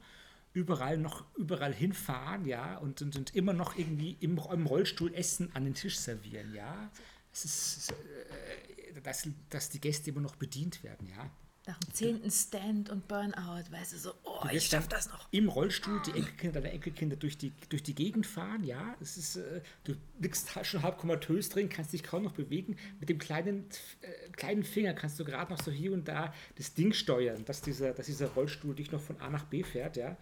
überall 0.57 0.97
noch 0.97 1.25
überall 1.37 1.75
hinfahren, 1.75 2.47
ja, 2.47 2.79
und, 2.79 3.03
und, 3.03 3.15
und 3.15 3.37
immer 3.37 3.53
noch 3.53 3.77
irgendwie 3.77 4.17
im, 4.21 4.41
im 4.51 4.67
Rollstuhl 4.67 5.13
Essen 5.15 5.55
an 5.55 5.65
den 5.65 5.75
Tisch 5.75 5.99
servieren, 5.99 6.55
ja. 6.55 6.91
Es 7.31 7.45
ist, 7.45 7.91
äh, 7.91 9.01
dass, 9.03 9.29
dass 9.51 9.69
die 9.69 9.81
Gäste 9.81 10.11
immer 10.11 10.23
noch 10.23 10.37
bedient 10.37 10.83
werden, 10.83 11.09
ja. 11.09 11.31
Nach 11.67 11.79
dem 11.79 11.93
zehnten 11.93 12.31
Stand 12.31 12.91
und 12.91 13.09
Burnout, 13.09 13.71
weißt 13.71 13.93
du, 13.93 13.99
so, 13.99 14.13
oh, 14.23 14.47
ich 14.53 14.65
schaff 14.65 14.89
das 14.89 15.11
noch. 15.11 15.29
Im 15.33 15.49
Rollstuhl 15.49 16.01
die 16.07 16.13
Enkelkinder 16.13 16.61
deiner 16.61 16.73
Enkelkinder 16.73 17.17
durch 17.17 17.37
die, 17.37 17.53
durch 17.69 17.83
die 17.83 17.95
Gegend 17.95 18.25
fahren, 18.25 18.65
ja. 18.65 18.95
Es 19.01 19.19
ist, 19.19 19.37
äh, 19.37 19.61
du 19.85 19.95
liegst 20.21 20.49
schon 20.65 20.83
halb 20.83 20.97
komatös 20.97 21.51
drin, 21.51 21.69
kannst 21.69 21.93
dich 21.93 22.03
kaum 22.03 22.23
noch 22.23 22.33
bewegen. 22.33 22.77
Mit 22.99 23.11
dem 23.11 23.19
kleinen, 23.19 23.67
äh, 24.01 24.31
kleinen 24.31 24.63
Finger 24.63 24.95
kannst 24.95 25.19
du 25.21 25.25
gerade 25.25 25.53
noch 25.53 25.61
so 25.61 25.71
hier 25.71 25.93
und 25.93 26.09
da 26.09 26.33
das 26.55 26.73
Ding 26.73 26.95
steuern, 26.95 27.45
dass 27.45 27.61
dieser, 27.61 27.93
dass 27.93 28.07
dieser 28.07 28.29
Rollstuhl 28.29 28.75
dich 28.75 28.93
noch 28.93 29.03
von 29.03 29.21
A 29.21 29.29
nach 29.29 29.45
B 29.45 29.63
fährt, 29.63 29.99
ja. 29.99 30.17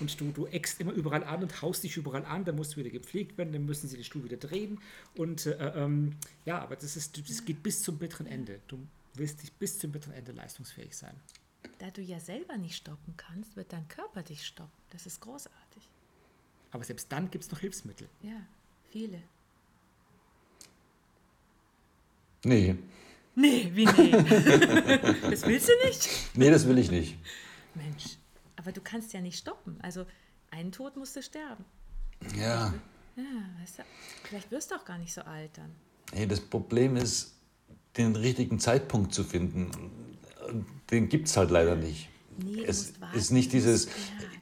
Und 0.00 0.20
du, 0.20 0.30
du 0.30 0.46
eckst 0.46 0.80
immer 0.80 0.92
überall 0.92 1.24
an 1.24 1.42
und 1.42 1.62
haust 1.62 1.82
dich 1.84 1.96
überall 1.96 2.24
an, 2.24 2.44
dann 2.44 2.56
musst 2.56 2.74
du 2.74 2.76
wieder 2.78 2.90
gepflegt 2.90 3.38
werden, 3.38 3.52
dann 3.52 3.64
müssen 3.64 3.88
sie 3.88 3.96
den 3.96 4.04
Stuhl 4.04 4.24
wieder 4.24 4.36
drehen. 4.36 4.78
Und 5.16 5.46
äh, 5.46 5.72
ähm, 5.74 6.16
ja, 6.44 6.58
aber 6.58 6.76
das, 6.76 6.96
ist, 6.96 7.28
das 7.28 7.44
geht 7.44 7.62
bis 7.62 7.82
zum 7.82 7.98
bitteren 7.98 8.26
Ende. 8.26 8.60
Du 8.68 8.86
wirst 9.14 9.42
dich 9.42 9.52
bis 9.52 9.78
zum 9.78 9.92
bitteren 9.92 10.14
Ende 10.14 10.32
leistungsfähig 10.32 10.96
sein. 10.96 11.14
Da 11.78 11.90
du 11.90 12.02
ja 12.02 12.20
selber 12.20 12.56
nicht 12.56 12.76
stoppen 12.76 13.14
kannst, 13.16 13.56
wird 13.56 13.72
dein 13.72 13.88
Körper 13.88 14.22
dich 14.22 14.46
stoppen. 14.46 14.72
Das 14.90 15.06
ist 15.06 15.20
großartig. 15.20 15.90
Aber 16.70 16.84
selbst 16.84 17.10
dann 17.10 17.30
gibt 17.30 17.44
es 17.44 17.50
noch 17.50 17.60
Hilfsmittel. 17.60 18.08
Ja, 18.22 18.46
viele. 18.90 19.22
Nee, 22.44 22.76
Nee, 23.38 23.70
wie 23.74 23.84
nee? 23.84 24.10
das 25.30 25.46
willst 25.46 25.68
du 25.68 25.72
nicht? 25.86 26.08
nee, 26.34 26.50
das 26.50 26.66
will 26.66 26.78
ich 26.78 26.90
nicht. 26.90 27.18
Mensch, 27.74 28.16
aber 28.56 28.72
du 28.72 28.80
kannst 28.80 29.12
ja 29.12 29.20
nicht 29.20 29.38
stoppen. 29.38 29.78
Also, 29.82 30.06
einen 30.50 30.72
Tod 30.72 30.96
musst 30.96 31.16
du 31.16 31.22
sterben. 31.22 31.64
Ja, 32.36 32.72
Ja, 33.16 33.22
weißt 33.60 33.78
du, 33.78 33.82
vielleicht 34.24 34.50
wirst 34.50 34.70
du 34.70 34.74
auch 34.76 34.84
gar 34.84 34.98
nicht 34.98 35.12
so 35.12 35.22
alt 35.22 35.50
dann. 35.54 35.70
hey, 36.12 36.26
das 36.26 36.40
Problem 36.40 36.96
ist, 36.96 37.34
den 37.96 38.14
richtigen 38.16 38.58
Zeitpunkt 38.58 39.14
zu 39.14 39.24
finden. 39.24 39.70
Den 40.90 41.08
gibt 41.08 41.28
es 41.28 41.36
halt 41.36 41.50
leider 41.50 41.76
nicht. 41.76 42.08
Nee, 42.38 42.62
es 42.66 42.92
ist 43.14 43.32
nicht 43.32 43.52
dieses 43.52 43.86
ja, 43.86 43.92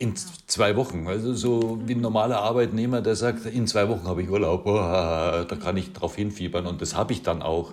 in 0.01 0.15
genau. 0.15 0.27
zwei 0.49 0.75
Wochen. 0.75 1.07
Also 1.07 1.35
so 1.35 1.81
wie 1.87 1.95
ein 1.95 2.01
normaler 2.01 2.41
Arbeitnehmer, 2.41 3.01
der 3.01 3.15
sagt, 3.15 3.47
in 3.47 3.69
zwei 3.69 3.89
Wochen 3.89 4.05
habe 4.05 4.23
ich 4.23 4.29
Urlaub, 4.29 4.67
oh, 4.67 4.75
da 4.75 5.57
kann 5.61 5.77
ich 5.77 5.93
drauf 5.93 6.17
hinfiebern 6.17 6.67
und 6.67 6.83
das 6.83 6.97
habe 6.97 7.13
ich 7.13 7.23
dann 7.23 7.43
auch. 7.43 7.73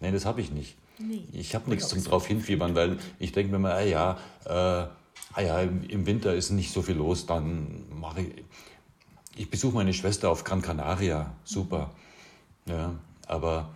Nein, 0.00 0.12
das 0.12 0.26
habe 0.26 0.42
ich 0.42 0.52
nicht. 0.52 0.76
Mhm. 0.98 1.08
Nee. 1.08 1.28
Ich 1.32 1.54
habe 1.54 1.70
nichts 1.70 1.88
zum 1.88 2.04
drauf 2.04 2.26
hinfiebern, 2.26 2.74
weil 2.74 2.98
ich 3.18 3.32
denke 3.32 3.52
mir 3.52 3.58
mal, 3.58 3.72
ah 3.72 3.80
ja, 3.80 4.18
äh, 4.44 4.86
ah 5.34 5.40
ja, 5.42 5.60
im 5.60 6.06
Winter 6.06 6.34
ist 6.34 6.50
nicht 6.50 6.72
so 6.72 6.82
viel 6.82 6.96
los, 6.96 7.26
dann 7.26 7.84
mache 8.00 8.22
ich, 8.22 8.44
ich 9.36 9.50
besuche 9.50 9.74
meine 9.74 9.92
Schwester 9.92 10.30
auf 10.30 10.44
Gran 10.44 10.62
Canaria, 10.62 11.34
super. 11.44 11.90
Ja, 12.66 12.94
aber 13.26 13.74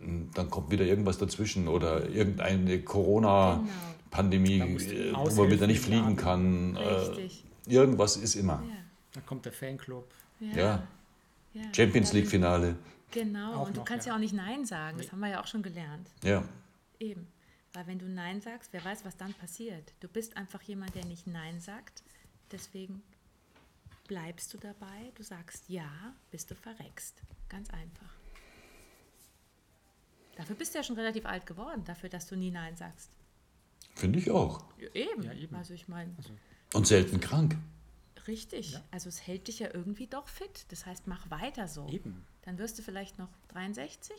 mh, 0.00 0.30
dann 0.34 0.50
kommt 0.50 0.70
wieder 0.70 0.84
irgendwas 0.84 1.18
dazwischen 1.18 1.68
oder 1.68 2.08
irgendeine 2.08 2.82
Corona-Pandemie, 2.82 4.58
Da 4.58 4.64
du 4.66 4.72
äh, 4.72 5.36
wo 5.36 5.42
man 5.42 5.50
wieder 5.50 5.66
nicht 5.66 5.80
fliegen 5.80 6.16
kann. 6.16 6.76
Äh, 6.76 6.82
Richtig. 6.88 7.44
irgendwas 7.66 8.16
ist 8.16 8.34
immer. 8.34 8.62
Ja, 8.68 8.76
Dann 9.14 9.26
kommt 9.26 9.44
der 9.44 9.52
Fanclub. 9.52 10.08
ja. 10.40 10.56
Ja. 10.56 10.82
ja. 11.54 11.62
Champions 11.74 12.12
League-Finale. 12.12 12.76
Genau, 13.12 13.54
Auch 13.54 13.66
und 13.68 13.76
du 13.76 13.80
noch, 13.80 13.86
kannst 13.86 14.06
ja. 14.06 14.12
ja. 14.12 14.16
auch 14.16 14.20
nicht 14.20 14.34
Nein 14.34 14.64
sagen. 14.66 14.98
Das 14.98 15.10
haben 15.12 15.20
wir 15.20 15.28
ja 15.28 15.40
auch 15.40 15.46
schon 15.46 15.62
gelernt. 15.62 16.10
Ja. 16.22 16.42
Eben. 16.98 17.26
Weil 17.76 17.86
wenn 17.88 17.98
du 17.98 18.08
Nein 18.08 18.40
sagst, 18.40 18.72
wer 18.72 18.82
weiß, 18.82 19.04
was 19.04 19.18
dann 19.18 19.34
passiert. 19.34 19.92
Du 20.00 20.08
bist 20.08 20.38
einfach 20.38 20.62
jemand, 20.62 20.94
der 20.94 21.04
nicht 21.04 21.26
Nein 21.26 21.60
sagt. 21.60 22.02
Deswegen 22.50 23.02
bleibst 24.08 24.54
du 24.54 24.56
dabei. 24.56 25.12
Du 25.14 25.22
sagst 25.22 25.68
Ja, 25.68 26.14
bis 26.30 26.46
du 26.46 26.54
verreckst. 26.54 27.20
Ganz 27.50 27.68
einfach. 27.68 28.14
Dafür 30.36 30.56
bist 30.56 30.72
du 30.72 30.78
ja 30.78 30.84
schon 30.84 30.96
relativ 30.96 31.26
alt 31.26 31.44
geworden, 31.44 31.84
dafür, 31.84 32.08
dass 32.08 32.26
du 32.26 32.34
nie 32.34 32.50
Nein 32.50 32.74
sagst. 32.78 33.10
Finde 33.94 34.20
ich 34.20 34.30
auch. 34.30 34.64
Ja, 34.78 34.88
eben. 34.94 35.22
Ja, 35.24 35.34
eben. 35.34 35.54
Also 35.54 35.74
ich 35.74 35.86
meine, 35.86 36.16
Und 36.72 36.86
selten 36.86 37.20
krank. 37.20 37.58
richtig. 38.26 38.78
Also 38.90 39.10
es 39.10 39.26
hält 39.26 39.48
dich 39.48 39.58
ja 39.58 39.68
irgendwie 39.74 40.06
doch 40.06 40.28
fit. 40.28 40.64
Das 40.70 40.86
heißt, 40.86 41.08
mach 41.08 41.28
weiter 41.30 41.68
so. 41.68 41.86
Eben. 41.88 42.24
Dann 42.40 42.56
wirst 42.56 42.78
du 42.78 42.82
vielleicht 42.82 43.18
noch 43.18 43.28
63, 43.48 44.16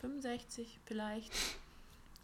65 0.00 0.80
vielleicht. 0.86 1.32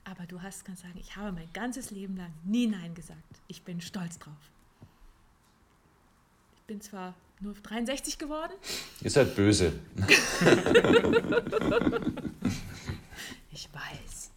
Aber 0.09 0.25
du 0.27 0.41
hast, 0.41 0.65
kannst 0.65 0.83
sagen, 0.83 0.97
ich 1.01 1.17
habe 1.17 1.33
mein 1.33 1.49
ganzes 1.53 1.91
Leben 1.91 2.17
lang 2.17 2.33
nie 2.45 2.69
Nein 2.69 2.95
gesagt. 2.95 3.19
Ich 3.49 3.63
bin 3.63 3.81
stolz 3.81 4.21
drauf. 4.21 4.35
Ich 6.55 6.63
bin 6.63 6.81
zwar 6.81 7.15
nur 7.41 7.55
63 7.55 8.17
geworden, 8.17 8.53
Ihr 9.03 9.11
seid 9.11 9.35
böse. 9.35 9.73
ich 13.53 13.69
weiß. 13.73 14.31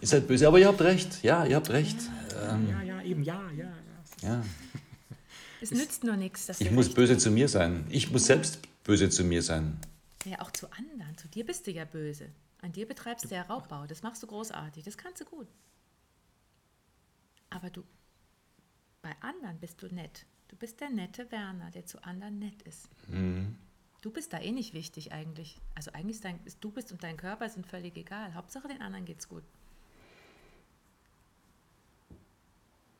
Ihr 0.00 0.08
seid 0.08 0.26
böse, 0.26 0.48
aber 0.48 0.58
ihr 0.58 0.66
habt 0.66 0.82
recht. 0.82 1.22
Ja, 1.22 1.46
ihr 1.46 1.54
habt 1.56 1.70
recht. 1.70 1.96
Ähm, 2.42 2.68
Ja, 2.68 2.82
ja, 2.82 3.02
eben, 3.02 3.22
ja, 3.22 3.40
ja. 3.56 3.72
ja. 4.22 4.28
ja. 4.28 4.44
Es 5.60 5.70
nützt 5.70 6.02
nur 6.02 6.16
nichts, 6.16 6.46
dass 6.46 6.60
Ich 6.60 6.72
muss 6.72 6.92
böse 6.92 7.12
haben. 7.12 7.20
zu 7.20 7.30
mir 7.30 7.48
sein. 7.48 7.86
Ich 7.90 8.10
muss 8.10 8.24
selbst 8.26 8.58
böse 8.82 9.08
zu 9.08 9.22
mir 9.22 9.42
sein. 9.42 9.78
Ja, 10.24 10.40
auch 10.40 10.50
zu 10.50 10.66
anderen. 10.72 11.16
Zu 11.16 11.28
dir 11.28 11.46
bist 11.46 11.66
du 11.66 11.70
ja 11.70 11.84
böse. 11.84 12.26
An 12.62 12.72
dir 12.72 12.86
betreibst 12.86 13.30
du 13.30 13.34
ja 13.34 13.42
Raubbau. 13.42 13.86
Das 13.86 14.02
machst 14.02 14.22
du 14.22 14.26
großartig. 14.26 14.84
Das 14.84 14.96
kannst 14.96 15.20
du 15.20 15.24
gut. 15.24 15.48
Aber 17.50 17.68
du, 17.68 17.84
bei 19.02 19.14
anderen 19.20 19.58
bist 19.58 19.82
du 19.82 19.92
nett. 19.94 20.24
Du 20.48 20.56
bist 20.56 20.80
der 20.80 20.88
nette 20.90 21.30
Werner, 21.30 21.70
der 21.70 21.84
zu 21.86 22.02
anderen 22.04 22.38
nett 22.38 22.62
ist. 22.62 22.88
Du 24.00 24.10
bist 24.10 24.32
da 24.32 24.38
eh 24.38 24.52
nicht 24.52 24.74
wichtig 24.74 25.12
eigentlich. 25.12 25.60
Also 25.74 25.92
eigentlich 25.92 26.16
ist 26.16 26.24
dein, 26.24 26.40
du 26.60 26.70
bist 26.70 26.92
und 26.92 27.02
dein 27.02 27.16
Körper 27.16 27.48
sind 27.48 27.66
völlig 27.66 27.96
egal. 27.96 28.34
Hauptsache 28.34 28.68
den 28.68 28.80
anderen 28.80 29.04
geht's 29.04 29.28
gut. 29.28 29.44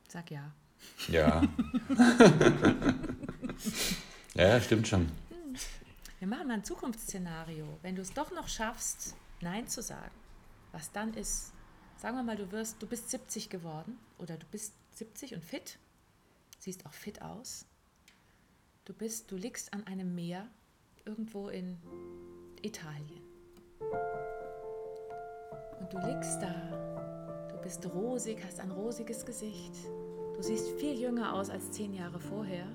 Sag 0.08 0.30
ja. 0.30 0.52
Ja. 1.08 1.42
ja, 4.34 4.48
ja, 4.48 4.60
stimmt 4.60 4.88
schon. 4.88 5.10
Wir 6.18 6.28
machen 6.28 6.48
mal 6.48 6.54
ein 6.54 6.64
Zukunftsszenario. 6.64 7.78
Wenn 7.82 7.96
du 7.96 8.02
es 8.02 8.12
doch 8.12 8.32
noch 8.32 8.48
schaffst, 8.48 9.14
Nein 9.42 9.66
zu 9.66 9.82
sagen, 9.82 10.14
was 10.70 10.92
dann 10.92 11.14
ist, 11.14 11.52
sagen 11.96 12.16
wir 12.16 12.22
mal, 12.22 12.36
du 12.36 12.50
wirst, 12.52 12.80
du 12.80 12.86
bist 12.86 13.10
70 13.10 13.50
geworden 13.50 13.98
oder 14.18 14.36
du 14.36 14.46
bist 14.46 14.72
70 14.94 15.34
und 15.34 15.44
fit, 15.44 15.78
siehst 16.58 16.86
auch 16.86 16.92
fit 16.92 17.22
aus. 17.22 17.66
Du 18.84 18.94
bist, 18.94 19.30
du 19.30 19.36
liegst 19.36 19.72
an 19.74 19.86
einem 19.86 20.14
Meer 20.14 20.48
irgendwo 21.04 21.48
in 21.48 21.76
Italien. 22.62 23.22
Und 25.80 25.92
du 25.92 25.98
liegst 25.98 26.40
da. 26.40 27.48
Du 27.48 27.56
bist 27.60 27.84
rosig, 27.92 28.38
hast 28.44 28.60
ein 28.60 28.70
rosiges 28.70 29.24
Gesicht. 29.24 29.74
Du 30.36 30.42
siehst 30.42 30.68
viel 30.78 30.98
jünger 31.00 31.34
aus 31.34 31.50
als 31.50 31.72
zehn 31.72 31.92
Jahre 31.94 32.20
vorher. 32.20 32.66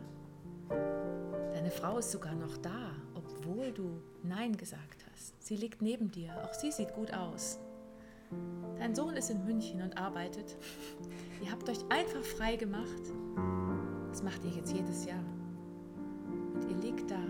Deine 1.54 1.72
Frau 1.72 1.98
ist 1.98 2.12
sogar 2.12 2.36
noch 2.36 2.58
da, 2.58 2.92
obwohl 3.16 3.72
du 3.72 4.02
Nein 4.24 4.56
gesagt 4.56 4.97
hast. 5.18 5.34
Sie 5.44 5.56
liegt 5.56 5.82
neben 5.82 6.12
dir, 6.12 6.32
auch 6.44 6.54
sie 6.54 6.72
sieht 6.72 6.94
gut 6.94 7.14
aus. 7.14 7.60
Dein 8.78 8.94
Sohn 8.94 9.16
ist 9.16 9.30
in 9.30 9.46
München 9.46 9.82
und 9.82 9.98
arbeitet. 9.98 10.58
Ihr 11.44 11.52
habt 11.52 11.70
euch 11.70 11.80
einfach 11.90 12.24
frei 12.24 12.56
gemacht. 12.56 13.02
Das 14.10 14.24
macht 14.24 14.44
ihr 14.44 14.52
jetzt 14.52 14.74
jedes 14.74 15.06
Jahr. 15.06 15.24
Und 16.56 16.66
ihr 16.70 16.78
liegt 16.78 17.12
da 17.12 17.22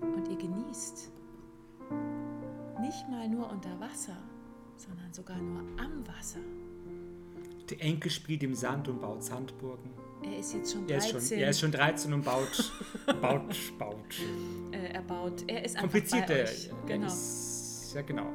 und 0.00 0.28
ihr 0.28 0.36
genießt. 0.36 1.12
Nicht 2.80 3.08
mal 3.08 3.28
nur 3.28 3.48
unter 3.48 3.78
Wasser, 3.78 4.16
sondern 4.76 5.12
sogar 5.12 5.38
nur 5.38 5.60
am 5.78 6.04
Wasser. 6.08 6.40
Der 7.70 7.80
Enkel 7.80 8.10
spielt 8.10 8.42
im 8.42 8.54
Sand 8.54 8.88
und 8.88 9.00
baut 9.00 9.22
Sandburgen. 9.22 9.92
Er 10.22 10.38
ist 10.38 10.52
jetzt 10.54 10.72
schon 10.72 10.88
Er 10.88 10.98
13. 10.98 11.16
ist 11.16 11.28
schon, 11.28 11.38
er 11.38 11.50
ist 11.50 11.60
schon 11.60 11.72
13 11.72 12.12
und 12.12 12.24
baut, 12.24 12.72
baut, 13.20 13.56
baut. 13.78 13.96
äh, 14.72 14.92
er 14.94 15.02
baut. 15.02 15.44
Er 15.46 15.64
ist 15.64 15.76
einfach 15.76 15.82
Kompliziert 15.90 16.26
bei 16.26 16.34
er. 16.34 16.44
euch. 16.44 16.68
er 16.70 16.86
Genau. 16.86 17.06
Ist, 17.06 17.92
ja, 17.94 18.02
genau. 18.02 18.26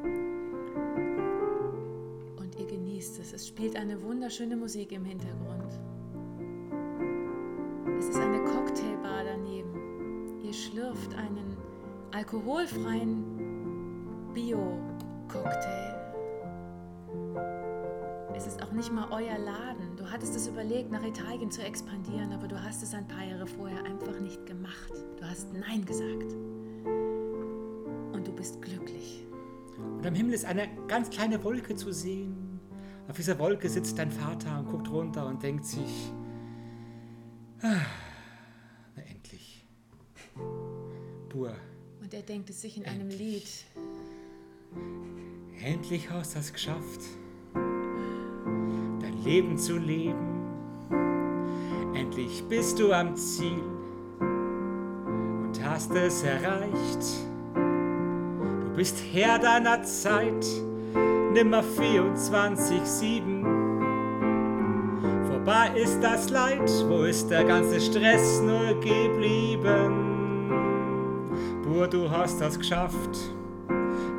Und 2.38 2.56
ihr 2.60 2.65
genießt 2.65 3.19
es. 3.19 3.34
Es 3.34 3.48
spielt 3.48 3.76
eine 3.76 4.02
wunderschöne 4.02 4.56
Musik 4.56 4.91
im 4.91 5.04
Hintergrund. 5.06 5.80
Es 8.00 8.08
ist 8.10 8.17
eine 8.17 8.39
Cocktailbar 8.43 9.24
daneben. 9.26 10.39
Ihr 10.43 10.54
schlürft 10.54 11.13
einen 11.15 11.58
alkoholfreien 12.12 13.24
Bio-Cocktail. 14.34 16.00
Es 18.36 18.48
ist 18.48 18.62
auch 18.63 18.72
nicht 18.72 18.91
mal 18.91 19.08
euer 19.12 19.38
Laden. 19.38 19.83
Hattest 20.13 20.36
es 20.36 20.47
überlegt, 20.47 20.91
nach 20.91 21.04
Italien 21.04 21.49
zu 21.49 21.63
expandieren, 21.63 22.34
aber 22.34 22.47
du 22.47 22.62
hast 22.63 22.84
es 22.84 22.93
ein 22.93 23.08
paar 23.08 23.23
Jahre 23.26 23.47
vorher 23.47 23.84
einfach 23.84 24.19
nicht 24.19 24.45
gemacht. 24.45 24.93
Du 25.17 25.26
hast 25.26 25.52
Nein 25.54 25.84
gesagt. 25.84 26.34
Und 28.13 28.21
du 28.23 28.32
bist 28.32 28.62
glücklich. 28.62 29.26
Und 29.76 30.06
am 30.06 30.13
Himmel 30.13 30.36
ist 30.36 30.45
eine 30.45 30.69
ganz 30.88 31.10
kleine 31.10 31.43
Wolke 31.43 31.76
zu 31.76 31.91
sehen. 31.91 32.60
Auf 33.08 33.15
dieser 33.15 33.39
Wolke 33.39 33.67
sitzt 33.67 33.97
dein 33.97 34.12
Vater 34.12 34.60
und 34.60 34.67
guckt 34.67 34.91
runter 34.91 35.26
und 35.26 35.41
denkt 35.41 35.65
sich, 35.65 36.12
ah, 37.63 37.82
na 38.95 39.02
endlich. 39.10 39.65
Bur, 41.30 41.56
Und 42.04 42.13
er 42.13 42.21
denkt 42.21 42.52
es 42.52 42.62
sich 42.62 42.78
in 42.78 42.86
einem 42.86 43.10
Lied. 43.10 43.47
endlich 45.63 46.12
hast 46.12 46.36
du 46.36 46.39
es 46.39 46.54
geschafft, 46.54 47.02
Leben 49.23 49.57
zu 49.57 49.77
leben. 49.77 50.33
Endlich 51.93 52.43
bist 52.49 52.79
du 52.79 52.91
am 52.91 53.15
Ziel 53.15 53.63
und 54.19 55.53
hast 55.63 55.95
es 55.95 56.23
erreicht. 56.23 57.03
Du 57.53 58.73
bist 58.75 59.01
Herr 59.13 59.39
deiner 59.39 59.83
Zeit, 59.83 60.45
nimmer 61.33 61.63
24-7. 61.63 63.43
Vorbei 65.27 65.71
ist 65.75 66.01
das 66.01 66.29
Leid, 66.29 66.69
wo 66.89 67.03
ist 67.03 67.29
der 67.29 67.45
ganze 67.45 67.79
Stress 67.79 68.41
nur 68.41 68.73
geblieben? 68.81 70.03
Bur, 71.63 71.88
du 71.88 72.09
hast 72.09 72.41
das 72.41 72.57
geschafft, 72.57 73.19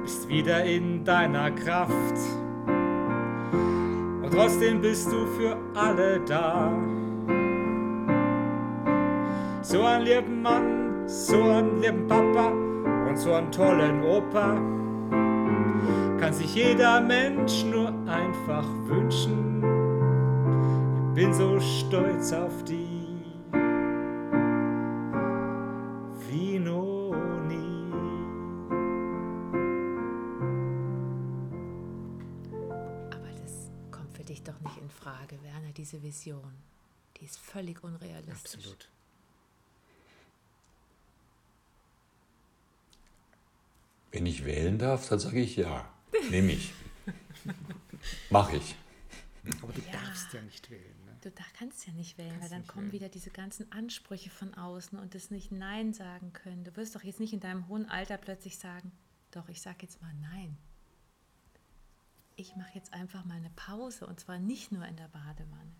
bist 0.02 0.28
wieder 0.28 0.64
in 0.64 1.04
deiner 1.04 1.50
Kraft. 1.50 2.16
Trotzdem 4.34 4.80
bist 4.80 5.06
du 5.12 5.26
für 5.38 5.56
alle 5.74 6.20
da. 6.26 6.72
So 9.62 9.82
ein 9.84 10.02
lieben 10.02 10.42
Mann, 10.42 11.08
so 11.08 11.40
ein 11.40 11.80
lieben 11.80 12.08
Papa 12.08 12.48
und 13.08 13.16
so 13.16 13.32
einen 13.32 13.52
tollen 13.52 14.02
Opa 14.02 14.56
kann 16.18 16.32
sich 16.32 16.54
jeder 16.54 17.00
Mensch 17.00 17.64
nur 17.64 17.92
einfach 18.06 18.66
wünschen. 18.86 19.62
Ich 21.08 21.22
bin 21.22 21.32
so 21.32 21.60
stolz 21.60 22.32
auf 22.32 22.64
die, 22.64 22.83
diese 35.94 36.02
Vision. 36.02 36.54
Die 37.18 37.24
ist 37.24 37.38
völlig 37.38 37.82
unrealistisch. 37.84 38.54
Absolut. 38.56 38.88
Wenn 44.10 44.26
ich 44.26 44.44
wählen 44.44 44.78
darf, 44.78 45.08
dann 45.08 45.18
sage 45.18 45.40
ich 45.40 45.56
ja. 45.56 45.88
Nehme 46.30 46.52
ich. 46.52 46.72
Mach 48.30 48.52
ich. 48.52 48.74
Aber 49.62 49.72
du 49.72 49.80
Ja. 49.82 49.92
darfst 49.92 50.32
ja 50.32 50.40
nicht 50.42 50.70
wählen. 50.70 51.04
Ne? 51.06 51.16
Du 51.20 51.30
da 51.30 51.42
kannst 51.58 51.86
ja 51.86 51.92
nicht 51.92 52.16
wählen, 52.18 52.30
weil 52.30 52.38
Kannst 52.38 52.52
dann 52.52 52.60
nicht 52.60 52.68
kommen 52.70 52.84
wählen. 52.86 52.92
wieder 52.92 53.08
diese 53.08 53.30
ganzen 53.30 53.70
Ansprüche 53.72 54.30
von 54.30 54.54
außen 54.54 54.98
und 54.98 55.14
das 55.14 55.30
nicht 55.30 55.52
Nein 55.52 55.92
sagen 55.92 56.32
können. 56.32 56.64
Du 56.64 56.74
wirst 56.76 56.94
doch 56.94 57.02
jetzt 57.02 57.20
nicht 57.20 57.32
in 57.32 57.40
deinem 57.40 57.68
hohen 57.68 57.88
Alter 57.88 58.16
plötzlich 58.16 58.58
sagen, 58.58 58.92
doch, 59.32 59.48
ich 59.48 59.60
sage 59.60 59.78
jetzt 59.82 60.00
mal 60.00 60.14
Nein. 60.14 60.56
Ich 62.36 62.56
mache 62.56 62.74
jetzt 62.74 62.92
einfach 62.92 63.24
mal 63.24 63.36
eine 63.36 63.50
Pause 63.50 64.06
und 64.06 64.18
zwar 64.18 64.38
nicht 64.38 64.72
nur 64.72 64.84
in 64.86 64.96
der 64.96 65.08
Badewanne. 65.08 65.72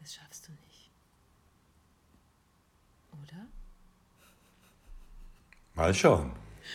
Das 0.00 0.14
schaffst 0.14 0.48
du 0.48 0.52
nicht. 0.52 0.90
Oder? 3.12 3.46
Mal 5.74 5.94
schauen. 5.94 6.32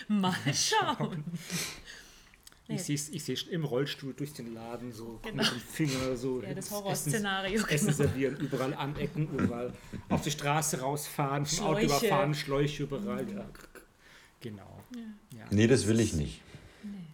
Mal 0.07 0.35
schauen. 0.53 1.23
Nee. 2.67 2.75
Ich 2.75 2.83
sehe 2.83 2.95
ich 2.95 3.23
seh 3.23 3.35
schon 3.35 3.49
im 3.49 3.63
Rollstuhl 3.63 4.13
durch 4.15 4.33
den 4.33 4.53
Laden 4.55 4.91
so 4.91 5.19
Genau. 5.21 5.43
mit 5.43 5.51
dem 5.51 5.59
Finger 5.59 6.15
so 6.17 6.41
Ja, 6.41 6.53
das 6.55 6.71
Horrorszenario, 6.71 7.61
Essen, 7.65 7.69
Essen 7.69 7.85
genau. 7.87 7.97
servieren, 7.97 8.37
überall 8.37 8.73
anecken, 8.73 9.27
überall 9.37 9.71
auf 10.09 10.21
die 10.23 10.31
Straße 10.31 10.79
rausfahren, 10.81 11.45
vom 11.45 11.65
Auto 11.65 11.79
Schläuche. 11.79 11.85
überfahren, 12.05 12.33
Schläuche 12.33 12.83
überall. 12.83 13.29
Ja. 13.31 13.45
Genau. 14.41 14.83
Ja. 15.37 15.45
Nee, 15.51 15.67
das 15.67 15.85
will 15.85 15.99
ich 15.99 16.13
nicht. 16.13 16.41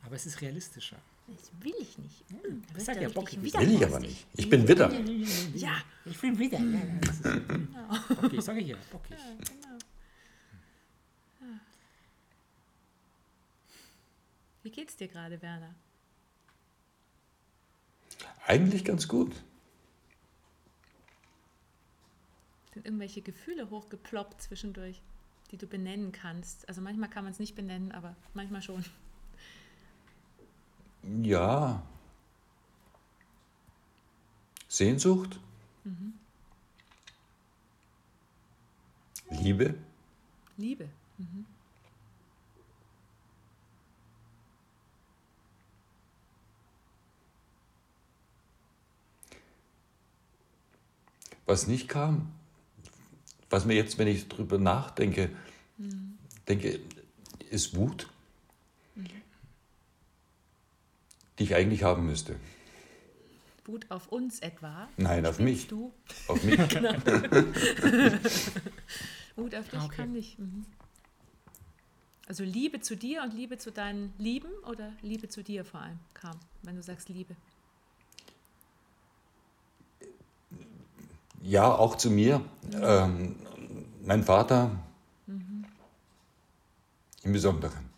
Aber 0.06 0.16
es 0.16 0.26
ist 0.26 0.40
realistischer. 0.42 0.98
Das 1.28 1.52
will 1.62 1.74
ich 1.80 1.98
nicht. 1.98 2.24
Hm, 2.30 2.62
da 2.68 2.74
Das 2.74 2.86
du 2.86 2.92
ja 2.92 2.98
richtig 3.08 3.14
Bocki. 3.14 3.42
Will 3.42 3.72
ich 3.76 3.86
aber 3.86 4.00
nicht. 4.00 4.26
Ich 4.36 4.50
bin 4.50 4.68
Widder. 4.68 4.92
Ja, 5.56 5.78
Ich 6.06 6.22
will 6.22 6.38
wieder. 6.38 6.60
Ja, 6.60 6.66
ja, 6.66 6.82
das 7.02 8.32
ich 8.34 8.42
sage 8.42 8.60
hier, 8.62 8.78
bockig. 8.92 9.18
genau. 9.18 9.78
Ja. 11.40 11.60
Wie 14.64 14.70
geht's 14.72 14.96
dir 14.98 15.08
gerade, 15.08 15.42
Werner? 15.42 15.74
Eigentlich 18.46 18.84
ganz 18.84 19.08
gut. 19.08 19.34
Sind 22.74 22.86
irgendwelche 22.86 23.22
Gefühle 23.22 23.70
hochgeploppt 23.70 24.42
zwischendurch, 24.42 25.02
die 25.52 25.58
du 25.58 25.68
benennen 25.68 26.12
kannst? 26.12 26.68
Also 26.68 26.82
manchmal 26.82 27.10
kann 27.10 27.24
man 27.24 27.34
es 27.34 27.40
nicht 27.40 27.56
benennen, 27.56 27.92
aber 27.92 28.16
manchmal 28.34 28.62
schon. 28.62 28.84
Ja. 31.04 31.82
Sehnsucht. 34.68 35.40
Liebe. 39.30 39.76
Liebe. 40.58 40.90
Was 51.46 51.68
nicht 51.68 51.90
kam, 51.90 52.32
was 53.50 53.66
mir 53.66 53.74
jetzt, 53.74 53.98
wenn 53.98 54.08
ich 54.08 54.30
drüber 54.30 54.58
nachdenke, 54.58 55.30
denke, 56.48 56.80
ist 57.50 57.76
Wut, 57.76 58.10
die 61.40 61.44
ich 61.44 61.56
eigentlich 61.56 61.84
haben 61.84 62.06
müsste. 62.06 62.36
Wut 63.66 63.86
auf 63.90 64.08
uns 64.08 64.40
etwa? 64.40 64.88
Nein, 64.98 65.26
auf 65.26 65.40
mich. 65.40 65.68
Du? 65.68 65.92
Auf 66.28 66.44
mich. 66.44 66.58
Wut 69.36 69.56
auf 69.56 69.70
dich 69.70 69.80
Ah, 69.80 69.86
okay. 69.86 69.96
kam 69.98 70.12
nicht. 70.14 70.38
Mhm. 70.40 70.66
Also 72.28 72.44
Liebe 72.44 72.82
zu 72.82 72.96
dir 72.96 73.24
und 73.24 73.34
Liebe 73.34 73.58
zu 73.58 73.72
deinen 73.72 74.14
Lieben 74.18 74.50
oder 74.70 74.92
Liebe 75.02 75.28
zu 75.30 75.44
dir 75.44 75.64
vor 75.66 75.82
allem 75.82 76.00
kam, 76.14 76.38
wenn 76.64 76.76
du 76.76 76.84
sagst 76.84 77.10
Liebe. 77.10 77.36
Ja, 81.42 81.74
auch 81.74 81.96
zu 81.98 82.10
mir. 82.12 82.42
Ähm, 82.74 83.36
mein 84.04 84.24
Vater 84.24 84.72
im 87.24 87.34
Besonderen. 87.34 87.91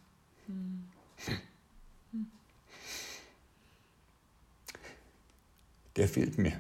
Der 5.96 6.08
fehlt 6.08 6.38
mir. 6.38 6.60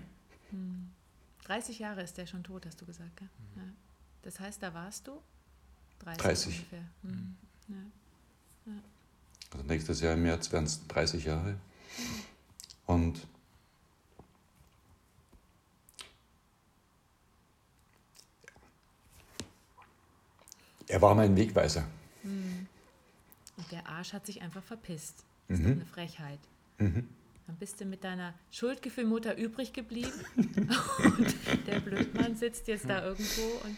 30 1.46 1.80
Jahre 1.80 2.04
ist 2.04 2.17
der 2.17 2.26
schon 2.26 2.43
tot, 2.43 2.65
hast 2.65 2.80
du 2.82 2.86
gesagt, 2.86 3.17
gell? 3.17 3.30
Ja. 3.56 3.63
Das 4.22 4.39
heißt, 4.39 4.63
da 4.63 4.74
warst 4.74 5.08
du 5.08 5.22
30, 6.00 6.22
30. 6.22 6.56
ungefähr. 6.58 6.86
Mhm. 7.02 7.36
Ja. 7.67 8.74
Also 9.52 9.65
nächstes 9.65 10.02
Jahr 10.02 10.13
im 10.13 10.24
März 10.24 10.52
werden 10.52 10.65
es 10.65 10.88
30 10.88 11.26
Jahre. 11.26 11.58
Und 12.86 13.28
er 20.88 21.02
war 21.02 21.15
mein 21.15 21.36
Wegweiser. 21.36 21.86
Und 22.24 22.67
der 23.72 23.88
Arsch 23.88 24.13
hat 24.13 24.26
sich 24.26 24.41
einfach 24.41 24.63
verpisst. 24.63 25.24
Mhm. 25.48 25.54
Das 25.54 25.60
ist 25.60 25.65
doch 25.65 25.72
eine 25.72 25.86
Frechheit. 25.86 26.39
Dann 27.54 27.60
bist 27.60 27.80
du 27.80 27.86
mit 27.86 28.04
deiner 28.04 28.34
Schuldgefühlmutter 28.50 29.38
übrig 29.38 29.74
geblieben 29.74 30.12
und 30.36 31.36
der 31.68 31.80
Blödmann 31.82 32.36
sitzt 32.36 32.68
jetzt 32.68 32.89
da 32.89 33.06
irgendwo 33.06 33.44
und 33.63 33.78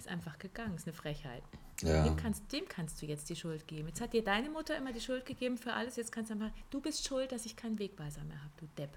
ist 0.00 0.08
einfach 0.08 0.36
gegangen. 0.40 0.74
ist 0.74 0.88
eine 0.88 0.94
Frechheit. 0.94 1.44
Ja. 1.82 2.02
Dem, 2.02 2.16
kannst, 2.16 2.52
dem 2.52 2.64
kannst 2.68 3.00
du 3.00 3.06
jetzt 3.06 3.30
die 3.30 3.36
Schuld 3.36 3.68
geben. 3.68 3.86
Jetzt 3.86 4.00
hat 4.00 4.12
dir 4.14 4.24
deine 4.24 4.50
Mutter 4.50 4.76
immer 4.76 4.92
die 4.92 5.00
Schuld 5.00 5.24
gegeben 5.26 5.56
für 5.58 5.72
alles. 5.74 5.94
Jetzt 5.94 6.10
kannst 6.10 6.30
du 6.30 6.34
einfach, 6.34 6.50
du 6.70 6.80
bist 6.80 7.06
schuld, 7.06 7.30
dass 7.30 7.46
ich 7.46 7.54
keinen 7.54 7.78
Wegweiser 7.78 8.24
mehr 8.24 8.36
habe, 8.42 8.50
du 8.58 8.66
Depp. 8.76 8.90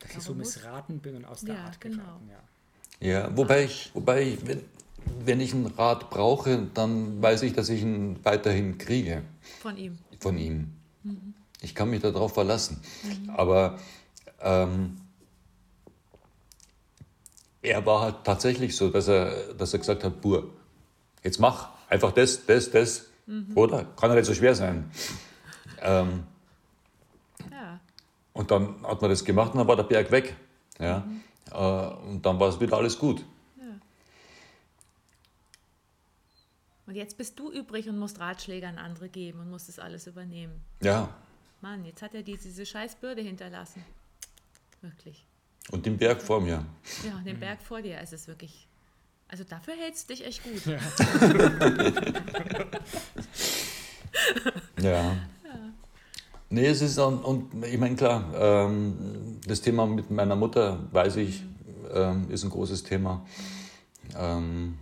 Dass 0.00 0.10
ich 0.10 0.16
so 0.18 0.28
Warum 0.28 0.38
missraten 0.38 0.98
bin 0.98 1.16
und 1.16 1.24
aus 1.24 1.40
der 1.40 1.54
Ja, 1.54 1.64
Art 1.64 1.80
genau. 1.80 1.96
geraten. 1.96 2.28
Ja. 3.00 3.08
Ja, 3.08 3.36
wobei, 3.36 3.64
ich, 3.64 3.90
wobei 3.94 4.22
ich, 4.22 4.46
wenn, 4.46 4.62
wenn 5.24 5.40
ich 5.40 5.54
einen 5.54 5.66
Rat 5.66 6.10
brauche, 6.10 6.66
dann 6.74 7.22
weiß 7.22 7.40
ich, 7.42 7.54
dass 7.54 7.70
ich 7.70 7.80
ihn 7.80 8.18
weiterhin 8.22 8.76
kriege 8.76 9.22
Von 9.60 9.78
ihm. 9.78 9.98
von 10.20 10.36
ihm. 10.36 10.74
Ich 11.64 11.74
kann 11.74 11.88
mich 11.88 12.02
darauf 12.02 12.34
verlassen. 12.34 12.80
Aber 13.36 13.78
ähm, 14.40 15.00
er 17.62 17.86
war 17.86 18.02
halt 18.02 18.16
tatsächlich 18.24 18.76
so, 18.76 18.90
dass 18.90 19.08
er, 19.08 19.54
dass 19.54 19.72
er 19.72 19.78
gesagt 19.78 20.04
hat, 20.04 20.20
Bur, 20.20 20.50
jetzt 21.22 21.40
mach 21.40 21.70
einfach 21.88 22.12
das, 22.12 22.44
das, 22.44 22.70
das. 22.70 23.06
Oder? 23.54 23.84
Kann 23.96 24.10
ja 24.10 24.16
nicht 24.16 24.26
so 24.26 24.34
schwer 24.34 24.54
sein. 24.54 24.90
Ähm, 25.80 26.24
Ja. 27.50 27.80
und 28.34 28.50
dann 28.50 28.86
hat 28.86 29.00
man 29.00 29.10
das 29.10 29.24
gemacht 29.24 29.52
und 29.52 29.58
dann 29.58 29.68
war 29.68 29.76
der 29.76 29.84
Berg 29.84 30.10
weg. 30.10 30.36
Ja? 30.78 31.06
Äh, 31.50 32.10
und 32.10 32.20
dann 32.26 32.38
war 32.38 32.50
es 32.50 32.60
wieder 32.60 32.76
alles 32.76 32.98
gut. 32.98 33.24
Und 36.86 36.96
jetzt 36.96 37.16
bist 37.16 37.38
du 37.38 37.50
übrig 37.50 37.88
und 37.88 37.98
musst 37.98 38.20
Ratschläge 38.20 38.68
an 38.68 38.76
andere 38.76 39.08
geben 39.08 39.40
und 39.40 39.48
musst 39.50 39.70
das 39.70 39.78
alles 39.78 40.06
übernehmen. 40.06 40.60
Ja. 40.82 41.08
Mann, 41.60 41.84
jetzt 41.84 42.02
hat 42.02 42.14
er 42.14 42.22
dir 42.22 42.36
diese 42.36 42.66
scheiß 42.66 42.96
Bürde 42.96 43.22
hinterlassen. 43.22 43.82
Wirklich. 44.80 45.24
Und 45.70 45.86
den 45.86 45.96
Berg 45.96 46.20
vor 46.20 46.40
mir. 46.40 46.64
Ja, 47.06 47.18
den 47.24 47.40
Berg 47.40 47.62
vor 47.62 47.80
dir. 47.80 47.98
Es 48.00 48.12
ist 48.12 48.28
wirklich. 48.28 48.68
Also 49.28 49.44
dafür 49.44 49.74
hältst 49.74 50.10
du 50.10 50.14
dich 50.14 50.26
echt 50.26 50.42
gut. 50.42 50.62
Ja. 54.80 55.16
Nee, 56.50 56.66
es 56.66 56.82
ist, 56.82 56.98
und, 56.98 57.24
und 57.24 57.64
ich 57.64 57.78
meine, 57.78 57.96
klar, 57.96 58.32
ähm, 58.36 59.40
das 59.46 59.60
Thema 59.60 59.86
mit 59.86 60.10
meiner 60.10 60.36
Mutter, 60.36 60.78
weiß 60.92 61.16
ich, 61.16 61.42
ähm, 61.92 62.30
ist 62.30 62.44
ein 62.44 62.50
großes 62.50 62.84
Thema. 62.84 63.26
Ähm, 64.16 64.78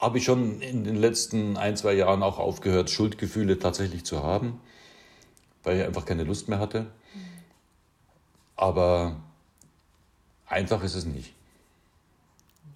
Habe 0.00 0.18
ich 0.18 0.24
schon 0.24 0.62
in 0.62 0.84
den 0.84 0.96
letzten 0.96 1.56
ein, 1.58 1.76
zwei 1.76 1.92
Jahren 1.92 2.22
auch 2.22 2.38
aufgehört, 2.38 2.88
Schuldgefühle 2.88 3.58
tatsächlich 3.58 4.04
zu 4.04 4.22
haben, 4.22 4.58
weil 5.62 5.78
ich 5.78 5.84
einfach 5.84 6.06
keine 6.06 6.24
Lust 6.24 6.48
mehr 6.48 6.58
hatte. 6.58 6.86
Aber 8.56 9.16
einfach 10.46 10.82
ist 10.82 10.94
es 10.94 11.04
nicht, 11.04 11.34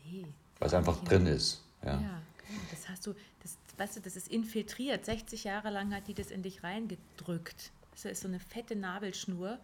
Nee. 0.05 0.27
weil 0.59 0.69
es 0.69 0.75
einfach 0.75 1.03
drin 1.05 1.27
ist. 1.27 1.63
Ja. 1.85 2.01
Ja. 2.01 2.23
Das 2.71 2.89
hast 2.89 3.07
du, 3.07 3.15
das, 3.43 3.57
weißt 3.79 3.97
du, 3.97 4.01
das 4.01 4.17
ist 4.17 4.29
infiltriert. 4.29 5.05
60 5.05 5.45
Jahre 5.45 5.71
lang 5.71 5.95
hat 5.95 6.07
die 6.09 6.15
das 6.15 6.31
in 6.31 6.43
dich 6.43 6.63
reingedrückt. 6.63 7.73
Das 7.93 8.05
ist 8.05 8.21
so 8.23 8.29
eine 8.29 8.41
fette 8.41 8.77
Nabelschnur. 8.77 9.59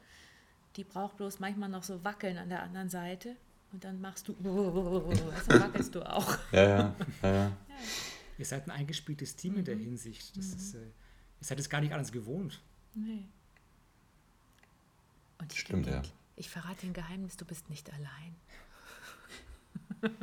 Die 0.77 0.85
braucht 0.85 1.16
bloß 1.18 1.40
manchmal 1.40 1.68
noch 1.68 1.83
so 1.83 2.05
wackeln 2.05 2.38
an 2.38 2.49
der 2.49 2.62
anderen 2.62 2.88
Seite. 2.88 3.37
Und 3.72 3.85
dann 3.85 4.00
machst 4.00 4.28
du, 4.28 4.33
du, 4.42 4.50
wackelst 5.61 5.94
du 5.94 6.02
auch. 6.02 6.38
Ja, 6.52 6.62
ja, 6.62 6.96
ja, 7.22 7.33
ja. 7.33 7.56
Ihr 8.38 8.44
seid 8.44 8.66
ein 8.66 8.70
eingespieltes 8.70 9.37
Team 9.37 9.59
in 9.59 9.64
der 9.64 9.76
Hinsicht. 9.76 10.37
Das 10.37 10.46
ist, 10.46 10.74
äh, 10.74 10.78
ihr 10.78 10.92
seid 11.40 11.61
es 11.61 11.68
gar 11.68 11.80
nicht 11.80 11.92
anders 11.92 12.11
gewohnt. 12.11 12.61
Nee. 12.94 13.24
Und 15.38 15.52
ich 15.52 15.61
Stimmt, 15.61 15.87
ja. 15.87 16.02
Ich 16.37 16.48
verrate 16.48 16.87
ein 16.87 16.92
Geheimnis, 16.92 17.37
du 17.37 17.44
bist 17.44 17.68
nicht 17.68 17.92
allein. 17.92 18.35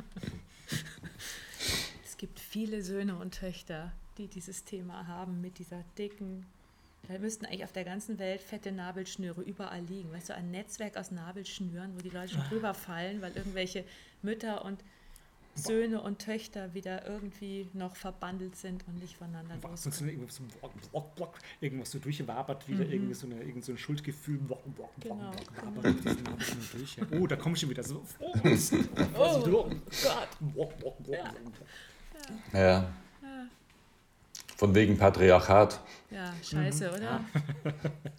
es 2.05 2.17
gibt 2.17 2.39
viele 2.39 2.83
Söhne 2.83 3.17
und 3.17 3.35
Töchter, 3.35 3.93
die 4.17 4.27
dieses 4.27 4.63
Thema 4.63 5.05
haben 5.07 5.41
mit 5.41 5.59
dieser 5.59 5.83
dicken. 5.97 6.45
Da 7.07 7.17
müssten 7.19 7.45
eigentlich 7.45 7.63
auf 7.63 7.71
der 7.71 7.85
ganzen 7.85 8.19
Welt 8.19 8.41
fette 8.41 8.71
Nabelschnüre 8.71 9.41
überall 9.41 9.81
liegen. 9.81 10.11
Weißt 10.11 10.29
du, 10.29 10.35
ein 10.35 10.51
Netzwerk 10.51 10.97
aus 10.97 11.11
Nabelschnüren, 11.11 11.95
wo 11.95 12.01
die 12.01 12.09
Leute 12.09 12.33
schon 12.33 12.43
drüber 12.49 12.73
fallen, 12.73 13.21
weil 13.21 13.31
irgendwelche 13.35 13.85
Mütter 14.21 14.65
und 14.65 14.83
Söhne 15.55 16.01
und 16.01 16.19
Töchter 16.19 16.73
wieder 16.75 17.07
irgendwie 17.07 17.67
noch 17.73 17.95
verbandelt 17.95 18.55
sind 18.55 18.87
und 18.87 18.99
nicht 18.99 19.17
voneinander 19.17 19.55
Sonst 19.75 19.85
loskommen. 19.85 20.09
irgendwas 20.13 20.35
so, 20.35 20.43
block, 20.59 20.91
block, 20.91 21.15
block, 21.15 21.39
irgendwas 21.61 21.89
so 21.91 21.97
durchwabert, 21.97 22.67
wieder 22.67 22.85
irgendwie 22.85 23.15
so, 23.15 23.25
eine, 23.25 23.41
irgend 23.41 23.65
so 23.65 23.71
ein 23.71 23.77
Schuldgefühl. 23.79 24.37
Block, 24.37 24.63
block, 24.75 24.91
Genau, 24.99 25.31
block, 25.31 25.75
wabert 25.75 25.95
durch. 26.73 26.95
Ja. 26.97 27.03
Oh, 27.19 27.25
da 27.25 27.35
komme 27.37 27.55
ich 27.55 27.61
schon 27.61 27.69
wieder 27.71 27.83
so. 27.83 28.03
Oh, 28.19 28.33
oh 29.17 29.39
Gott. 29.39 29.71
Block, 30.41 30.77
block, 30.79 31.03
block, 31.03 31.09
Ja. 31.09 31.31
block. 31.31 32.53
Ja. 32.53 32.93
Von 34.57 34.73
wegen 34.73 34.97
Patriarchat. 34.97 35.79
Ja, 36.09 36.33
scheiße, 36.43 36.91
oder? 36.91 37.23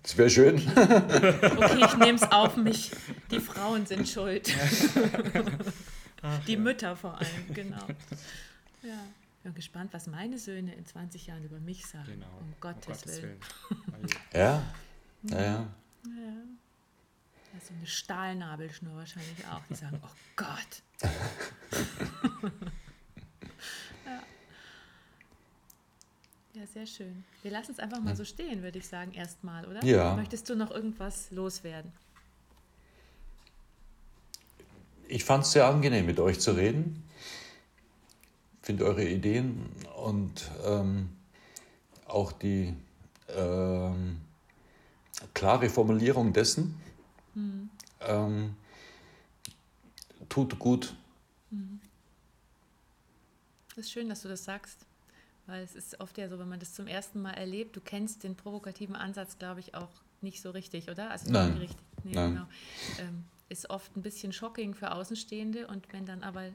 Das 0.03 0.17
wäre 0.17 0.31
schön. 0.31 0.57
Okay, 0.57 1.85
ich 1.85 1.97
nehme 1.97 2.15
es 2.15 2.23
auf 2.31 2.57
mich. 2.57 2.93
Die 3.31 3.41
Frauen 3.41 3.87
sind 3.87 4.09
schuld. 4.09 4.53
Die 6.47 6.57
Mütter 6.57 6.97
vor 6.97 7.19
allem, 7.19 7.55
genau. 7.55 7.87
Ja. 8.83 8.99
Ich 9.39 9.45
bin 9.45 9.55
gespannt, 9.55 9.93
was 9.93 10.07
meine 10.09 10.39
Söhne 10.39 10.75
in 10.75 10.85
20 10.85 11.29
Jahren 11.29 11.45
über 11.45 11.59
mich 11.61 11.87
sagen. 11.87 12.13
Genau. 12.13 12.27
Um 12.41 12.55
Gottes, 12.61 13.07
Willen. 13.07 13.41
Willen. 13.69 14.09
Ja. 14.33 14.63
Ja, 15.23 15.41
ja. 15.41 15.67
Ja, 17.53 17.61
so 17.67 17.75
eine 17.75 17.87
Stahlnabelschnur 17.87 18.95
wahrscheinlich 18.97 19.47
auch. 19.51 19.63
Die 19.71 19.75
sagen, 19.75 20.01
oh 20.05 20.11
Gott. 20.37 20.83
ja. 24.07 24.23
ja, 26.55 26.67
sehr 26.79 26.87
schön. 26.87 27.25
Wir 27.43 27.51
lassen 27.51 27.73
es 27.73 27.81
einfach 27.81 28.01
mal 28.01 28.15
so 28.15 28.25
stehen, 28.25 28.63
würde 28.63 28.79
ich 28.79 28.87
sagen, 28.87 29.13
erstmal, 29.13 29.67
oder? 29.67 29.85
Ja. 29.85 30.15
Möchtest 30.15 30.49
du 30.49 30.55
noch 30.55 30.71
irgendwas 30.71 31.31
loswerden? 31.33 31.91
Ich 35.09 35.25
fand 35.25 35.45
es 35.45 35.53
sehr 35.53 35.67
angenehm, 35.67 36.07
mit 36.07 36.21
euch 36.21 36.39
zu 36.39 36.53
reden. 36.53 37.03
Finde 38.63 38.85
eure 38.85 39.05
Ideen 39.05 39.67
und 39.97 40.49
ähm, 40.65 41.09
auch 42.07 42.31
die 42.31 42.77
ähm, 43.35 44.21
klare 45.35 45.69
Formulierung 45.69 46.33
dessen 46.33 46.81
ähm, 48.03 48.55
tut 50.29 50.57
gut. 50.61 50.95
Das 53.71 53.79
ist 53.87 53.91
schön, 53.91 54.09
dass 54.09 54.23
du 54.23 54.29
das 54.29 54.45
sagst, 54.45 54.88
weil 55.49 55.63
es 55.65 55.75
ist 55.75 55.99
oft 56.01 56.17
ja 56.19 56.29
so, 56.29 56.39
wenn 56.39 56.49
man 56.49 56.61
das 56.61 56.75
zum 56.75 56.87
ersten 56.87 57.21
Mal 57.21 57.33
erlebt, 57.33 57.75
du 57.75 57.81
kennst 57.81 58.23
den 58.23 58.37
provokativen 58.37 58.95
Ansatz, 58.95 59.39
glaube 59.39 59.61
ich, 59.61 59.75
auch 59.75 59.89
nicht 60.21 60.41
so 60.41 60.51
richtig, 60.51 60.89
oder? 60.91 61.11
Also 61.11 61.31
Nein. 61.33 61.51
nicht 61.55 61.63
richtig. 61.63 61.79
Nee, 62.05 62.13
Nein. 62.15 62.35
Genau. 62.35 62.47
Ähm, 63.01 63.25
ist 63.49 63.71
oft 63.71 63.97
ein 63.97 64.03
bisschen 64.03 64.33
shocking 64.33 64.75
für 64.75 64.93
Außenstehende 64.93 65.67
und 65.67 65.91
wenn 65.93 66.05
dann 66.07 66.23
aber 66.23 66.51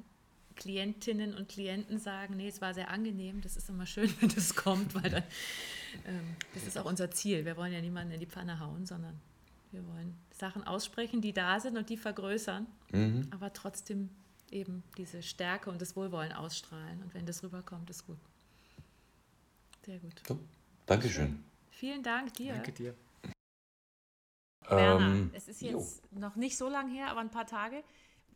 Klientinnen 0.56 1.34
und 1.34 1.50
Klienten 1.50 1.98
sagen, 1.98 2.38
nee, 2.38 2.48
es 2.48 2.62
war 2.62 2.74
sehr 2.76 2.90
angenehm, 2.92 3.42
das 3.42 3.58
ist 3.58 3.68
immer 3.70 3.86
schön, 3.88 4.14
wenn 4.22 4.30
das 4.30 4.56
kommt, 4.56 4.94
weil 4.96 5.10
dann, 5.10 5.24
ähm, 6.06 6.36
das 6.54 6.64
ist 6.68 6.78
auch 6.78 6.86
unser 6.86 7.10
Ziel. 7.12 7.46
Wir 7.46 7.58
wollen 7.58 7.74
ja 7.74 7.82
niemanden 7.82 8.14
in 8.14 8.20
die 8.20 8.28
Pfanne 8.28 8.60
hauen, 8.60 8.86
sondern 8.86 9.20
wir 9.72 9.86
wollen 9.88 10.16
Sachen 10.32 10.64
aussprechen, 10.68 11.20
die 11.22 11.34
da 11.34 11.60
sind 11.60 11.78
und 11.78 11.90
die 11.90 11.98
vergrößern, 11.98 12.68
Mhm. 12.92 13.28
aber 13.32 13.52
trotzdem 13.54 14.10
eben 14.52 14.84
diese 14.98 15.24
Stärke 15.24 15.72
und 15.72 15.82
das 15.82 15.96
Wohlwollen 15.96 16.32
ausstrahlen. 16.32 17.02
Und 17.02 17.16
wenn 17.16 17.26
das 17.26 17.42
rüberkommt, 17.42 17.90
ist 17.90 18.06
gut. 18.06 18.20
Sehr 19.86 20.00
gut. 20.00 20.22
So, 20.28 20.40
Dankeschön. 20.86 21.44
Vielen 21.72 22.04
Dank 22.04 22.34
dir. 22.36 22.54
Danke 22.54 22.72
dir. 22.72 22.96
Werner, 24.70 25.08
Ähm, 25.08 25.30
es 25.34 25.48
ist 25.48 25.62
jo. 25.62 25.80
jetzt 25.80 26.12
noch 26.14 26.36
nicht 26.36 26.58
so 26.58 26.70
lange 26.70 26.92
her, 26.94 27.10
aber 27.10 27.20
ein 27.20 27.32
paar 27.32 27.48
Tage. 27.48 27.84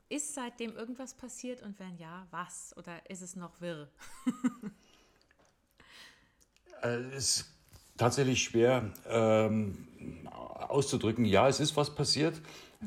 Ist 0.09 0.33
seitdem 0.33 0.75
irgendwas 0.75 1.13
passiert 1.13 1.61
und 1.63 1.79
wenn 1.79 1.97
ja, 1.97 2.27
was? 2.31 2.75
Oder 2.77 3.09
ist 3.09 3.21
es 3.21 3.35
noch 3.35 3.59
wirr? 3.61 3.89
Äh, 6.83 6.97
Es 7.15 7.39
ist 7.39 7.53
tatsächlich 7.97 8.43
schwer 8.43 8.91
ähm, 9.07 9.87
auszudrücken. 10.31 11.25
Ja, 11.25 11.47
es 11.47 11.59
ist 11.59 11.75
was 11.75 11.95
passiert. 11.95 12.39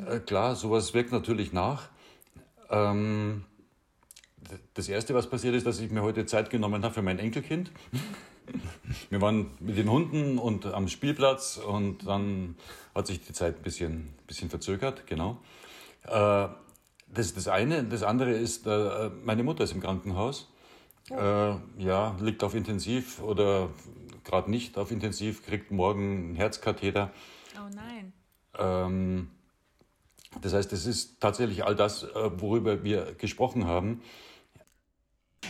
Äh, 0.06 0.20
klar, 0.20 0.54
sowas 0.54 0.94
wirkt 0.94 1.10
natürlich 1.10 1.52
nach. 1.52 1.88
Ähm, 2.70 3.44
das 4.74 4.88
Erste, 4.88 5.12
was 5.14 5.28
passiert 5.28 5.56
ist, 5.56 5.66
dass 5.66 5.80
ich 5.80 5.90
mir 5.90 6.02
heute 6.02 6.24
Zeit 6.24 6.50
genommen 6.50 6.84
habe 6.84 6.94
für 6.94 7.02
mein 7.02 7.18
Enkelkind. 7.18 7.72
Wir 9.08 9.20
waren 9.20 9.50
mit 9.60 9.76
den 9.76 9.90
Hunden 9.90 10.38
und 10.38 10.66
am 10.66 10.88
Spielplatz 10.88 11.56
und 11.58 12.06
dann 12.06 12.56
hat 12.94 13.06
sich 13.06 13.20
die 13.24 13.32
Zeit 13.32 13.56
ein 13.56 13.62
bisschen, 13.62 14.14
bisschen 14.26 14.50
verzögert, 14.50 15.06
genau. 15.06 15.38
Äh, 16.04 16.48
das 17.12 17.26
ist 17.26 17.36
das 17.36 17.48
eine. 17.48 17.84
Das 17.84 18.02
andere 18.02 18.32
ist, 18.32 18.66
äh, 18.66 19.10
meine 19.24 19.42
Mutter 19.42 19.64
ist 19.64 19.72
im 19.72 19.80
Krankenhaus. 19.80 20.48
Äh, 21.10 21.14
ja, 21.78 22.16
liegt 22.20 22.44
auf 22.44 22.54
Intensiv 22.54 23.20
oder 23.20 23.70
gerade 24.24 24.50
nicht 24.50 24.78
auf 24.78 24.90
Intensiv, 24.90 25.44
kriegt 25.44 25.70
morgen 25.70 26.02
einen 26.02 26.34
Herzkatheter. 26.36 27.10
Oh 27.56 27.68
nein. 27.74 28.12
Ähm, 28.58 29.30
das 30.40 30.52
heißt, 30.52 30.72
es 30.72 30.86
ist 30.86 31.20
tatsächlich 31.20 31.64
all 31.64 31.74
das, 31.74 32.04
äh, 32.04 32.40
worüber 32.40 32.84
wir 32.84 33.14
gesprochen 33.14 33.66
haben. 33.66 34.02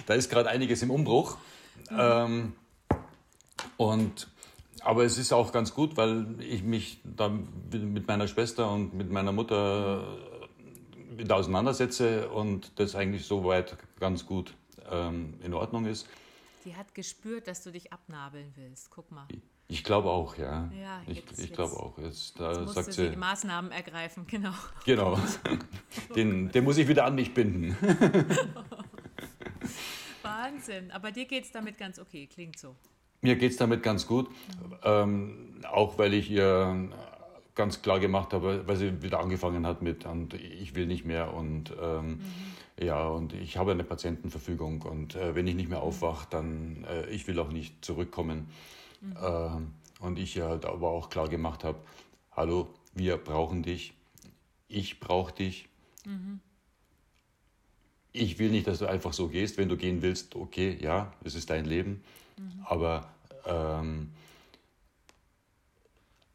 Da 0.07 0.14
ist 0.14 0.30
gerade 0.30 0.48
einiges 0.48 0.82
im 0.82 0.90
Umbruch. 0.90 1.36
Ähm, 1.90 2.55
und, 3.81 4.28
aber 4.83 5.05
es 5.05 5.16
ist 5.16 5.33
auch 5.33 5.53
ganz 5.53 5.72
gut, 5.72 5.97
weil 5.97 6.26
ich 6.41 6.62
mich 6.62 7.01
da 7.03 7.31
mit 7.72 8.07
meiner 8.07 8.28
Schwester 8.28 8.70
und 8.70 8.93
mit 8.93 9.11
meiner 9.11 9.33
Mutter 9.33 10.05
äh, 11.14 11.18
wieder 11.18 11.37
auseinandersetze 11.37 12.28
und 12.28 12.78
das 12.78 12.95
eigentlich 12.95 13.24
soweit 13.24 13.78
ganz 13.99 14.26
gut 14.26 14.53
ähm, 14.91 15.33
in 15.43 15.55
Ordnung 15.55 15.87
ist. 15.87 16.07
Die 16.66 16.76
hat 16.76 16.95
gespürt, 16.95 17.49
dass 17.49 17.62
du 17.62 17.72
dich 17.72 17.91
abnabeln 17.91 18.53
willst. 18.55 18.91
Guck 18.91 19.11
mal. 19.11 19.26
Ich 19.68 19.83
glaube 19.83 20.11
auch, 20.11 20.37
ja. 20.37 20.70
Ja, 20.78 21.01
ich 21.07 21.16
jetzt- 21.24 21.39
ich 21.39 21.53
glaube 21.55 21.70
jetzt- 21.72 21.81
auch. 21.81 21.99
Jetzt, 21.99 22.39
da 22.41 22.61
Musste 22.61 22.83
sagt 22.83 22.93
sie, 22.93 23.09
die 23.09 23.16
Maßnahmen 23.16 23.72
ergreifen, 23.72 24.26
genau. 24.26 24.53
genau. 24.85 25.18
Den, 26.14 26.51
den 26.53 26.64
muss 26.64 26.76
ich 26.76 26.87
wieder 26.87 27.07
an 27.07 27.14
mich 27.14 27.33
binden. 27.33 27.74
Wahnsinn. 30.22 30.91
Aber 30.91 31.12
dir 31.12 31.24
geht 31.24 31.45
es 31.45 31.53
damit 31.53 31.78
ganz 31.78 31.99
okay, 31.99 32.26
klingt 32.26 32.59
so. 32.59 32.76
Mir 33.23 33.37
geht 33.37 33.53
es 33.53 33.57
damit 33.59 33.83
ganz 33.83 34.07
gut, 34.07 34.29
ähm, 34.83 35.61
auch 35.71 35.99
weil 35.99 36.14
ich 36.14 36.31
ihr 36.31 36.89
ganz 37.55 37.83
klar 37.83 38.01
gemacht 38.01 38.33
habe, 38.33 38.66
weil 38.66 38.77
sie 38.77 39.03
wieder 39.03 39.21
angefangen 39.21 39.66
hat 39.66 39.83
mit 39.83 40.07
und 40.07 40.35
ich 40.35 40.75
will 40.75 40.87
nicht 40.87 41.05
mehr 41.05 41.35
und 41.35 41.75
ähm, 41.81 42.21
ja 42.81 43.07
und 43.07 43.35
ich 43.35 43.59
habe 43.59 43.73
eine 43.73 43.85
Patientenverfügung 43.85 44.83
und 44.83 45.16
äh, 45.16 45.35
wenn 45.35 45.47
ich 45.47 45.55
nicht 45.55 45.68
mehr 45.68 45.83
aufwache, 45.83 46.27
dann 46.31 46.87
äh, 46.89 47.11
ich 47.11 47.27
will 47.27 47.39
auch 47.39 47.51
nicht 47.51 47.85
zurückkommen 47.85 48.49
ähm, 49.23 49.73
und 50.01 50.18
ich 50.18 50.37
ihr 50.37 50.47
halt 50.47 50.64
aber 50.64 50.89
auch 50.89 51.11
klar 51.11 51.29
gemacht 51.29 51.64
habe, 51.64 51.79
hallo, 52.33 52.68
wir 52.95 53.18
brauchen 53.18 53.62
dich, 53.62 53.93
ich 54.68 55.01
brauche 55.01 55.35
dich. 55.35 55.68
Ich 58.12 58.39
will 58.39 58.51
nicht, 58.51 58.66
dass 58.66 58.79
du 58.79 58.87
einfach 58.87 59.12
so 59.12 59.29
gehst. 59.29 59.57
Wenn 59.57 59.68
du 59.68 59.77
gehen 59.77 60.03
willst, 60.03 60.35
okay, 60.35 60.77
ja, 60.81 61.12
es 61.23 61.35
ist 61.35 61.51
dein 61.51 61.64
Leben. 61.64 62.03
Aber 62.64 63.12
ähm, 63.47 64.12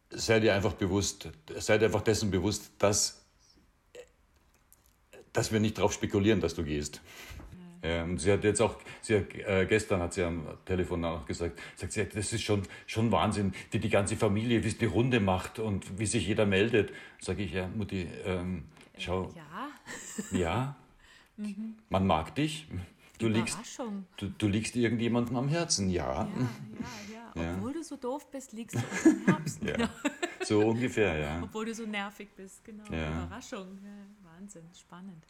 sei 0.09 0.39
dir 0.39 0.53
einfach 0.55 0.73
bewusst, 0.73 1.29
sei 1.57 1.77
dir 1.77 1.85
einfach 1.85 2.01
dessen 2.01 2.31
bewusst, 2.31 2.71
dass, 2.79 3.25
dass 5.33 5.51
wir 5.51 5.59
nicht 5.59 5.77
darauf 5.77 5.93
spekulieren, 5.93 6.41
dass 6.41 6.55
du 6.55 6.63
gehst. 6.63 7.01
Ja, 7.83 8.03
und 8.03 8.17
sie 8.17 8.31
hat 8.31 8.43
jetzt 8.43 8.61
auch, 8.61 8.77
sie 9.01 9.17
hat, 9.17 9.35
äh, 9.35 9.65
gestern 9.67 10.01
hat 10.01 10.13
sie 10.13 10.23
am 10.23 10.47
Telefon 10.65 11.05
auch 11.05 11.25
gesagt, 11.27 11.59
sagt 11.75 11.91
sie, 11.91 12.05
das 12.05 12.33
ist 12.33 12.41
schon, 12.41 12.63
schon 12.87 13.11
Wahnsinn, 13.11 13.53
wie 13.69 13.77
die 13.77 13.89
ganze 13.89 14.15
Familie, 14.15 14.63
wie 14.63 14.69
es 14.69 14.77
die 14.79 14.85
Runde 14.85 15.19
macht 15.19 15.59
und 15.59 15.99
wie 15.99 16.07
sich 16.07 16.25
jeder 16.25 16.47
meldet. 16.47 16.91
Sage 17.19 17.43
ich, 17.43 17.53
ja, 17.53 17.67
Mutti, 17.67 18.07
ähm, 18.25 18.63
schau, 18.97 19.31
Ja, 20.31 20.35
ja, 20.37 20.75
man 21.89 22.07
mag 22.07 22.33
dich. 22.33 22.67
Du 23.17 23.27
liegst, 23.27 23.57
du, 24.17 24.29
du 24.29 24.47
liegst 24.47 24.75
irgendjemandem 24.75 25.35
am 25.37 25.47
Herzen, 25.47 25.89
ja. 25.89 26.23
Ja, 26.25 26.29
ja, 27.35 27.41
ja. 27.41 27.53
Obwohl 27.57 27.73
du 27.73 27.83
so 27.83 27.95
doof 27.95 28.29
bist, 28.29 28.51
liegst 28.53 28.75
du 28.75 29.09
im 29.09 29.25
Herzen. 29.25 29.67
Ja. 29.67 29.89
So 30.43 30.59
ungefähr, 30.59 31.17
ja. 31.17 31.41
Obwohl 31.41 31.65
du 31.65 31.73
so 31.73 31.87
nervig 31.87 32.29
bist, 32.35 32.63
genau. 32.63 32.83
Ja. 32.91 33.23
Überraschung. 33.23 33.79
Wahnsinn, 34.21 34.69
spannend. 34.79 35.25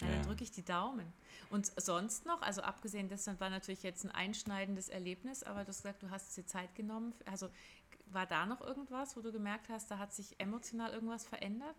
Ja, 0.00 0.06
Ja. 0.06 0.12
Dann 0.12 0.26
drücke 0.26 0.44
ich 0.44 0.52
die 0.52 0.64
Daumen. 0.64 1.12
Und 1.50 1.72
sonst 1.76 2.24
noch, 2.24 2.40
also 2.40 2.62
abgesehen 2.62 3.08
dessen 3.08 3.40
war 3.40 3.50
natürlich 3.50 3.82
jetzt 3.82 4.04
ein 4.04 4.12
einschneidendes 4.12 4.88
Erlebnis, 4.90 5.42
aber 5.42 5.62
du 5.64 5.70
hast 5.70 5.78
gesagt, 5.82 6.04
du 6.04 6.10
hast 6.10 6.36
dir 6.36 6.46
Zeit 6.46 6.72
genommen. 6.76 7.14
Also 7.26 7.48
war 8.06 8.26
da 8.26 8.46
noch 8.46 8.60
irgendwas, 8.60 9.16
wo 9.16 9.22
du 9.22 9.32
gemerkt 9.32 9.68
hast, 9.70 9.90
da 9.90 9.98
hat 9.98 10.12
sich 10.14 10.38
emotional 10.38 10.92
irgendwas 10.92 11.26
verändert? 11.26 11.76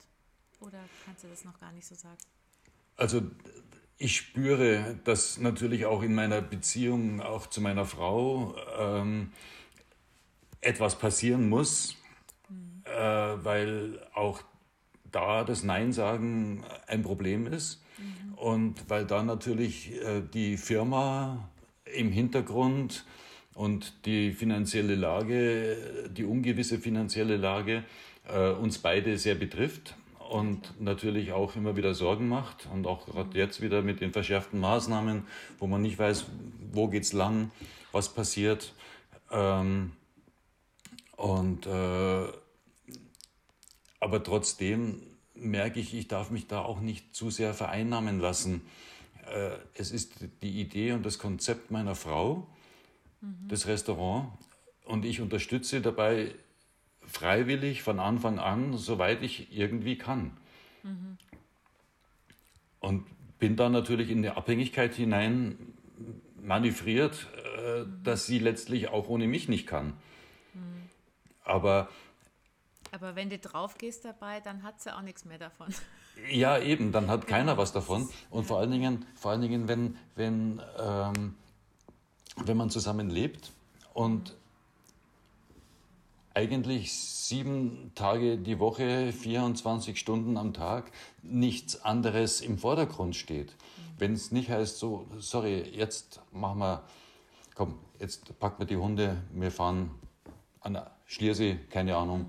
Oder 0.59 0.79
kannst 1.05 1.23
du 1.23 1.29
das 1.29 1.45
noch 1.45 1.57
gar 1.61 1.71
nicht 1.71 1.87
so 1.87 1.95
sagen? 1.95 2.17
Also 2.97 3.21
ich 3.97 4.17
spüre, 4.17 4.99
dass 5.03 5.37
natürlich 5.39 5.85
auch 5.85 6.03
in 6.03 6.13
meiner 6.13 6.41
Beziehung, 6.41 7.21
auch 7.21 7.47
zu 7.47 7.61
meiner 7.61 7.85
Frau, 7.85 8.55
ähm, 8.77 9.31
etwas 10.61 10.97
passieren 10.97 11.47
muss, 11.47 11.95
äh, 12.83 12.91
weil 12.91 13.99
auch 14.13 14.41
da 15.11 15.43
das 15.43 15.63
Nein 15.63 15.93
sagen 15.93 16.63
ein 16.87 17.03
Problem 17.03 17.47
ist. 17.47 17.81
Und 18.35 18.89
weil 18.89 19.05
da 19.05 19.23
natürlich 19.23 19.93
äh, 19.93 20.21
die 20.33 20.57
Firma 20.57 21.49
im 21.85 22.11
Hintergrund 22.11 23.05
und 23.53 24.05
die 24.05 24.33
finanzielle 24.33 24.95
Lage, 24.95 26.09
die 26.11 26.25
ungewisse 26.25 26.79
finanzielle 26.79 27.37
Lage 27.37 27.85
äh, 28.27 28.49
uns 28.49 28.79
beide 28.79 29.17
sehr 29.17 29.35
betrifft 29.35 29.95
und 30.29 30.81
natürlich 30.81 31.31
auch 31.31 31.55
immer 31.55 31.75
wieder 31.75 31.93
Sorgen 31.93 32.27
macht 32.27 32.67
und 32.73 32.87
auch 32.87 33.05
gerade 33.05 33.37
jetzt 33.37 33.61
wieder 33.61 33.81
mit 33.81 34.01
den 34.01 34.11
verschärften 34.11 34.59
Maßnahmen, 34.59 35.25
wo 35.59 35.67
man 35.67 35.81
nicht 35.81 35.99
weiß, 35.99 36.25
wo 36.71 36.87
geht's 36.87 37.13
lang, 37.13 37.51
was 37.91 38.13
passiert. 38.13 38.73
Ähm, 39.31 39.91
und 41.15 41.65
äh, 41.67 42.27
aber 43.99 44.23
trotzdem 44.23 45.01
merke 45.33 45.79
ich, 45.79 45.93
ich 45.93 46.07
darf 46.07 46.31
mich 46.31 46.47
da 46.47 46.61
auch 46.61 46.79
nicht 46.79 47.15
zu 47.15 47.29
sehr 47.29 47.53
vereinnahmen 47.53 48.19
lassen. 48.19 48.61
Äh, 49.33 49.57
es 49.73 49.91
ist 49.91 50.13
die 50.41 50.59
Idee 50.59 50.93
und 50.93 51.05
das 51.05 51.19
Konzept 51.19 51.71
meiner 51.71 51.95
Frau, 51.95 52.47
das 53.47 53.65
Restaurant, 53.65 54.29
und 54.83 55.03
ich 55.03 55.19
unterstütze 55.19 55.81
dabei 55.81 56.35
freiwillig 57.07 57.83
von 57.83 57.99
Anfang 57.99 58.39
an, 58.39 58.77
soweit 58.77 59.21
ich 59.21 59.55
irgendwie 59.55 59.97
kann. 59.97 60.37
Und 62.79 63.05
bin 63.39 63.55
dann 63.55 63.71
natürlich 63.71 64.09
in 64.09 64.19
eine 64.19 64.37
Abhängigkeit 64.37 64.93
hinein 64.93 65.57
manövriert, 66.41 67.27
äh, 67.57 67.85
dass 68.03 68.25
sie 68.27 68.39
letztlich 68.39 68.89
auch 68.89 69.09
ohne 69.09 69.27
mich 69.27 69.49
nicht 69.49 69.67
kann. 69.67 69.93
Aber 71.43 71.89
Aber 72.91 73.15
wenn 73.15 73.29
du 73.29 73.37
drauf 73.37 73.77
gehst 73.77 74.05
dabei, 74.05 74.39
dann 74.39 74.63
hat 74.63 74.81
sie 74.81 74.95
auch 74.95 75.01
nichts 75.01 75.25
mehr 75.25 75.37
davon. 75.37 75.67
Ja, 76.31 76.57
eben, 76.57 76.93
dann 76.93 77.09
hat 77.09 77.27
keiner 77.27 77.57
was 77.57 77.73
davon. 77.73 78.07
Und 78.29 78.45
vor 78.45 78.59
allen 78.59 78.71
Dingen, 78.71 79.05
vor 79.15 79.31
allen 79.31 79.41
Dingen 79.41 79.67
wenn, 79.67 79.97
wenn, 80.15 80.61
ähm, 80.79 81.35
wenn 82.37 82.55
man 82.55 82.69
zusammen 82.69 83.09
lebt 83.09 83.51
und 83.93 84.33
eigentlich 86.35 86.93
sieben 86.93 87.91
Tage 87.95 88.37
die 88.37 88.59
Woche, 88.59 89.11
24 89.13 89.97
Stunden 89.97 90.37
am 90.37 90.53
Tag 90.53 90.91
nichts 91.23 91.81
anderes 91.83 92.41
im 92.41 92.57
Vordergrund 92.57 93.15
steht. 93.15 93.55
Wenn 93.97 94.13
es 94.13 94.31
nicht 94.31 94.49
heißt, 94.49 94.77
so, 94.77 95.07
sorry, 95.17 95.61
jetzt 95.61 96.21
machen 96.31 96.59
wir, 96.59 96.83
komm, 97.55 97.79
jetzt 97.99 98.37
packen 98.39 98.59
wir 98.59 98.67
die 98.67 98.75
Hunde, 98.75 99.23
wir 99.31 99.49
fahren 99.49 99.91
an 100.59 100.79
Schliersee, 101.05 101.57
keine 101.69 101.95
Ahnung, 101.95 102.25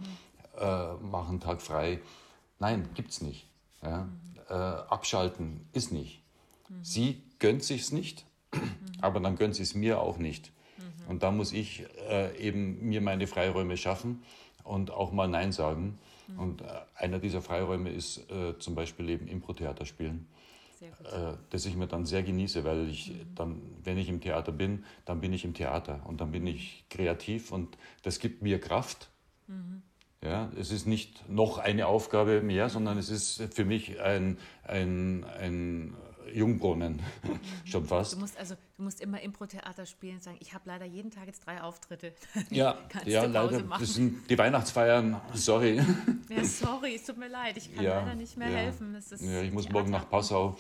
äh, 0.58 0.92
machen 0.94 1.40
Tag 1.40 1.60
frei. 1.60 2.00
Nein, 2.60 2.88
gibt's 2.94 3.20
nicht. 3.20 3.48
Ja? 3.82 4.08
Äh, 4.48 4.54
abschalten 4.54 5.66
ist 5.72 5.90
nicht. 5.90 6.22
Sie 6.82 7.22
gönnt 7.40 7.64
sich's 7.64 7.90
nicht, 7.90 8.24
aber 9.00 9.18
dann 9.18 9.36
gönnt 9.36 9.56
sie 9.56 9.62
es 9.64 9.74
mir 9.74 10.00
auch 10.00 10.18
nicht. 10.18 10.52
Und 11.08 11.22
da 11.22 11.30
muss 11.30 11.52
ich 11.52 11.84
äh, 12.08 12.36
eben 12.38 12.88
mir 12.88 13.00
meine 13.00 13.26
Freiräume 13.26 13.76
schaffen 13.76 14.22
und 14.64 14.90
auch 14.90 15.12
mal 15.12 15.28
Nein 15.28 15.52
sagen. 15.52 15.98
Und 16.36 16.62
äh, 16.62 16.64
einer 16.96 17.18
dieser 17.18 17.40
Freiräume 17.40 17.90
ist 17.90 18.30
äh, 18.30 18.58
zum 18.58 18.74
Beispiel 18.74 19.08
eben 19.08 19.28
Impro-Theater 19.28 19.86
spielen, 19.86 20.26
Sehr 20.78 20.90
gut. 20.90 21.06
äh, 21.06 21.36
das 21.50 21.66
ich 21.66 21.76
mir 21.76 21.86
dann 21.86 22.04
sehr 22.04 22.24
genieße, 22.24 22.64
weil 22.64 22.88
ich 22.88 23.12
dann, 23.34 23.62
wenn 23.84 23.96
ich 23.96 24.08
im 24.08 24.20
Theater 24.20 24.50
bin, 24.50 24.84
dann 25.04 25.20
bin 25.20 25.32
ich 25.32 25.44
im 25.44 25.54
Theater 25.54 26.00
und 26.04 26.20
dann 26.20 26.32
bin 26.32 26.46
ich 26.46 26.84
kreativ 26.90 27.52
und 27.52 27.78
das 28.02 28.18
gibt 28.18 28.42
mir 28.42 28.60
Kraft. 28.60 29.08
Ja, 30.22 30.50
es 30.58 30.72
ist 30.72 30.86
nicht 30.86 31.28
noch 31.28 31.58
eine 31.58 31.86
Aufgabe 31.86 32.40
mehr, 32.40 32.68
sondern 32.68 32.98
es 32.98 33.10
ist 33.10 33.54
für 33.54 33.64
mich 33.64 34.00
ein, 34.00 34.38
ein, 34.64 35.24
ein 35.38 35.85
Jungbrunnen, 36.36 37.00
schon 37.64 37.86
fast. 37.86 38.12
Du 38.12 38.18
musst 38.18 38.36
also, 38.38 38.56
du 38.76 38.82
musst 38.82 39.00
immer 39.00 39.20
Impro-Theater 39.22 39.86
spielen 39.86 40.16
und 40.16 40.22
sagen, 40.22 40.36
ich 40.40 40.52
habe 40.52 40.64
leider 40.66 40.84
jeden 40.84 41.10
Tag 41.10 41.26
jetzt 41.26 41.46
drei 41.46 41.62
Auftritte. 41.62 42.12
Ja, 42.50 42.76
ja 43.06 43.24
leider. 43.24 43.62
Das 43.62 43.94
sind 43.94 44.28
die 44.30 44.36
Weihnachtsfeiern, 44.36 45.20
sorry. 45.32 45.80
Ja, 46.28 46.44
sorry, 46.44 46.96
es 46.96 47.04
tut 47.04 47.18
mir 47.18 47.28
leid, 47.28 47.56
ich 47.56 47.74
kann 47.74 47.84
ja, 47.84 48.00
leider 48.00 48.16
nicht 48.16 48.36
mehr 48.36 48.50
ja. 48.50 48.56
helfen. 48.56 48.94
Es 48.96 49.12
ist 49.12 49.22
ja, 49.22 49.42
ich 49.42 49.52
muss 49.52 49.68
morgen 49.70 49.90
nach 49.90 50.10
Passau. 50.10 50.56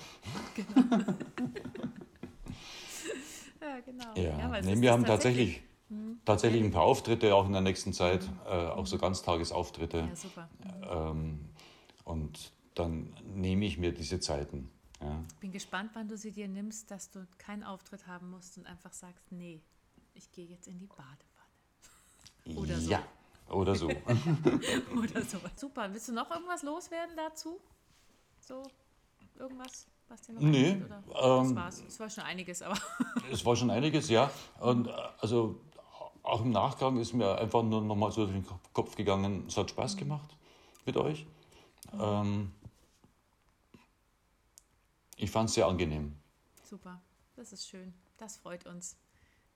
Ja, 3.60 3.80
genau. 3.84 4.14
Ja, 4.14 4.50
weil 4.50 4.60
es 4.60 4.66
nee, 4.66 4.80
wir 4.80 4.82
das 4.82 4.92
haben 4.92 5.04
tatsächlich, 5.04 5.62
Hm. 5.88 6.20
tatsächlich 6.24 6.62
ein 6.62 6.70
paar 6.70 6.82
Auftritte 6.82 7.34
auch 7.34 7.46
in 7.46 7.52
der 7.52 7.62
nächsten 7.62 7.92
Zeit, 7.92 8.28
äh, 8.46 8.50
auch 8.50 8.86
so 8.86 8.96
Ganztagesauftritte. 8.96 9.98
Ja, 9.98 10.16
super. 10.16 10.48
Ähm, 10.88 11.40
und 12.04 12.52
dann 12.74 13.12
nehme 13.34 13.64
ich 13.64 13.76
mir 13.78 13.92
diese 13.92 14.20
Zeiten. 14.20 14.70
Ja. 15.00 15.24
Bin 15.40 15.52
gespannt, 15.52 15.90
wann 15.94 16.08
du 16.08 16.16
sie 16.16 16.32
dir 16.32 16.48
nimmst, 16.48 16.90
dass 16.90 17.10
du 17.10 17.26
keinen 17.38 17.62
Auftritt 17.62 18.06
haben 18.06 18.30
musst 18.30 18.56
und 18.56 18.66
einfach 18.66 18.92
sagst, 18.92 19.30
nee, 19.30 19.62
ich 20.14 20.32
gehe 20.32 20.46
jetzt 20.46 20.66
in 20.68 20.78
die 20.78 20.86
Badewanne. 20.86 22.58
Oder 22.58 22.80
so. 22.80 22.90
Ja, 22.90 23.02
oder 23.48 23.74
so. 23.74 23.88
Oder 24.96 25.22
so. 25.22 25.38
Super. 25.54 25.92
Willst 25.92 26.08
du 26.08 26.12
noch 26.12 26.30
irgendwas 26.30 26.62
loswerden 26.62 27.16
dazu? 27.16 27.60
So, 28.40 28.62
irgendwas, 29.38 29.86
was 30.08 30.22
dir 30.22 30.32
noch 30.32 30.40
Nee, 30.40 30.70
einfällt, 30.70 30.84
oder? 30.84 31.02
Das 31.06 31.48
ähm, 31.48 31.56
war's. 31.56 31.84
Es 31.86 32.00
war 32.00 32.10
schon 32.10 32.24
einiges, 32.24 32.62
aber 32.62 32.76
es 33.30 33.44
war 33.44 33.56
schon 33.56 33.70
einiges, 33.70 34.08
ja. 34.08 34.30
Und 34.60 34.88
äh, 34.88 34.92
also 35.20 35.60
auch 36.22 36.40
im 36.40 36.50
Nachgang 36.50 36.96
ist 36.98 37.12
mir 37.12 37.38
einfach 37.38 37.62
nur 37.62 37.82
nochmal 37.82 38.10
so 38.10 38.26
durch 38.26 38.36
den 38.36 38.46
Kopf 38.72 38.96
gegangen, 38.96 39.44
es 39.46 39.56
hat 39.56 39.70
Spaß 39.70 39.96
gemacht 39.96 40.36
mit 40.84 40.96
euch. 40.96 41.26
Ähm, 41.98 42.52
ich 45.16 45.30
fand 45.30 45.48
es 45.48 45.54
sehr 45.54 45.66
angenehm. 45.66 46.16
super. 46.62 47.00
Das 47.36 47.52
ist 47.52 47.68
schön. 47.68 47.92
Das 48.16 48.36
freut 48.38 48.66
uns. 48.66 48.96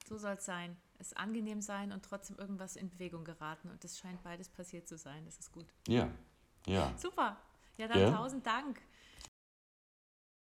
So 0.08 0.18
soll 0.18 0.34
es 0.34 0.44
sein. 0.44 0.76
es 0.98 1.14
angenehm 1.14 1.62
sein 1.62 1.92
und 1.92 2.04
trotzdem 2.04 2.36
irgendwas 2.38 2.76
in 2.76 2.90
Bewegung 2.90 3.24
geraten. 3.24 3.70
Und 3.70 3.82
das 3.84 3.98
scheint 3.98 4.22
beides 4.22 4.50
passiert 4.50 4.86
zu 4.86 4.98
sein. 4.98 5.24
Das 5.24 5.38
ist 5.38 5.50
gut. 5.50 5.66
Ja, 5.88 6.10
ja. 6.66 6.92
Super. 6.98 7.38
Ja, 7.78 7.88
dann 7.88 7.98
Ja. 8.00 8.10
tausend 8.10 8.46
Dank. 8.46 8.82